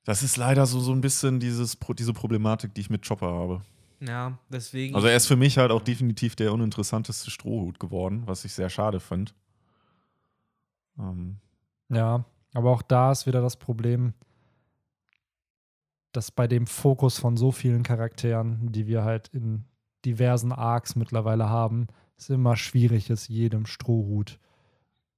[0.04, 3.62] Das ist leider so, so ein bisschen dieses, diese Problematik, die ich mit Chopper habe.
[4.00, 4.94] ja, deswegen.
[4.94, 8.70] Also er ist für mich halt auch definitiv der uninteressanteste Strohhut geworden, was ich sehr
[8.70, 9.34] schade fand.
[10.98, 11.36] Ähm,
[11.88, 12.24] Ja,
[12.54, 14.14] aber auch da ist wieder das Problem,
[16.12, 19.64] dass bei dem Fokus von so vielen Charakteren, die wir halt in
[20.04, 21.86] diversen Arcs mittlerweile haben,
[22.16, 24.38] es immer schwierig ist, jedem Strohhut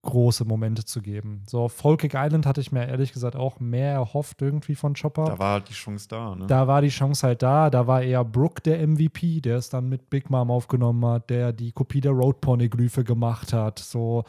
[0.02, 1.42] große Momente zu geben.
[1.48, 5.24] So auf Folkig Island hatte ich mir ehrlich gesagt auch mehr erhofft irgendwie von Chopper.
[5.26, 6.46] da war halt die Chance da, ne?
[6.48, 7.70] Da war die Chance halt da.
[7.70, 11.52] Da war eher Brooke der MVP, der es dann mit Big Mom aufgenommen hat, der
[11.52, 13.78] die Kopie der Road Poneglyphe gemacht hat.
[13.78, 14.24] So,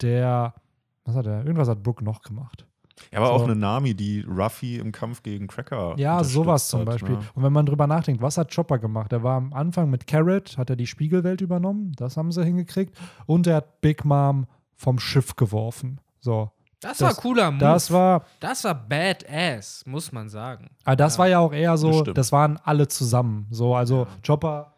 [0.00, 0.54] der,
[1.04, 1.38] was hat er?
[1.44, 2.64] Irgendwas hat Brooke noch gemacht.
[3.12, 3.32] ja, aber so.
[3.32, 7.16] auch eine Nami, die Ruffy im Kampf gegen Cracker Ja, sowas zum hat, Beispiel.
[7.16, 7.24] ne?
[7.34, 9.12] Und wenn man drüber nachdenkt, was hat Chopper gemacht?
[9.12, 12.96] Er war am Anfang mit Carrot, hat er die Spiegelwelt übernommen, das haben sie hingekriegt.
[13.26, 14.46] Und er hat Big Mom
[14.78, 16.00] vom Schiff geworfen.
[16.20, 16.50] So,
[16.80, 17.60] das, das- war cooler Move.
[17.60, 20.70] das war, Das war badass, muss man sagen.
[20.84, 21.18] aber das Ja.
[21.18, 22.16] war ja auch eher Das so, stimmt.
[22.16, 23.46] das waren alle zusammen.
[23.50, 24.72] So, also Chopper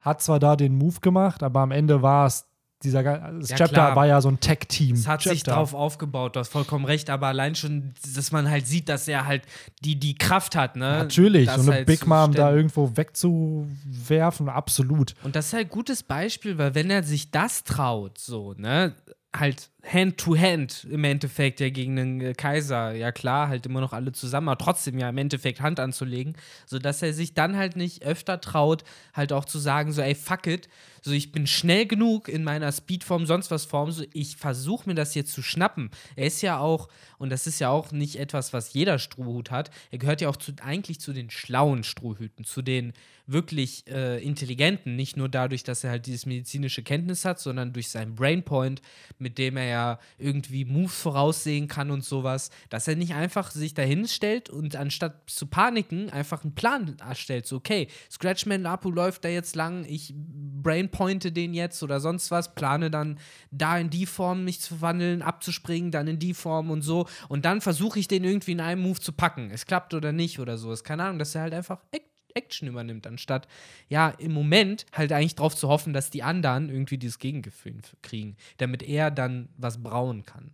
[0.00, 2.46] hat zwar da den Move gemacht, aber am Ende war es
[2.82, 3.96] dieser das Ja, Chapter klar.
[3.96, 4.94] war ja so ein Tech-Team.
[4.96, 5.52] Es hat sich Chapter.
[5.56, 9.26] drauf aufgebaut, du hast vollkommen recht, aber allein schon, dass man halt sieht, dass er
[9.26, 9.42] halt
[9.84, 10.96] die, die Kraft hat, ne?
[10.98, 15.14] Natürlich, das so eine halt Big Mom da irgendwo wegzuwerfen, absolut.
[15.22, 18.94] Und das ist halt ein gutes Beispiel, weil wenn er sich das traut, so, ne,
[19.36, 23.80] halt Hand to Hand im Endeffekt ja gegen den äh, Kaiser, ja klar, halt immer
[23.80, 26.36] noch alle zusammen, aber trotzdem ja im Endeffekt Hand anzulegen,
[26.66, 28.84] sodass er sich dann halt nicht öfter traut,
[29.14, 30.68] halt auch zu sagen, so, ey, fuck it,
[31.02, 34.94] so, ich bin schnell genug in meiner Speedform, sonst was Form, so, ich versuche mir
[34.94, 35.90] das jetzt zu schnappen.
[36.14, 39.70] Er ist ja auch, und das ist ja auch nicht etwas, was jeder Strohhut hat,
[39.90, 42.92] er gehört ja auch zu, eigentlich zu den schlauen Strohhüten, zu den
[43.26, 47.88] wirklich äh, intelligenten, nicht nur dadurch, dass er halt dieses medizinische Kenntnis hat, sondern durch
[47.88, 48.82] seinen Brainpoint,
[49.18, 53.74] mit dem er ja irgendwie Moves voraussehen kann und sowas, dass er nicht einfach sich
[53.74, 59.24] dahin stellt und anstatt zu paniken einfach einen Plan erstellt, so okay, Scratchman Apu läuft
[59.24, 63.18] da jetzt lang, ich brainpointe den jetzt oder sonst was, plane dann
[63.50, 67.06] da in die Form mich zu verwandeln, abzuspringen, dann in die Form und so.
[67.28, 69.50] Und dann versuche ich den irgendwie in einem Move zu packen.
[69.50, 72.68] Es klappt oder nicht oder so, ist keine Ahnung, dass er halt einfach Act Action
[72.68, 73.48] übernimmt, anstatt
[73.88, 78.36] ja im Moment halt eigentlich darauf zu hoffen, dass die anderen irgendwie dieses Gegengefühl kriegen,
[78.58, 80.52] damit er dann was brauen kann.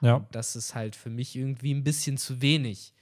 [0.00, 0.26] Ja.
[0.32, 2.92] Das ist halt für mich irgendwie ein bisschen zu wenig.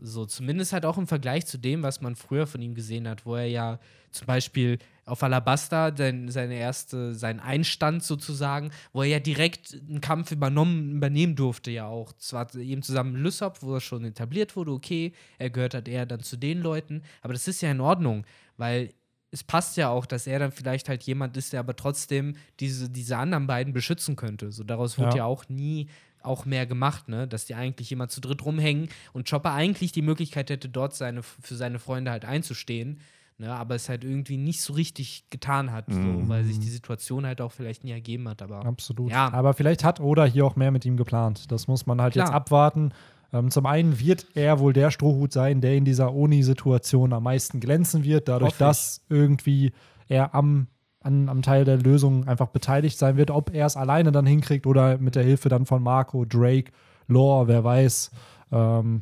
[0.00, 3.24] So, zumindest halt auch im Vergleich zu dem, was man früher von ihm gesehen hat,
[3.24, 3.78] wo er ja
[4.10, 10.00] zum Beispiel auf Alabasta sein, seine erste, sein Einstand sozusagen, wo er ja direkt einen
[10.00, 12.12] Kampf übernommen, übernehmen durfte, ja auch.
[12.14, 16.06] Zwar eben zusammen mit Lysop, wo er schon etabliert wurde, okay, er gehört halt eher
[16.06, 18.26] dann zu den Leuten, aber das ist ja in Ordnung,
[18.56, 18.92] weil
[19.30, 22.90] es passt ja auch, dass er dann vielleicht halt jemand ist, der aber trotzdem diese,
[22.90, 24.50] diese anderen beiden beschützen könnte.
[24.50, 25.16] So daraus wurde Ja.
[25.18, 25.88] ja auch nie
[26.22, 27.28] auch mehr gemacht, ne?
[27.28, 31.22] Dass die eigentlich jemand zu dritt rumhängen und Chopper eigentlich die Möglichkeit hätte, dort seine,
[31.22, 33.00] für seine Freunde halt einzustehen,
[33.38, 33.52] ne?
[33.52, 36.28] Aber es halt irgendwie nicht so richtig getan hat, so, Mhm.
[36.28, 38.42] weil sich die Situation halt auch vielleicht nie ergeben hat.
[38.42, 39.10] Aber Absolut.
[39.10, 39.32] Ja.
[39.32, 41.50] Aber vielleicht hat Oda hier auch mehr mit ihm geplant.
[41.52, 42.26] Das muss man halt Klar.
[42.26, 42.92] jetzt abwarten.
[43.32, 47.58] Ähm, zum einen wird er wohl der Strohhut sein, der in dieser Oni-Situation am meisten
[47.60, 49.72] glänzen wird, dadurch, dass irgendwie
[50.08, 50.68] er am,
[51.00, 53.30] an, am Teil der Lösung einfach beteiligt sein wird.
[53.32, 56.70] Ob er es alleine dann hinkriegt oder mit der Hilfe dann von Marco, Drake,
[57.08, 58.10] Lore, wer weiß.
[58.52, 59.00] Ähm,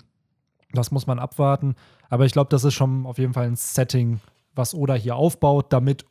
[0.74, 1.74] Das muss man abwarten.
[2.10, 4.20] Aber ich glaube, das ist schon auf jeden Fall ein Setting,
[4.54, 6.04] was Oda hier aufbaut, damit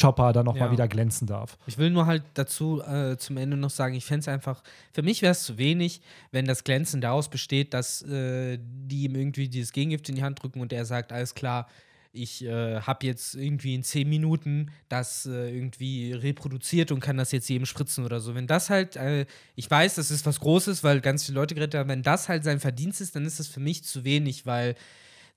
[0.00, 0.72] Chopper dann nochmal Ja.
[0.72, 1.58] wieder glänzen darf.
[1.66, 4.62] Ich will nur halt dazu äh, zum Ende noch sagen, ich fände es einfach,
[4.92, 6.00] für mich wäre es zu wenig,
[6.32, 10.42] wenn das Glänzen daraus besteht, dass äh, die ihm irgendwie dieses Gegengift in die Hand
[10.42, 11.66] drücken und er sagt, alles klar,
[12.12, 17.30] ich äh, habe jetzt irgendwie in zehn Minuten das äh, irgendwie reproduziert und kann das
[17.32, 18.34] jetzt jedem spritzen oder so.
[18.34, 21.78] Wenn das halt, äh, ich weiß, das ist was Großes, weil ganz viele Leute gerettet
[21.78, 24.74] haben, wenn das halt sein Verdienst ist, dann ist das für mich zu wenig, weil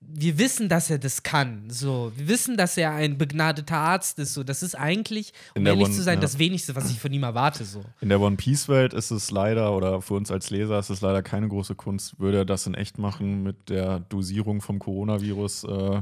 [0.05, 1.69] wir wissen, dass er das kann.
[1.69, 4.33] So, wir wissen, dass er ein begnadeter Arzt ist.
[4.33, 6.21] So, das ist eigentlich, um ehrlich One- zu sein, ja.
[6.21, 7.63] das wenigste, was ich von ihm erwarte.
[7.63, 7.83] So.
[8.01, 11.23] In der One Piece-Welt ist es leider, oder für uns als Leser ist es leider
[11.23, 12.19] keine große Kunst.
[12.19, 16.01] Würde er das in echt machen mit der Dosierung vom Coronavirus äh,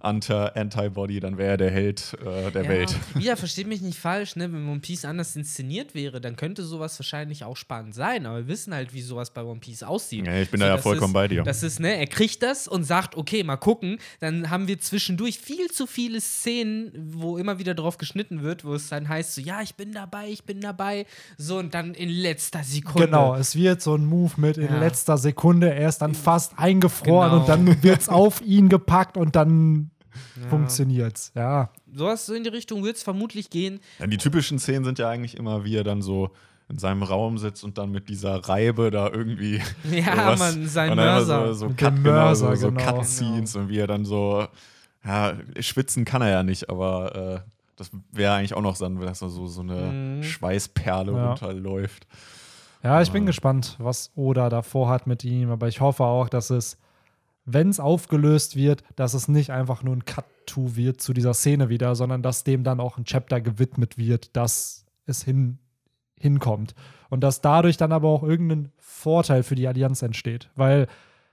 [0.00, 2.94] Antibody, dann wäre er der Held äh, der ja, Welt.
[3.18, 4.52] Ja, versteht mich nicht falsch, ne?
[4.52, 8.26] Wenn One Piece anders inszeniert wäre, dann könnte sowas wahrscheinlich auch spannend sein.
[8.26, 10.26] Aber wir wissen halt, wie sowas bei One Piece aussieht.
[10.26, 11.42] Ja, ich bin da ja vollkommen ist, bei dir.
[11.42, 13.98] Das ist, ne, er kriegt das und sagt, okay, mal gucken.
[14.20, 18.74] Dann haben wir zwischendurch viel zu viele Szenen, wo immer wieder drauf geschnitten wird, wo
[18.74, 21.06] es dann heißt, so, ja, ich bin dabei, ich bin dabei.
[21.38, 23.06] So, und dann in letzter Sekunde.
[23.06, 24.78] Genau, es wird so ein Move mit in Ja.
[24.78, 25.72] letzter Sekunde.
[25.74, 27.40] Er ist dann fast eingefroren Genau.
[27.40, 29.85] und dann wird es auf ihn gepackt und dann
[30.48, 31.32] funktioniert's.
[31.34, 31.70] Ja.
[31.94, 33.80] Sowas so in die Richtung wird es vermutlich gehen.
[33.98, 36.30] Ja, die typischen Szenen sind ja eigentlich immer, wie er dann so
[36.68, 39.60] in seinem Raum sitzt und dann mit dieser Reibe da irgendwie.
[39.90, 41.46] Ja, sowas- Mann, sein dann Mörser.
[41.48, 42.92] So, so, Mit Cut, dem genau, Mörser, so, so genau.
[42.94, 44.46] Cutscenes und wie er dann so.
[45.04, 47.14] Ja, schwitzen kann er ja nicht, aber
[47.44, 50.22] äh, das wäre eigentlich auch noch so, dass er so, so eine Mhm.
[50.24, 51.28] Schweißperle Ja.
[51.28, 52.08] runterläuft.
[52.82, 56.50] Ja, ich bin gespannt, was Oda davor hat mit ihm, aber ich hoffe auch, dass
[56.50, 56.76] es,
[57.46, 61.68] wenn es aufgelöst wird, dass es nicht einfach nur ein Cut-To wird zu dieser Szene
[61.68, 65.58] wieder, sondern dass dem dann auch ein Chapter gewidmet wird, dass es hin,
[66.18, 66.74] hinkommt.
[67.08, 70.50] Und dass dadurch dann aber auch irgendein Vorteil für die Allianz entsteht.
[70.56, 70.88] Weil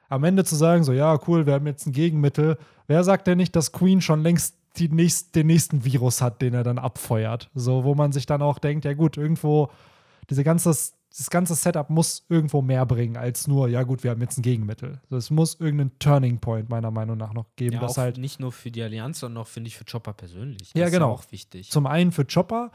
[0.07, 3.38] am Ende zu sagen, so, ja, cool, wir haben jetzt ein Gegenmittel, wer sagt denn
[3.38, 7.49] nicht, dass Queen schon längst nächst, den nächsten Virus hat, den er dann abfeuert?
[7.56, 9.69] So, wo man sich dann auch denkt, ja gut, irgendwo
[10.30, 10.76] diese ganze,
[11.15, 14.41] das ganze Setup muss irgendwo mehr bringen als nur, ja gut, wir haben jetzt ein
[14.41, 14.99] Gegenmittel.
[15.06, 18.18] Also es muss irgendeinen Turning Point meiner Meinung nach noch geben, Ja, das auch halt
[18.18, 20.72] nicht nur für die Allianz, sondern auch, finde ich, für Chopper persönlich.
[20.73, 21.14] Ja, das genau.
[21.14, 21.69] Ist auch wichtig.
[21.69, 22.72] zum einen für Chopper,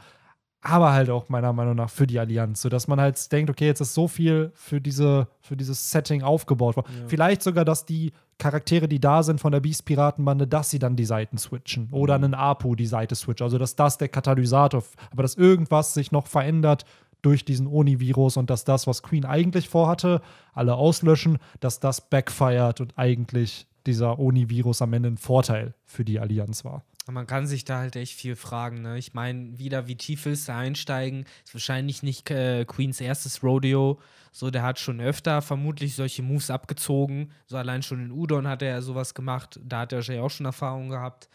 [0.61, 3.81] aber halt auch meiner Meinung nach für die Allianz, sodass man halt denkt, okay, jetzt
[3.81, 6.91] ist so viel für, diese, für dieses Setting aufgebaut worden.
[6.97, 7.07] Ja.
[7.07, 11.05] Vielleicht sogar, dass die Charaktere, die da sind von der Beast-Piratenbande, dass sie dann die
[11.05, 13.41] Seiten switchen oder einen Apu die Seite switcht.
[13.41, 16.85] Also, dass das der Katalysator, aber dass irgendwas sich noch verändert
[17.21, 20.21] durch diesen Oni-Virus und dass das, was Queen eigentlich vorhatte,
[20.53, 26.19] alle auslöschen, dass das backfired und eigentlich dieser Oni-Virus am Ende ein Vorteil für die
[26.19, 26.83] Allianz war.
[27.11, 28.83] Man kann sich da halt echt viel fragen.
[28.83, 28.97] Ne?
[28.99, 31.25] Ich meine, wieder, wie tief willst du einsteigen?
[31.43, 33.99] Ist wahrscheinlich nicht äh, Queens erstes Rodeo.
[34.31, 37.31] So, der hat schon öfter vermutlich solche Moves abgezogen.
[37.47, 39.59] So allein schon in Udon hat er ja sowas gemacht.
[39.63, 41.29] Da hat er wahrscheinlich auch schon Erfahrung gehabt.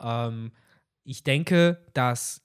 [0.00, 0.52] Ähm,
[1.02, 2.42] ich denke, dass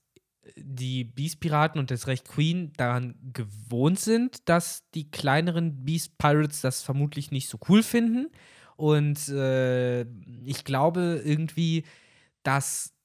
[0.56, 7.32] die Beast-Piraten und das Recht Queen daran gewohnt sind, dass die kleineren Beast-Pirates das vermutlich
[7.32, 8.28] nicht so cool finden.
[8.76, 10.02] Und äh,
[10.44, 11.84] ich glaube irgendwie,
[12.44, 12.96] dass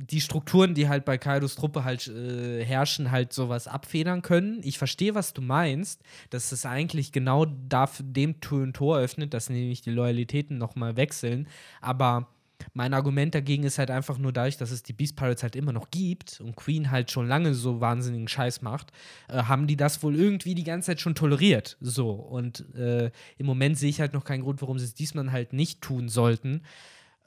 [0.00, 4.60] die Strukturen, die halt bei Kaidos Truppe halt äh, herrschen, halt sowas abfedern können.
[4.62, 9.34] Ich verstehe, was du meinst, dass es eigentlich genau dafür dem Tür und Tor öffnet,
[9.34, 11.48] dass nämlich die Loyalitäten nochmal wechseln.
[11.80, 12.28] Aber
[12.72, 15.72] mein Argument dagegen ist halt einfach nur dadurch, dass es die Beast Pirates halt immer
[15.72, 18.92] noch gibt und Queen halt schon lange so wahnsinnigen Scheiß macht,
[19.28, 21.76] äh, haben die das wohl irgendwie die ganze Zeit schon toleriert.
[21.80, 22.10] So.
[22.10, 25.52] Und äh, im Moment sehe ich halt noch keinen Grund, warum sie es diesmal halt
[25.52, 26.62] nicht tun sollten.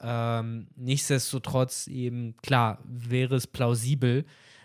[0.00, 4.24] Ähm, nichtsdestotrotz eben, klar, wäre es plausibel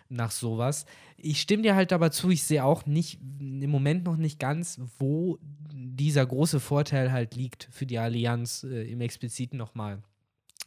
[0.09, 0.85] nach sowas.
[1.17, 4.79] Ich stimme dir halt aber zu, ich sehe auch nicht, im Moment noch nicht ganz,
[4.97, 5.37] wo
[5.73, 10.01] dieser große Vorteil halt liegt für die Allianz äh, im Expliziten nochmal.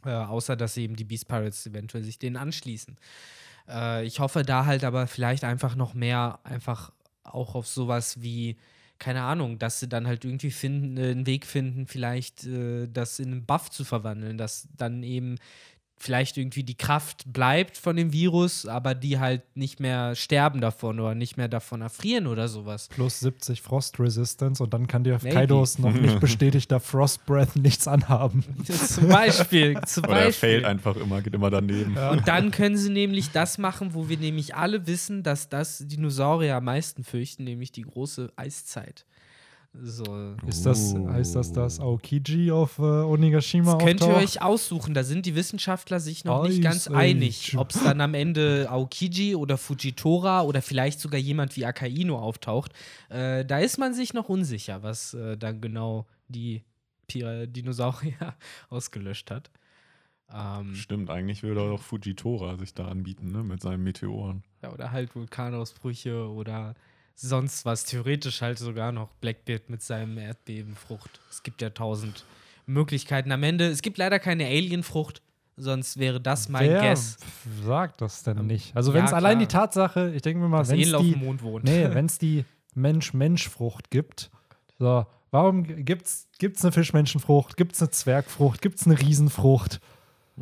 [0.05, 2.97] Äh, außer, dass eben die Beast Pirates eventuell sich denen anschließen.
[3.69, 8.57] Äh, ich hoffe da halt aber vielleicht einfach noch mehr, einfach auch auf sowas wie,
[8.99, 13.19] keine Ahnung, dass sie dann halt irgendwie finden, äh, einen Weg finden, vielleicht äh, das
[13.19, 15.37] in einen Buff zu verwandeln, dass dann eben
[16.01, 20.99] vielleicht irgendwie die Kraft bleibt von dem Virus, aber die halt nicht mehr sterben davon
[20.99, 22.89] oder nicht mehr davon erfrieren oder sowas.
[22.89, 25.35] Plus 70 Frost Resistance und dann kann dir Maybe.
[25.35, 28.43] Kaidos noch nicht bestätigter Frost Breath nichts anhaben.
[28.65, 29.79] zum Beispiel.
[29.87, 30.49] Zum Oder er Beispiel.
[30.51, 31.97] fällt einfach immer, geht immer daneben.
[31.97, 36.57] Und dann können sie nämlich das machen, wo wir nämlich alle wissen, dass das Dinosaurier
[36.57, 39.05] am meisten fürchten, nämlich die große Eiszeit.
[39.73, 40.35] So.
[40.47, 44.95] Ist das, heißt das, dass Aokiji auf äh, Onigashima Das könnt ihr euch aussuchen.
[44.95, 46.97] Da sind die Wissenschaftler sich noch nicht Ice ganz Age.
[46.97, 52.19] einig, ob es dann am Ende Aokiji oder Fujitora oder vielleicht sogar jemand wie Akaino
[52.19, 52.73] auftaucht.
[53.11, 56.65] Äh, da ist man sich noch unsicher, was äh, dann genau die
[57.07, 58.35] Pira Dinosaurier
[58.71, 59.51] ausgelöscht hat.
[60.33, 63.43] Ähm, Stimmt, eigentlich würde doch Fujitora sich da anbieten, ne?
[63.43, 64.43] Mit seinen Meteoren.
[64.63, 66.75] ja, oder halt Vulkanausbrüche oder
[67.21, 67.85] sonst was.
[67.85, 71.21] Theoretisch halt sogar noch Blackbeard mit seinem Erdbebenfrucht.
[71.31, 72.25] Es gibt ja tausend
[72.67, 73.33] Möglichkeiten.
[73.33, 75.23] Am Ende, es gibt leider keine Alienfrucht,
[75.57, 77.19] sonst wäre das mein Wer Guess.
[77.65, 78.75] sagt das denn Ähm, nicht?
[78.77, 79.47] Also, ja, wenn es allein die.
[79.47, 81.65] Tatsache, ich denke mir mal, wenn es die, dem Mond wohnt.
[81.65, 82.45] nee, wenn's die
[82.75, 84.31] Mensch-Mensch-Frucht gibt,
[84.79, 86.29] so, warum gibt es
[86.63, 89.81] eine Fischmenschenfrucht, gibt es eine Zwergfrucht, gibt es eine Riesenfrucht?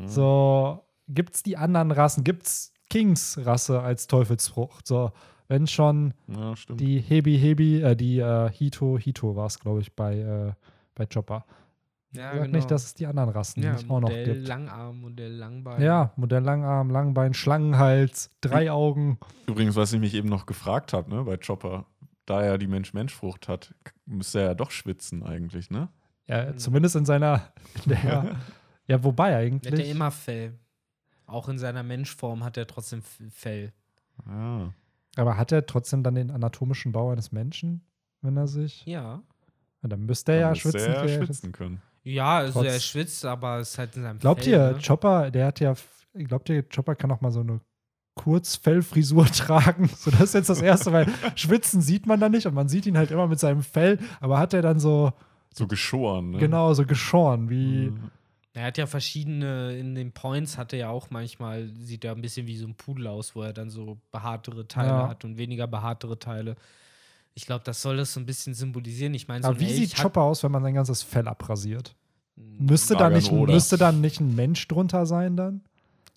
[0.06, 4.86] So, gibt es die anderen Rassen, gibt es Kings-Rasse als Teufelsfrucht?
[4.86, 5.10] So,
[5.48, 9.94] wenn schon Ja, die Hebi Hebi, äh, die äh, Hito Hito war es, glaube ich,
[9.94, 10.52] bei, äh,
[10.94, 11.44] bei Chopper.
[12.12, 14.48] ja, Sag nicht, dass es die anderen Rassen ja, nicht auch noch Modell gibt.
[14.48, 15.82] Langarm, Modell Langbein.
[15.82, 19.18] Ja, Modell Langarm, Langbein, Schlangenhals, drei Augen.
[19.46, 21.86] Übrigens, was ich mich eben noch gefragt habe, ne, bei Chopper,
[22.26, 25.88] da er die Mensch-Mensch-Frucht hat, müsste er ja doch schwitzen eigentlich, ne?
[26.26, 27.52] Ja, zumindest in seiner.
[27.84, 28.36] In der,
[28.86, 29.90] ja, wobei Der hat eigentlich.
[29.90, 30.58] immer Fell.
[31.26, 33.72] Auch in seiner Menschform hat er trotzdem Fell.
[34.26, 34.72] Ja.
[35.18, 37.82] Aber hat er trotzdem dann den anatomischen Bau eines Menschen,
[38.22, 38.84] wenn er sich.
[38.86, 39.22] Ja.
[39.82, 40.92] Ja, dann müsste er ja müsste schwitzen.
[40.92, 41.82] er ja für- schwitzen können.
[42.04, 44.52] Ja, also Trotz- er schwitzt, aber es ist halt in seinem Glaubt Fell.
[44.52, 44.78] ihr, ne?
[44.84, 45.74] Chopper, der hat ja.
[46.14, 47.60] Glaubt ihr, Chopper kann auch mal so eine
[48.14, 49.88] Kurzfellfrisur tragen?
[49.96, 52.86] So, das ist jetzt das Erste, weil Schwitzen sieht man da nicht und man sieht
[52.86, 55.12] ihn halt immer mit seinem Fell, aber hat er dann so,
[55.54, 56.38] So geschoren, ne?
[56.38, 57.90] genau, so geschoren, wie.
[57.90, 58.10] Mhm.
[58.54, 62.20] Er hat ja verschiedene, in den Points hat er ja auch manchmal, sieht er ein
[62.22, 65.08] bisschen wie so ein Pudel aus, wo er dann so behaartere Teile Ja.
[65.08, 66.56] hat und weniger behaartere Teile.
[67.34, 69.14] Ich glaube, das soll das so ein bisschen symbolisieren.
[69.14, 71.94] Ich meine, so Aber wie Elch sieht Chopper aus, wenn man sein ganzes Fell abrasiert?
[72.36, 73.52] Müsste da, nicht, oder.
[73.52, 75.60] müsste da nicht ein Mensch drunter sein dann?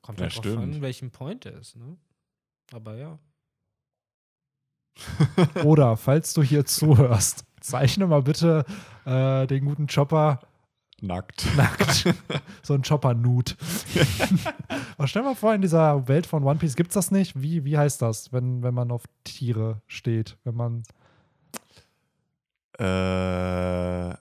[0.01, 1.95] Kommt Ja, halt drauf an, welchen Point er ist, ne?
[2.73, 3.19] Aber ja.
[5.63, 8.65] Oder falls du hier zuhörst, zeichne mal bitte
[9.05, 10.39] äh, den guten Chopper
[11.01, 11.47] Nackt.
[11.57, 12.05] nackt.
[12.61, 13.53] so ein Chopper-Nude.
[14.97, 17.41] Aber stell mal vor, in dieser Welt von One Piece gibt es das nicht.
[17.41, 20.37] Wie, wie heißt das, wenn, wenn man auf Tiere steht?
[20.43, 20.83] Wenn man.
[22.77, 24.15] Äh,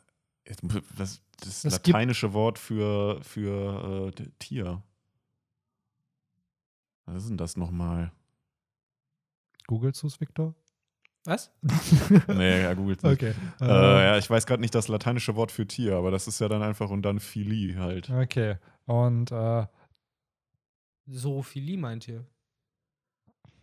[0.97, 4.83] das, das gibt- lateinische Wort für, für äh, Tier.
[7.07, 8.11] Was ist denn das nochmal?
[9.67, 10.55] Googlest du es, Victor?
[11.25, 11.51] Was?
[12.29, 13.13] Nee, er googelt nicht.
[13.13, 13.35] Okay.
[13.61, 16.49] Äh, ja, ich weiß gerade nicht das lateinische Wort für Tier, aber das ist ja
[16.49, 18.09] dann einfach und dann Phili halt.
[18.11, 18.57] Okay.
[18.87, 19.67] Und äh,
[21.07, 22.25] Zoophilie meint ihr?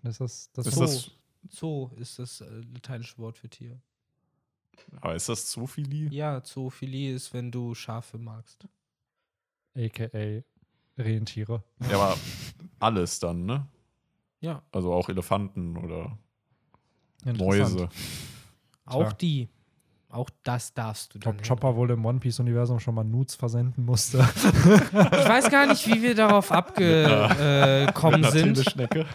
[0.03, 0.81] das ist das Ist Zoo.
[0.81, 1.11] das,
[1.49, 3.81] Zoo ist das äh, lateinische Wort für Tier.
[5.01, 6.09] aber ist das Zoophilie?
[6.11, 8.67] Ja, Zoophilie ist, wenn du Schafe magst.
[9.75, 10.41] aka
[10.97, 11.63] Rentiere.
[11.89, 12.17] Ja, aber
[12.79, 13.67] alles dann, ne?
[14.39, 16.17] Ja, Also auch Elefanten oder.
[17.25, 17.89] Mäuse.
[18.85, 19.13] auch Tja.
[19.21, 19.49] die.
[20.09, 21.35] Auch das darfst du dann.
[21.35, 24.19] Ob Chopper wohl im One Piece-Universum schon mal Nudes versenden musste.
[24.93, 24.93] Ich
[25.27, 28.63] weiß gar nicht, wie wir darauf abgekommen einer sind.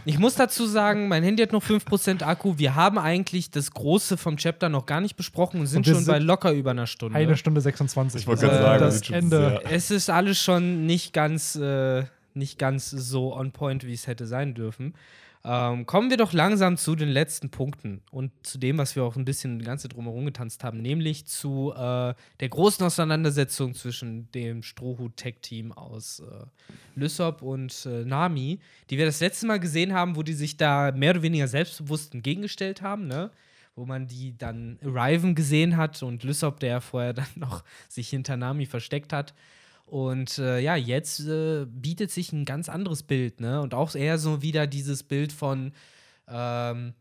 [0.04, 2.58] Ich muss dazu sagen, mein Handy hat noch 5% Akku.
[2.58, 6.04] Wir haben eigentlich das Große vom Chapter noch gar nicht besprochen und sind Und schon
[6.04, 7.16] bei sind locker über einer Stunde.
[7.18, 8.20] Eine Stunde 26.
[8.20, 9.60] Ich wollte Das gerade ist sagen, das Ende.
[9.62, 12.04] sehr- es ist alles schon nicht ganz, äh,
[12.34, 14.92] nicht ganz so on point, wie es hätte sein dürfen.
[15.44, 19.16] Ähm, kommen wir doch langsam zu den letzten Punkten und zu dem, was wir auch
[19.16, 24.62] ein bisschen die ganze drumherum getanzt haben, nämlich zu äh, der großen Auseinandersetzung zwischen dem
[24.62, 26.44] Strohhut-Tech-Team aus äh,
[26.94, 30.92] Lysop und äh, Nami, die wir das letzte Mal gesehen haben, wo die sich da
[30.92, 33.32] mehr oder weniger selbstbewusst entgegengestellt haben, ne?
[33.74, 38.36] wo man die dann arriven gesehen hat und Lysop, der vorher dann noch sich hinter
[38.36, 39.34] Nami versteckt hat.
[39.84, 43.60] Und äh, ja, jetzt äh, bietet sich ein ganz anderes Bild, ne?
[43.60, 45.72] Und auch eher so wieder dieses Bild von,
[46.28, 46.94] ähm,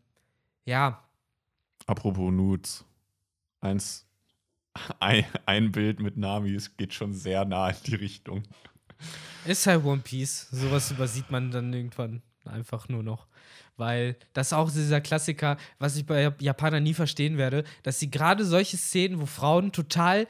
[0.66, 1.02] ja,
[1.86, 2.84] Apropos Nudes.
[3.60, 4.06] Eins,
[5.00, 8.42] ein, ein Bild mit Nami, es geht schon sehr nah in die Richtung.
[9.44, 10.48] ist halt One Piece.
[10.50, 13.26] Sowas übersieht man dann irgendwann einfach nur noch.
[13.76, 18.10] Weil das ist auch dieser Klassiker, was ich bei Japanern nie verstehen werde, dass sie
[18.10, 20.26] gerade solche Szenen, wo Frauen total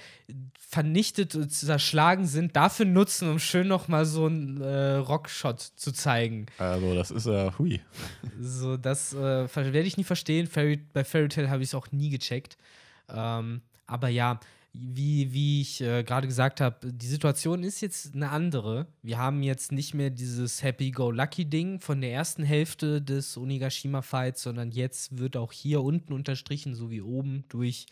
[0.57, 5.93] vernichtet und zerschlagen sind, dafür nutzen, um schön noch mal so einen äh, Rockshot zu
[5.93, 6.47] zeigen.
[6.57, 7.81] Also, das ist ja, hui.
[8.41, 10.47] So, das äh, werde ich nie verstehen.
[10.47, 12.57] Fairy, bei Fairy Tail habe ich es auch nie gecheckt.
[13.11, 14.41] Ähm, aber ja,
[14.75, 18.87] wie, wie ich äh, gerade gesagt habe, die Situation ist jetzt eine andere.
[19.03, 25.19] Wir haben jetzt nicht mehr dieses Happy-Go-Lucky-Ding von der ersten Hälfte des Onigashima-Fights, sondern jetzt
[25.19, 27.87] wird auch hier unten unterstrichen, so wie oben, durch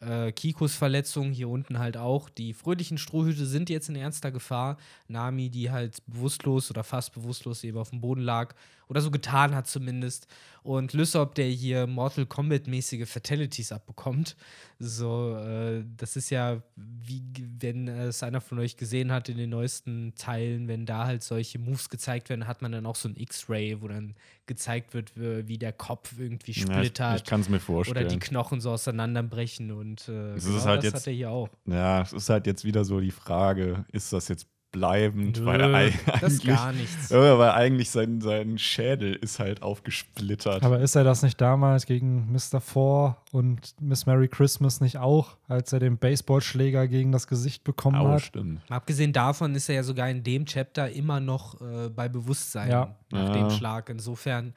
[0.00, 2.30] äh, Kikos Verletzung, hier unten halt auch.
[2.30, 4.78] Die fröhlichen Strohhüte sind jetzt in ernster Gefahr.
[5.08, 8.54] Nami, die halt bewusstlos oder fast bewusstlos eben auf dem Boden lag
[8.88, 10.26] oder so getan hat zumindest.
[10.62, 14.34] und Lysop, der hier Mortal Kombat-mäßige Fatalities abbekommt.
[14.78, 17.22] So, äh, das ist ja, wie
[17.60, 21.58] wenn es einer von euch gesehen hat in den neuesten Teilen, wenn da halt solche
[21.58, 24.14] Moves gezeigt werden, hat man dann auch so ein X-Ray, wo dann
[24.46, 26.98] gezeigt wird, wie der Kopf irgendwie splittert.
[26.98, 27.96] Ja, ich ich kann es mir vorstellen.
[27.96, 31.48] Oder die Knochen so auseinanderbrechen und äh, genau halt das jetzt, hat er hier auch.
[31.66, 35.60] Ja, es ist halt jetzt wieder so die Frage, ist das jetzt bleibend, Nö, weil
[35.60, 35.76] er das
[36.12, 37.08] eigentlich, ist gar nichts.
[37.10, 40.62] Ja, weil eigentlich sein, sein Schädel ist halt aufgesplittert.
[40.64, 42.60] Aber ist er das nicht damals gegen Mr.
[42.60, 47.96] Four und Miss Merry Christmas nicht auch, als er den Baseballschläger gegen das Gesicht bekommen
[47.96, 48.22] Au, hat?
[48.22, 48.60] stimmt.
[48.68, 52.96] Abgesehen davon ist er ja sogar in dem Chapter immer noch äh, bei Bewusstsein Ja.
[53.10, 53.32] nach Ja.
[53.32, 53.88] dem Schlag.
[53.88, 54.54] Insofern,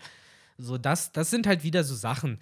[0.57, 2.39] so das, das sind halt wieder so Sachen.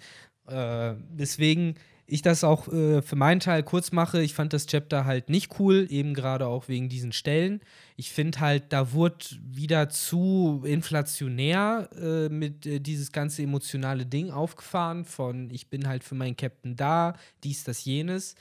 [0.48, 1.74] Äh, deswegen
[2.06, 4.22] ich das auch äh, für meinen Teil kurz mache.
[4.22, 7.60] Ich fand das Chapter halt nicht cool, eben gerade auch wegen diesen Stellen.
[7.96, 14.30] Ich finde halt, da wurde wieder zu inflationär äh, mit äh, dieses ganze emotionale Ding
[14.30, 18.34] aufgefahren von ich bin halt für meinen Captain da, dies, das, jenes.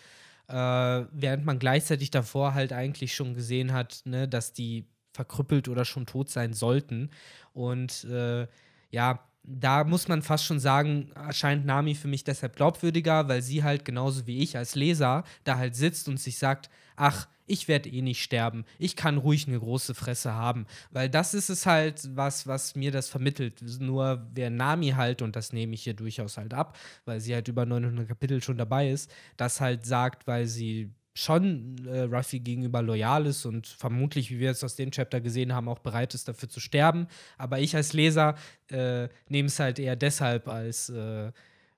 [0.47, 5.85] Äh, während man gleichzeitig davor halt eigentlich schon gesehen hat, ne, dass die verkrüppelt oder
[5.85, 7.09] schon tot sein sollten.
[7.53, 8.47] Und äh,
[8.91, 13.63] ja, da muss man fast schon sagen, erscheint Nami für mich deshalb glaubwürdiger, weil sie
[13.63, 17.89] halt genauso wie ich als Leser da halt sitzt und sich sagt, ach, ich werde
[17.89, 18.65] eh nicht sterben.
[18.79, 20.65] Ich kann ruhig eine große Fresse haben.
[20.91, 23.61] Weil das ist es halt, was, was mir das vermittelt.
[23.79, 27.47] Nur wer Nami halt, und das nehme ich hier durchaus halt ab, weil sie halt
[27.47, 32.81] über 900 Kapitel schon dabei ist, das halt sagt, weil sie schon äh, Ruffy gegenüber
[32.81, 36.27] loyal ist und vermutlich, wie wir jetzt aus dem Chapter gesehen haben, auch bereit ist,
[36.27, 37.07] dafür zu sterben.
[37.37, 38.35] Aber ich als Leser
[38.69, 41.31] äh, nehme es halt eher deshalb als äh,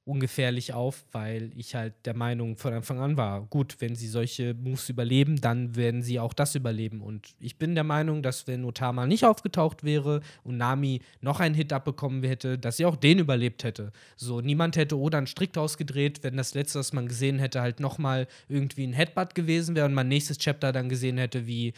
[0.08, 4.54] ungefährlich auf, weil ich halt der Meinung von Anfang an war, gut, wenn sie solche
[4.54, 7.02] Moves überleben, dann werden sie auch das überleben.
[7.02, 11.56] Und ich bin der Meinung, dass wenn Otama nicht aufgetaucht wäre und Nami noch einen
[11.56, 13.92] Hit abbekommen hätte, dass sie auch den überlebt hätte.
[14.16, 17.80] So, niemand hätte Oda einen Strick ausgedreht, wenn das letzte, was man gesehen hätte, halt
[17.80, 21.74] nochmal irgendwie ein Headbutt gewesen wäre und man nächstes Chapter dann gesehen hätte, wie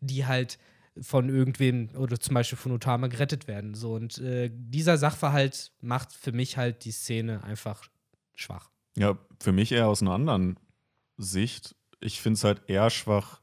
[0.00, 0.58] die halt
[1.00, 3.74] von irgendwem oder zum Beispiel von Otama gerettet werden.
[3.74, 7.82] So, und äh, dieser Sachverhalt macht für mich halt die Szene einfach
[8.34, 8.70] schwach.
[8.96, 10.58] Ja, für mich eher aus einer anderen
[11.16, 11.74] Sicht.
[12.00, 13.40] Ich finde es halt eher schwach,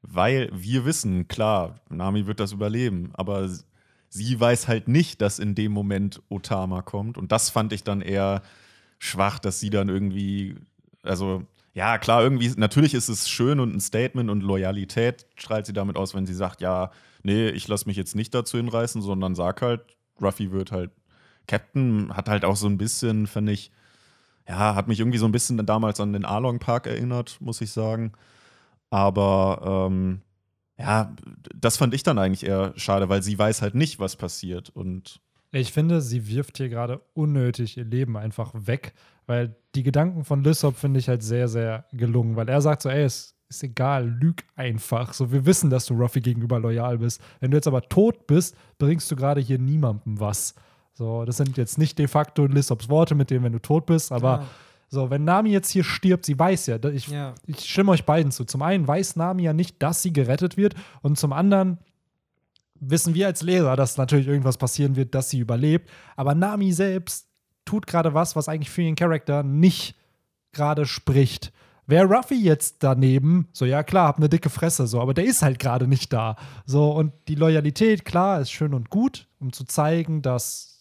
[0.00, 3.48] weil wir wissen, klar, Nami wird das überleben, aber
[4.08, 7.16] sie weiß halt nicht, dass in dem Moment Otama kommt.
[7.16, 8.42] Und das fand ich dann eher
[8.98, 10.56] schwach, dass sie dann irgendwie,
[11.02, 15.72] also ja, klar, irgendwie, natürlich ist es schön und ein Statement und Loyalität strahlt sie
[15.72, 16.90] damit aus, wenn sie sagt, ja,
[17.22, 19.80] nee, ich lasse mich jetzt nicht dazu hinreißen, sondern sag halt,
[20.20, 20.90] Ruffy wird halt
[21.48, 23.72] Captain, hat halt auch so ein bisschen, finde ich,
[24.46, 27.70] ja, hat mich irgendwie so ein bisschen damals an den Arlong Park erinnert, muss ich
[27.70, 28.12] sagen.
[28.90, 30.20] Aber ähm,
[30.78, 31.14] ja,
[31.54, 34.68] das fand ich dann eigentlich eher schade, weil sie weiß halt nicht, was passiert.
[34.70, 35.20] Und
[35.52, 38.94] Ich finde, sie wirft hier gerade unnötig ihr Leben einfach weg,
[39.26, 42.88] weil die Gedanken von Lysop finde ich halt sehr, sehr gelungen, weil er sagt so,
[42.88, 45.12] ey, es ist egal, lüg einfach.
[45.12, 47.20] So, wir wissen, dass du Ruffy gegenüber loyal bist.
[47.40, 50.54] Wenn du jetzt aber tot bist, bringst du gerade hier niemandem was.
[50.94, 54.12] So, das sind jetzt nicht de facto Lysops Worte, mit denen, wenn du tot bist,
[54.12, 54.46] aber Ja.
[54.88, 57.34] so, wenn Nami jetzt hier stirbt, sie weiß ja, ich, Ja.
[57.46, 58.44] ich stimme euch beiden zu.
[58.44, 61.78] Zum einen weiß Nami ja nicht, dass sie gerettet wird und zum anderen
[62.80, 65.88] wissen wir als Leser, dass natürlich irgendwas passieren wird, dass sie überlebt.
[66.16, 67.28] Aber Nami selbst
[67.64, 69.94] tut gerade was, was eigentlich für ihren Charakter nicht
[70.52, 71.52] gerade spricht.
[71.86, 75.42] Wäre Ruffy jetzt daneben, so ja klar, hab eine dicke Fresse, so, aber der ist
[75.42, 76.36] halt gerade nicht da.
[76.64, 80.72] So, und die Loyalität, klar, ist schön und gut, um zu zeigen, dass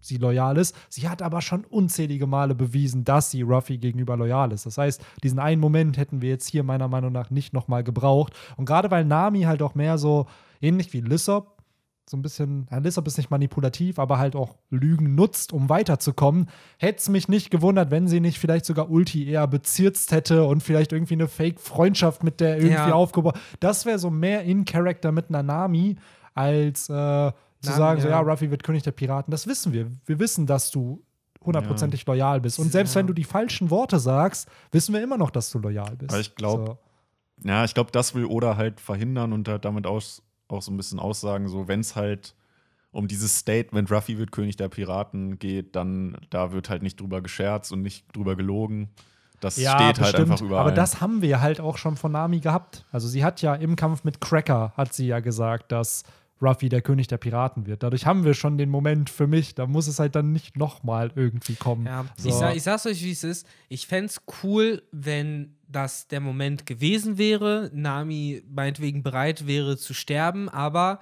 [0.00, 0.76] sie loyal ist.
[0.88, 4.66] Sie hat aber schon unzählige Male bewiesen, dass sie Ruffy gegenüber loyal ist.
[4.66, 8.34] Das heißt, diesen einen Moment hätten wir jetzt hier meiner Meinung nach nicht nochmal gebraucht.
[8.56, 10.26] Und gerade weil Nami halt auch mehr so
[10.60, 11.53] ähnlich wie Lissop,
[12.08, 16.48] so ein bisschen, ja, Lissop ist nicht manipulativ, aber halt auch Lügen nutzt, um weiterzukommen,
[16.78, 20.62] hätte es mich nicht gewundert, wenn sie nicht vielleicht sogar Ulti eher bezirzt hätte und
[20.62, 22.92] vielleicht irgendwie eine Fake-Freundschaft mit der irgendwie Ja.
[22.92, 23.38] aufgebaut.
[23.60, 25.96] Das wäre so mehr in Character mit einer Nami,
[26.34, 28.20] als äh, zu Nami, sagen, so ja.
[28.20, 29.30] ja, Ruffy wird König der Piraten.
[29.30, 29.90] Das wissen wir.
[30.04, 31.02] Wir wissen, dass du
[31.44, 32.58] hundertprozentig loyal bist.
[32.58, 32.98] Und selbst Ja.
[33.00, 36.10] wenn du die falschen Worte sagst, wissen wir immer noch, dass du loyal bist.
[36.10, 37.48] Aber ich glaub, so.
[37.48, 40.76] ja, ich glaube, das will Oda halt verhindern und halt damit aus, auch so ein
[40.76, 42.34] bisschen aussagen, so wenn es halt
[42.92, 47.22] um dieses Statement, Ruffy wird König der Piraten geht, dann da wird halt nicht drüber
[47.22, 48.88] gescherzt und nicht drüber gelogen.
[49.40, 50.30] Das steht halt bestimmt.
[50.30, 50.60] einfach überall.
[50.60, 52.86] Aber das haben wir halt auch schon von Nami gehabt.
[52.92, 56.04] Also sie hat ja im Kampf mit Cracker, hat sie ja gesagt, dass
[56.42, 57.82] Ruffy der König der Piraten wird.
[57.82, 61.12] Dadurch haben wir schon den Moment für mich, da muss es halt dann nicht nochmal
[61.14, 61.86] irgendwie kommen.
[61.86, 62.28] Ja, so.
[62.28, 63.46] ich, sag, ich sag's euch, wie es ist.
[63.68, 70.48] Ich fänd's cool, wenn das der Moment gewesen wäre, Nami meinetwegen bereit wäre zu sterben,
[70.48, 71.00] aber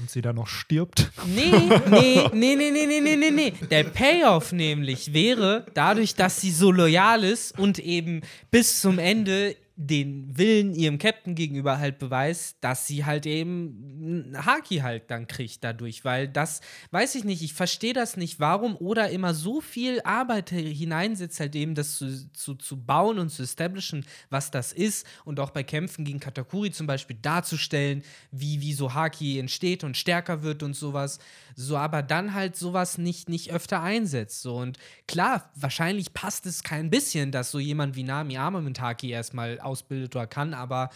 [0.00, 1.10] und sie dann noch stirbt.
[1.26, 1.50] Nee,
[1.90, 3.52] nee, nee, nee, nee, nee, nee, nee.
[3.70, 9.56] Der Payoff nämlich wäre, dadurch, dass sie so loyal ist und eben bis zum Ende
[9.82, 15.64] den Willen ihrem Captain gegenüber halt beweist, dass sie halt eben Haki halt dann kriegt
[15.64, 20.02] dadurch, weil das, weiß ich nicht, ich verstehe das nicht, warum Oda immer so viel
[20.02, 25.06] Arbeit hineinsetzt, halt eben das zu, zu, zu bauen und zu establishen, was das ist.
[25.24, 29.96] Und auch bei Kämpfen gegen Katakuri zum Beispiel darzustellen, wie, wie so Haki entsteht und
[29.96, 31.20] stärker wird und sowas,
[31.56, 34.78] so aber dann halt sowas nicht, nicht öfter einsetzt, so und
[35.08, 40.16] klar, wahrscheinlich passt es kein bisschen, dass so jemand wie Nami Armament Haki erstmal ausbildet
[40.16, 40.90] oder kann, aber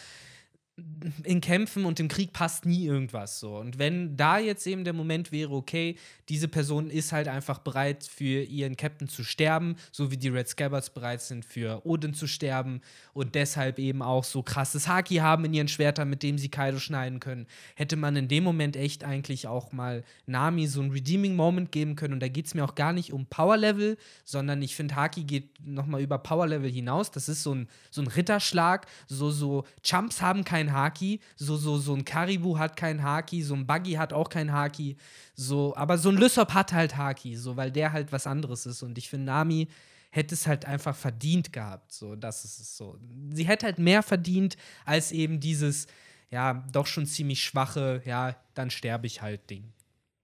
[1.22, 3.58] in Kämpfen und im Krieg passt nie irgendwas so.
[3.58, 5.96] Und wenn da jetzt eben der Moment wäre, okay,
[6.28, 10.48] diese Person ist halt einfach bereit, für ihren Captain zu sterben, so wie die Red
[10.48, 12.80] Scabbards bereit sind, für Odin zu sterben
[13.12, 16.80] und deshalb eben auch so krasses Haki haben in ihren Schwertern, mit dem sie Kaido
[16.80, 17.46] schneiden können,
[17.76, 21.94] hätte man in dem Moment echt eigentlich auch mal Nami so einen Redeeming Moment geben
[21.94, 22.14] können.
[22.14, 25.22] Und da geht es mir auch gar nicht um Power Level, sondern ich finde, Haki
[25.22, 27.12] geht nochmal über Power Level hinaus.
[27.12, 31.78] Das ist so ein, so ein Ritterschlag, so, so Chumps haben keinen Haki, so, so,
[31.78, 34.96] so ein Karibu hat keinen Haki, so ein Buggy hat auch keinen Haki,
[35.34, 38.82] so, aber so ein Lysop hat halt Haki, so, weil der halt was anderes ist.
[38.82, 39.68] Und ich finde, Nami
[40.10, 41.92] hätte es halt einfach verdient gehabt.
[41.92, 42.98] So, das ist es so.
[43.30, 45.86] Sie hätte halt mehr verdient als eben dieses,
[46.30, 49.72] ja, doch schon ziemlich schwache, ja, dann sterbe ich halt Ding.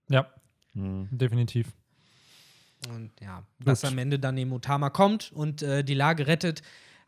[0.08, 0.26] Ja,
[0.74, 1.08] Hm.
[1.10, 1.66] definitiv.
[2.88, 6.62] Und ja, dass am Ende dann eben Utama kommt und äh, die Lage rettet,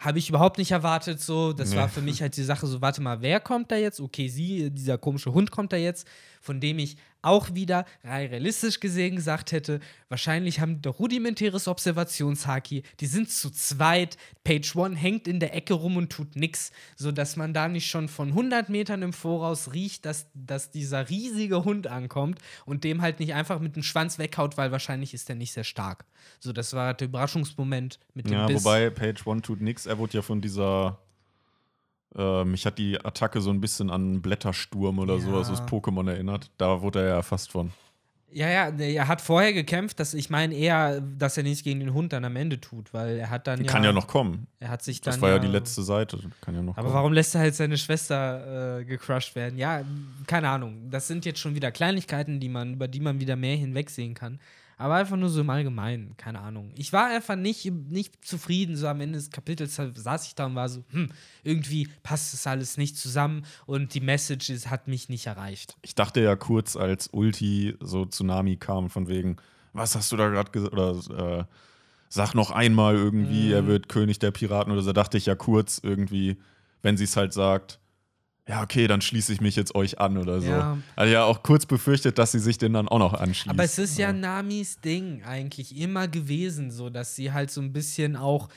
[0.05, 1.21] habe ich überhaupt nicht erwartet.
[1.21, 1.77] So, das Nee.
[1.77, 4.01] war für mich halt die Sache so, warte mal, wer kommt da jetzt?
[4.01, 6.07] Okay, sie, dieser komische Hund kommt da jetzt,
[6.43, 9.79] von dem ich auch wieder rein realistisch gesehen gesagt hätte,
[10.09, 15.55] wahrscheinlich haben die doch rudimentäres Observationshaki, die sind zu zweit, Page One hängt in der
[15.55, 19.73] Ecke rum und tut nix, sodass man da nicht schon von 100 Metern im Voraus
[19.73, 24.19] riecht, dass, dass dieser riesige Hund ankommt und dem halt nicht einfach mit dem Schwanz
[24.19, 26.05] weghaut, weil wahrscheinlich ist der nicht sehr stark.
[26.41, 28.65] So, das war der Überraschungsmoment mit dem Ja, Biss.
[28.65, 29.87] wobei Page One tut nix.
[29.87, 30.99] Er wurde ja von dieser.
[32.17, 35.21] Äh, mich hat die Attacke so ein bisschen an Blättersturm oder Ja.
[35.21, 36.51] sowas aus Pokémon erinnert.
[36.59, 37.71] Da wurde er ja fast von.
[38.35, 41.93] Ja, ja, er hat vorher gekämpft, dass ich meine eher, dass er nichts gegen den
[41.93, 44.47] Hund dann am Ende tut, weil er hat dann Kann ja noch kommen.
[44.59, 46.19] er hat sich dann Das war ja die letzte Seite.
[46.41, 46.95] Kann ja noch Aber kommen.
[46.95, 49.59] warum lässt er halt seine Schwester äh, gecrushed werden?
[49.59, 49.83] Ja,
[50.27, 50.89] keine Ahnung.
[50.91, 54.41] Das sind jetzt schon wieder Kleinigkeiten, die man, über die man wieder mehr hinwegsehen kann.
[54.83, 56.73] Aber einfach nur so im Allgemeinen, keine Ahnung.
[56.75, 58.75] Ich war einfach nicht, nicht zufrieden.
[58.77, 61.09] So am Ende des Kapitels saß ich da und war so, hm,
[61.45, 65.77] irgendwie passt das alles nicht zusammen und die Message ist, hat mich nicht erreicht.
[65.83, 69.37] Ich dachte ja kurz, als Ulti so Tsunami kam, von wegen,
[69.73, 70.73] was hast du da gerade gesagt?
[70.73, 71.45] Oder äh,
[72.09, 73.53] sag noch einmal irgendwie, Mhm.
[73.55, 74.93] er wird König der Piraten oder so.
[74.93, 76.37] Da dachte ich ja kurz irgendwie,
[76.83, 77.79] wenn sie es halt sagt,
[78.49, 80.51] ja, okay, dann schließe ich mich jetzt euch an oder so.
[80.51, 80.79] Ja.
[80.97, 83.51] Also ja auch kurz befürchtet, dass sie sich den dann auch noch anschließt.
[83.51, 87.73] Aber es ist ja Namis Ding eigentlich immer gewesen, so dass sie halt so ein
[87.73, 88.49] bisschen auch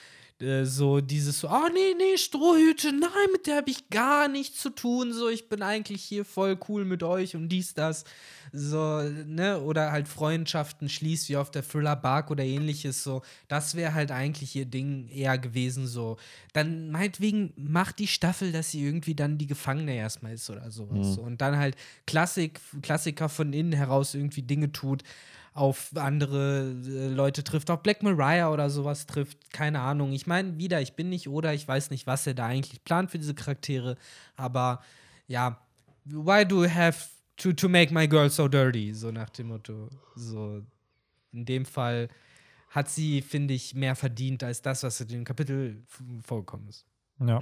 [0.42, 4.60] äh, so dieses so, oh nee, nee, Strohhüte, nein, mit der habe ich gar nichts
[4.60, 8.04] zu tun, so ich bin eigentlich hier voll cool mit euch und dies, das,
[8.52, 13.76] so, ne, oder halt Freundschaften schließt wie auf der Thriller Bark oder ähnliches, so, das
[13.76, 16.18] wäre halt eigentlich ihr Ding eher gewesen, so,
[16.52, 21.16] dann meinetwegen macht die Staffel, dass sie irgendwie dann die Gefangene erstmal ist oder sowas,
[21.16, 21.22] so.
[21.22, 25.04] und dann halt Klassik, Klassiker von innen heraus irgendwie Dinge tut,
[25.56, 30.12] auf andere äh, Leute trifft, auf Black Mariah oder sowas trifft, keine Ahnung.
[30.12, 33.10] Ich meine, wieder, ich bin nicht oder ich weiß nicht, was er da eigentlich plant
[33.10, 33.98] für diese Charaktere,
[34.36, 34.82] aber
[35.28, 35.58] ja,
[36.04, 37.08] why do you have
[37.38, 38.94] to, to make my girl so dirty?
[38.94, 39.90] So nach dem Motto.
[40.16, 40.62] So,
[41.32, 42.10] in dem Fall
[42.70, 45.82] hat sie, finde ich, mehr verdient als das, was in dem Kapitel
[46.22, 46.86] vorgekommen ist.
[47.26, 47.42] Ja,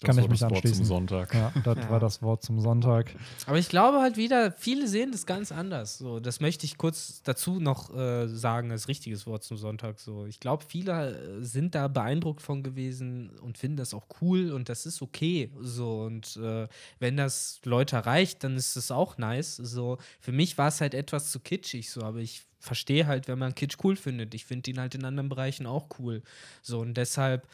[0.00, 0.76] Das kann ich war mich das Wort anschließen.
[0.84, 1.32] Zum Sonntag.
[1.34, 1.90] ja das Ja.
[1.90, 3.14] war das Wort zum Sonntag.
[3.46, 5.96] Aber ich glaube halt wieder, viele sehen das ganz anders.
[5.98, 9.98] So, das möchte ich kurz dazu noch äh, sagen, als richtiges Wort zum Sonntag.
[9.98, 14.52] So, ich glaube, viele äh, sind da beeindruckt von gewesen und finden das auch cool
[14.52, 15.50] und das ist okay.
[15.60, 16.68] So, und äh,
[16.98, 19.56] wenn das Leute erreicht, dann ist das auch nice.
[19.56, 23.38] So, für mich war es halt etwas zu kitschig, so, aber ich verstehe halt, wenn
[23.38, 24.34] man Kitsch cool findet.
[24.34, 26.22] Ich finde ihn halt in anderen Bereichen auch cool.
[26.60, 27.46] So, und deshalb.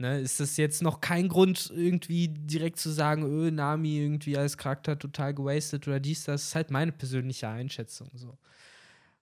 [0.00, 4.56] Ne, ist das jetzt noch kein Grund, irgendwie direkt zu sagen, öh, Nami irgendwie als
[4.56, 8.08] Charakter total gewastet oder dies, das ist halt meine persönliche Einschätzung.
[8.14, 8.38] So.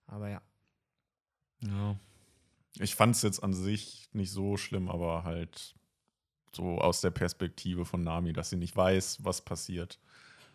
[0.05, 0.41] Aber ja.
[1.61, 1.99] Ja.
[2.79, 5.75] Ich fand es jetzt an sich nicht so schlimm, aber halt
[6.55, 9.99] so aus der Perspektive von Nami, dass sie nicht weiß, was passiert,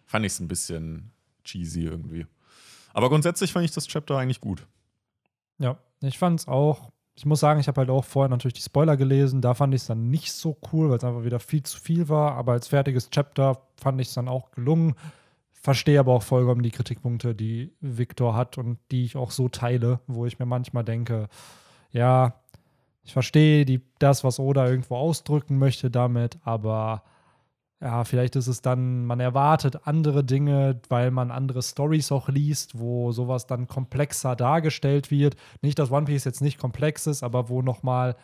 [0.05, 1.11] fand ich es ein bisschen
[1.43, 2.27] cheesy irgendwie.
[2.93, 4.67] Aber grundsätzlich fand ich das Chapter eigentlich gut.
[5.59, 6.93] Ja, ich fand es auch.
[7.15, 9.41] Ich muss sagen, ich habe halt auch vorher natürlich die Spoiler gelesen.
[9.43, 12.09] Da fand ich es dann nicht so cool, weil es einfach wieder viel zu viel
[12.09, 12.37] war.
[12.37, 14.95] Aber als fertiges Chapter fand ich es dann auch gelungen.
[15.53, 20.01] verstehe aber auch vollkommen die Kritikpunkte, die Victor hat und die ich auch so teile,
[20.09, 21.29] wo ich mir manchmal denke,
[21.93, 22.35] ja,
[23.05, 27.03] ich verstehe die, das, was Oda irgendwo ausdrücken möchte damit, aber
[27.83, 32.79] ja, vielleicht ist es dann, man erwartet andere Dinge, weil man andere Stories auch liest,
[32.79, 35.35] wo sowas dann komplexer dargestellt wird.
[35.63, 38.15] Nicht, dass One Piece jetzt nicht komplex ist, aber wo nochmal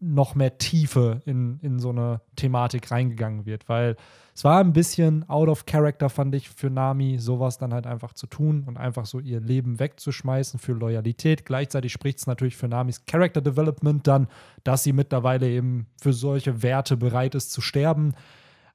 [0.00, 3.96] noch mehr Tiefe in, in so eine Thematik reingegangen wird, weil
[4.34, 8.12] es war ein bisschen out of character, fand ich, für Nami, sowas dann halt einfach
[8.12, 11.44] zu tun und einfach so ihr Leben wegzuschmeißen für Loyalität.
[11.44, 14.28] Gleichzeitig spricht es natürlich für Namis Character Development dann,
[14.62, 18.14] dass sie mittlerweile eben für solche Werte bereit ist zu sterben.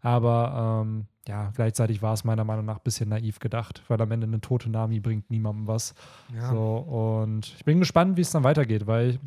[0.02, 4.12] Aber ähm, ja, gleichzeitig war es meiner Meinung nach ein bisschen naiv gedacht, weil am
[4.12, 5.94] Ende eine tote Nami bringt niemandem was.
[6.36, 6.50] Ja.
[6.50, 9.18] So, und ich bin gespannt, wie es dann weitergeht, weil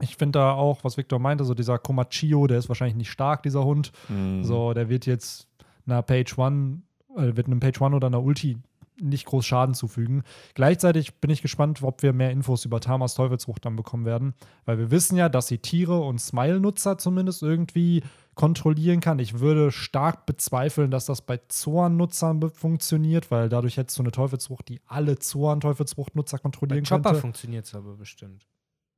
[0.00, 3.42] ich finde da auch, was Victor meinte, so dieser Komachio, der ist wahrscheinlich nicht stark,
[3.42, 3.92] dieser Hund.
[4.08, 4.44] Mhm.
[4.44, 5.48] So, der wird jetzt
[5.86, 6.82] einer Page One,
[7.16, 8.58] äh, wird einem Page One oder einer Ulti
[9.00, 10.22] nicht groß Schaden zufügen.
[10.54, 14.78] Gleichzeitig bin ich gespannt, ob wir mehr Infos über Tamas Teufelsfrucht dann bekommen werden, weil
[14.78, 18.02] wir wissen ja, dass sie Tiere und Smile-Nutzer zumindest irgendwie
[18.34, 19.18] kontrollieren kann.
[19.18, 24.68] Ich würde stark bezweifeln, dass das bei Zorn-Nutzern funktioniert, weil dadurch hättest du eine Teufelsfrucht,
[24.68, 28.46] die alle Zorn-Teufelsfrucht-Nutzer kontrollieren bei Chopper funktioniert es aber bestimmt.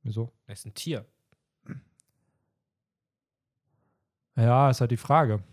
[0.03, 0.31] Wieso?
[0.45, 1.05] Er ist ein Tier.
[4.35, 5.43] Ja, ist halt die Frage.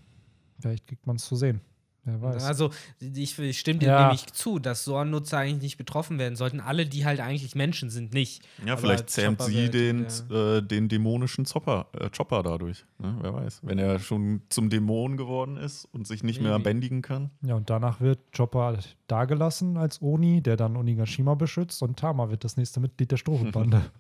[0.59, 1.61] Vielleicht kriegt man es zu sehen.
[2.05, 2.45] Wer weiß.
[2.45, 4.03] Also, ich, ich stimme dir ja.
[4.03, 6.61] nämlich zu, dass Sorn-Nutzer eigentlich nicht betroffen werden sollten.
[6.61, 8.43] Alle, die halt eigentlich Menschen sind, nicht.
[8.65, 10.57] Ja, Aber vielleicht zähmt sie den, ja.
[10.57, 12.87] äh, den dämonischen Zopper, äh, Chopper dadurch.
[12.99, 13.19] Ne?
[13.21, 13.61] Wer weiß.
[13.63, 17.31] Wenn er schon zum Dämon geworden ist und sich nicht mehr bändigen kann.
[17.43, 21.83] Ja, und danach wird Chopper dagelassen als Oni, der dann Onigashima beschützt.
[21.83, 23.83] Und Tama wird das nächste Mitglied der Strohhutbande.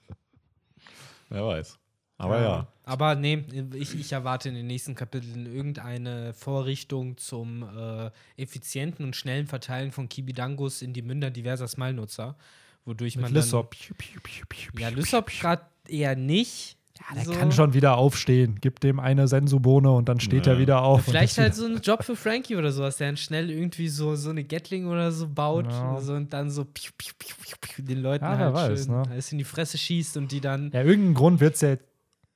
[1.30, 1.78] Wer weiß.
[2.18, 2.42] Aber ja.
[2.42, 2.66] ja.
[2.84, 3.44] Aber nee,
[3.74, 9.90] ich, ich, erwarte in den nächsten Kapiteln irgendeine Vorrichtung zum äh, effizienten und schnellen Verteilen
[9.92, 12.36] von Kibidangos in die Münder diverser Smile-Nutzer.
[12.84, 13.34] Wodurch Mit man.
[13.34, 13.74] Lysop.
[14.00, 16.76] Dann, ja, Lysop gerade eher nicht.
[16.98, 17.32] Ja, der so.
[17.32, 18.56] kann schon wieder aufstehen.
[18.60, 20.52] Gib dem eine Sensubohne und dann steht ja.
[20.52, 21.06] er wieder auf.
[21.06, 24.16] Ja, vielleicht halt so ein Job für Frankie oder sowas, der dann schnell irgendwie so,
[24.16, 26.00] so eine Gatling oder so baut ja.
[26.00, 29.02] so, und dann so piu, piu, piu, den Leuten ja, halt weiß, schön ne?
[29.08, 30.70] alles in die Fresse schießt und die dann.
[30.72, 31.76] Ja, irgendeinen Grund wird es ja.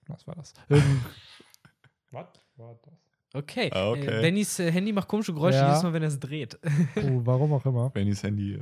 [0.06, 0.52] Was war das?
[0.68, 1.04] Irgend
[2.10, 2.26] Was
[2.56, 2.94] war das?
[3.34, 3.68] Okay.
[3.72, 4.18] Ah, okay.
[4.18, 6.58] Äh, Bennys äh, Handy macht komische Geräusche jedes Mal, wenn er es dreht.
[6.96, 7.90] Oh, warum auch immer.
[7.90, 8.54] Bennys Handy.
[8.54, 8.60] Äh,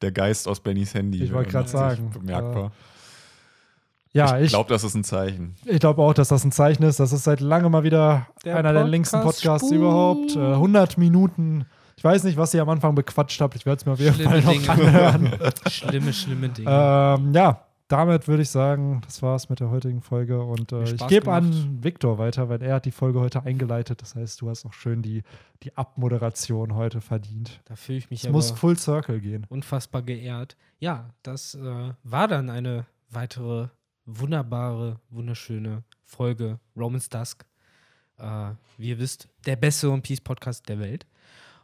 [0.00, 1.24] der Geist aus Bennys Handy.
[1.24, 2.10] Ich wollte gerade sagen.
[2.10, 2.66] Bemerkbar.
[2.66, 2.95] Äh,
[4.16, 5.54] ja, ich glaube, das ist ein Zeichen.
[5.64, 7.00] Ich glaube auch, dass das ein Zeichen ist.
[7.00, 9.78] Das ist seit langem mal wieder der einer Podcast der längsten Podcasts spukt.
[9.78, 10.36] überhaupt.
[10.36, 11.66] Äh, 100 Minuten.
[11.96, 13.56] Ich weiß nicht, was ihr am Anfang bequatscht habt.
[13.56, 14.68] Ich werde es mir auf jeden Fall noch Dinge.
[14.70, 15.32] anhören.
[15.68, 16.68] schlimme, schlimme Dinge.
[16.70, 20.42] Ähm, ja, damit würde ich sagen, das war's mit der heutigen Folge.
[20.42, 24.02] Und äh, ich gebe an Viktor weiter, weil er hat die Folge heute eingeleitet.
[24.02, 25.22] Das heißt, du hast auch schön die,
[25.62, 27.60] die Abmoderation heute verdient.
[27.64, 29.46] Da fühle ich mich es muss Full Circle gehen.
[29.48, 30.56] Unfassbar geehrt.
[30.78, 33.68] Ja, das äh, war dann eine weitere
[34.06, 37.44] wunderbare, wunderschöne Folge Romans Dusk.
[38.18, 41.06] Äh, wie ihr wisst, der beste One Piece Podcast der Welt.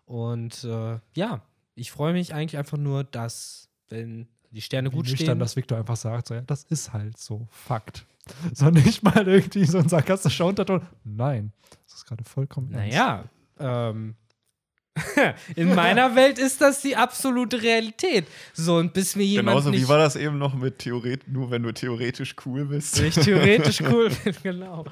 [0.04, 1.40] Und äh, ja,
[1.74, 5.26] ich freue mich eigentlich einfach nur, dass, wenn die Sterne wie gut stehen.
[5.26, 8.06] Dann, dass Victor einfach sagt, so, ja, das ist halt so, Fakt.
[8.54, 10.86] So nicht mal irgendwie so ein sarkastischer Unterton.
[11.02, 11.52] Nein,
[11.84, 13.24] das ist gerade vollkommen Naja,
[13.58, 14.14] ähm,
[15.56, 18.26] In meiner Welt ist das die absolute Realität.
[18.52, 19.64] So, und bis mir jemand.
[19.64, 23.00] Genauso wie war das eben noch mit Theoret nur wenn du theoretisch cool bist.
[23.00, 24.84] Wenn ich theoretisch cool bin, genau.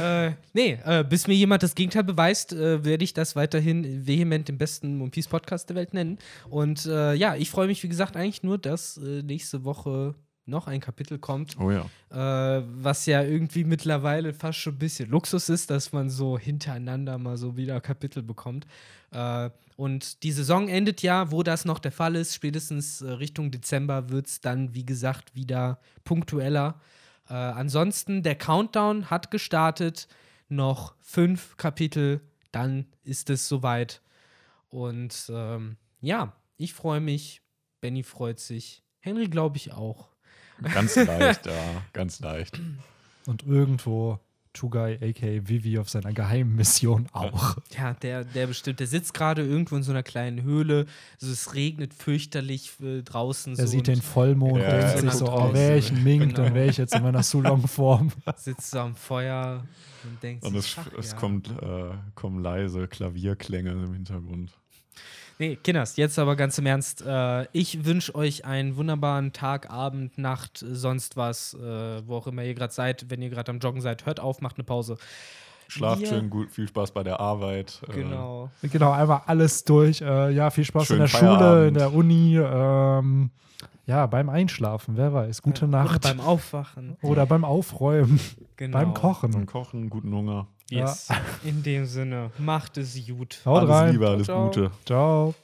[0.00, 4.48] Äh, nee, äh, bis mir jemand das Gegenteil beweist, äh, werde ich das weiterhin vehement
[4.48, 6.18] den besten One Piece Podcast der Welt nennen.
[6.48, 10.14] Und äh, ja, ich freue mich, wie gesagt, eigentlich nur, dass äh, nächste Woche
[10.48, 11.56] noch ein Kapitel kommt.
[11.58, 11.86] Oh ja.
[12.10, 17.18] Äh, was ja irgendwie mittlerweile fast schon ein bisschen Luxus ist, dass man so hintereinander
[17.18, 18.66] mal so wieder Kapitel bekommt.
[19.10, 22.34] Äh, und die Saison endet ja, wo das noch der Fall ist.
[22.34, 26.80] Spätestens äh, Richtung Dezember wird es dann, wie gesagt, wieder punktueller.
[27.28, 30.08] Äh, ansonsten, der Countdown hat gestartet.
[30.48, 32.22] Noch fünf Kapitel,
[32.52, 34.00] dann ist es soweit.
[34.70, 37.42] Und ähm, ja, ich freue mich.
[37.80, 38.82] Benny freut sich.
[39.00, 40.08] Henry, glaube ich, auch.
[40.62, 42.60] Ganz leicht, ja, ganz leicht.
[43.26, 44.18] Und irgendwo
[44.58, 47.56] Tugai, aka Vivi, auf seiner geheimen Mission auch.
[47.76, 50.86] Ja, der, der bestimmt, der sitzt gerade irgendwo in so einer kleinen Höhle.
[51.20, 53.56] Also es regnet fürchterlich äh, draußen.
[53.56, 56.22] Er so sieht den Vollmond ja, und denkt sich so, oh, wäre ich ein Mink,
[56.22, 56.42] genau.
[56.42, 58.10] dann wäre ich jetzt in meiner Sulong-Form.
[58.36, 59.64] Sitzt so am Feuer
[60.02, 61.18] und denkt und sich, es, es ja.
[61.18, 64.57] kommt, äh, kommen leise Klavierklänge im Hintergrund.
[65.40, 67.02] Nee, Kinders, jetzt aber ganz im Ernst.
[67.06, 72.42] Äh, ich wünsche euch einen wunderbaren Tag, Abend, Nacht, sonst was, äh, wo auch immer
[72.42, 73.06] ihr gerade seid.
[73.08, 74.96] Wenn ihr gerade am Joggen seid, hört auf, macht eine Pause.
[75.68, 77.82] Schlaft schön, gut, viel Spaß bei der Arbeit.
[77.88, 78.50] äh, Genau.
[78.62, 80.00] Genau, einmal alles durch.
[80.00, 82.36] Äh, ja, viel Spaß in der Schule, in der Uni.
[82.38, 83.30] Ähm,
[83.86, 85.42] ja, beim Einschlafen, wer weiß.
[85.42, 86.02] Gute Oder Nacht.
[86.02, 86.96] beim Aufwachen.
[87.02, 88.18] Oder beim Aufräumen,
[88.56, 88.76] Genau.
[88.78, 89.30] beim Kochen.
[89.32, 90.46] Zum Kochen, guten Hunger.
[90.70, 91.08] Yes.
[91.44, 93.40] In dem Sinne, macht es gut.
[93.44, 93.92] Haut alles rein.
[93.92, 94.46] Liebe, alles Ciao.
[94.46, 94.70] Gute.
[94.84, 95.34] Ciao.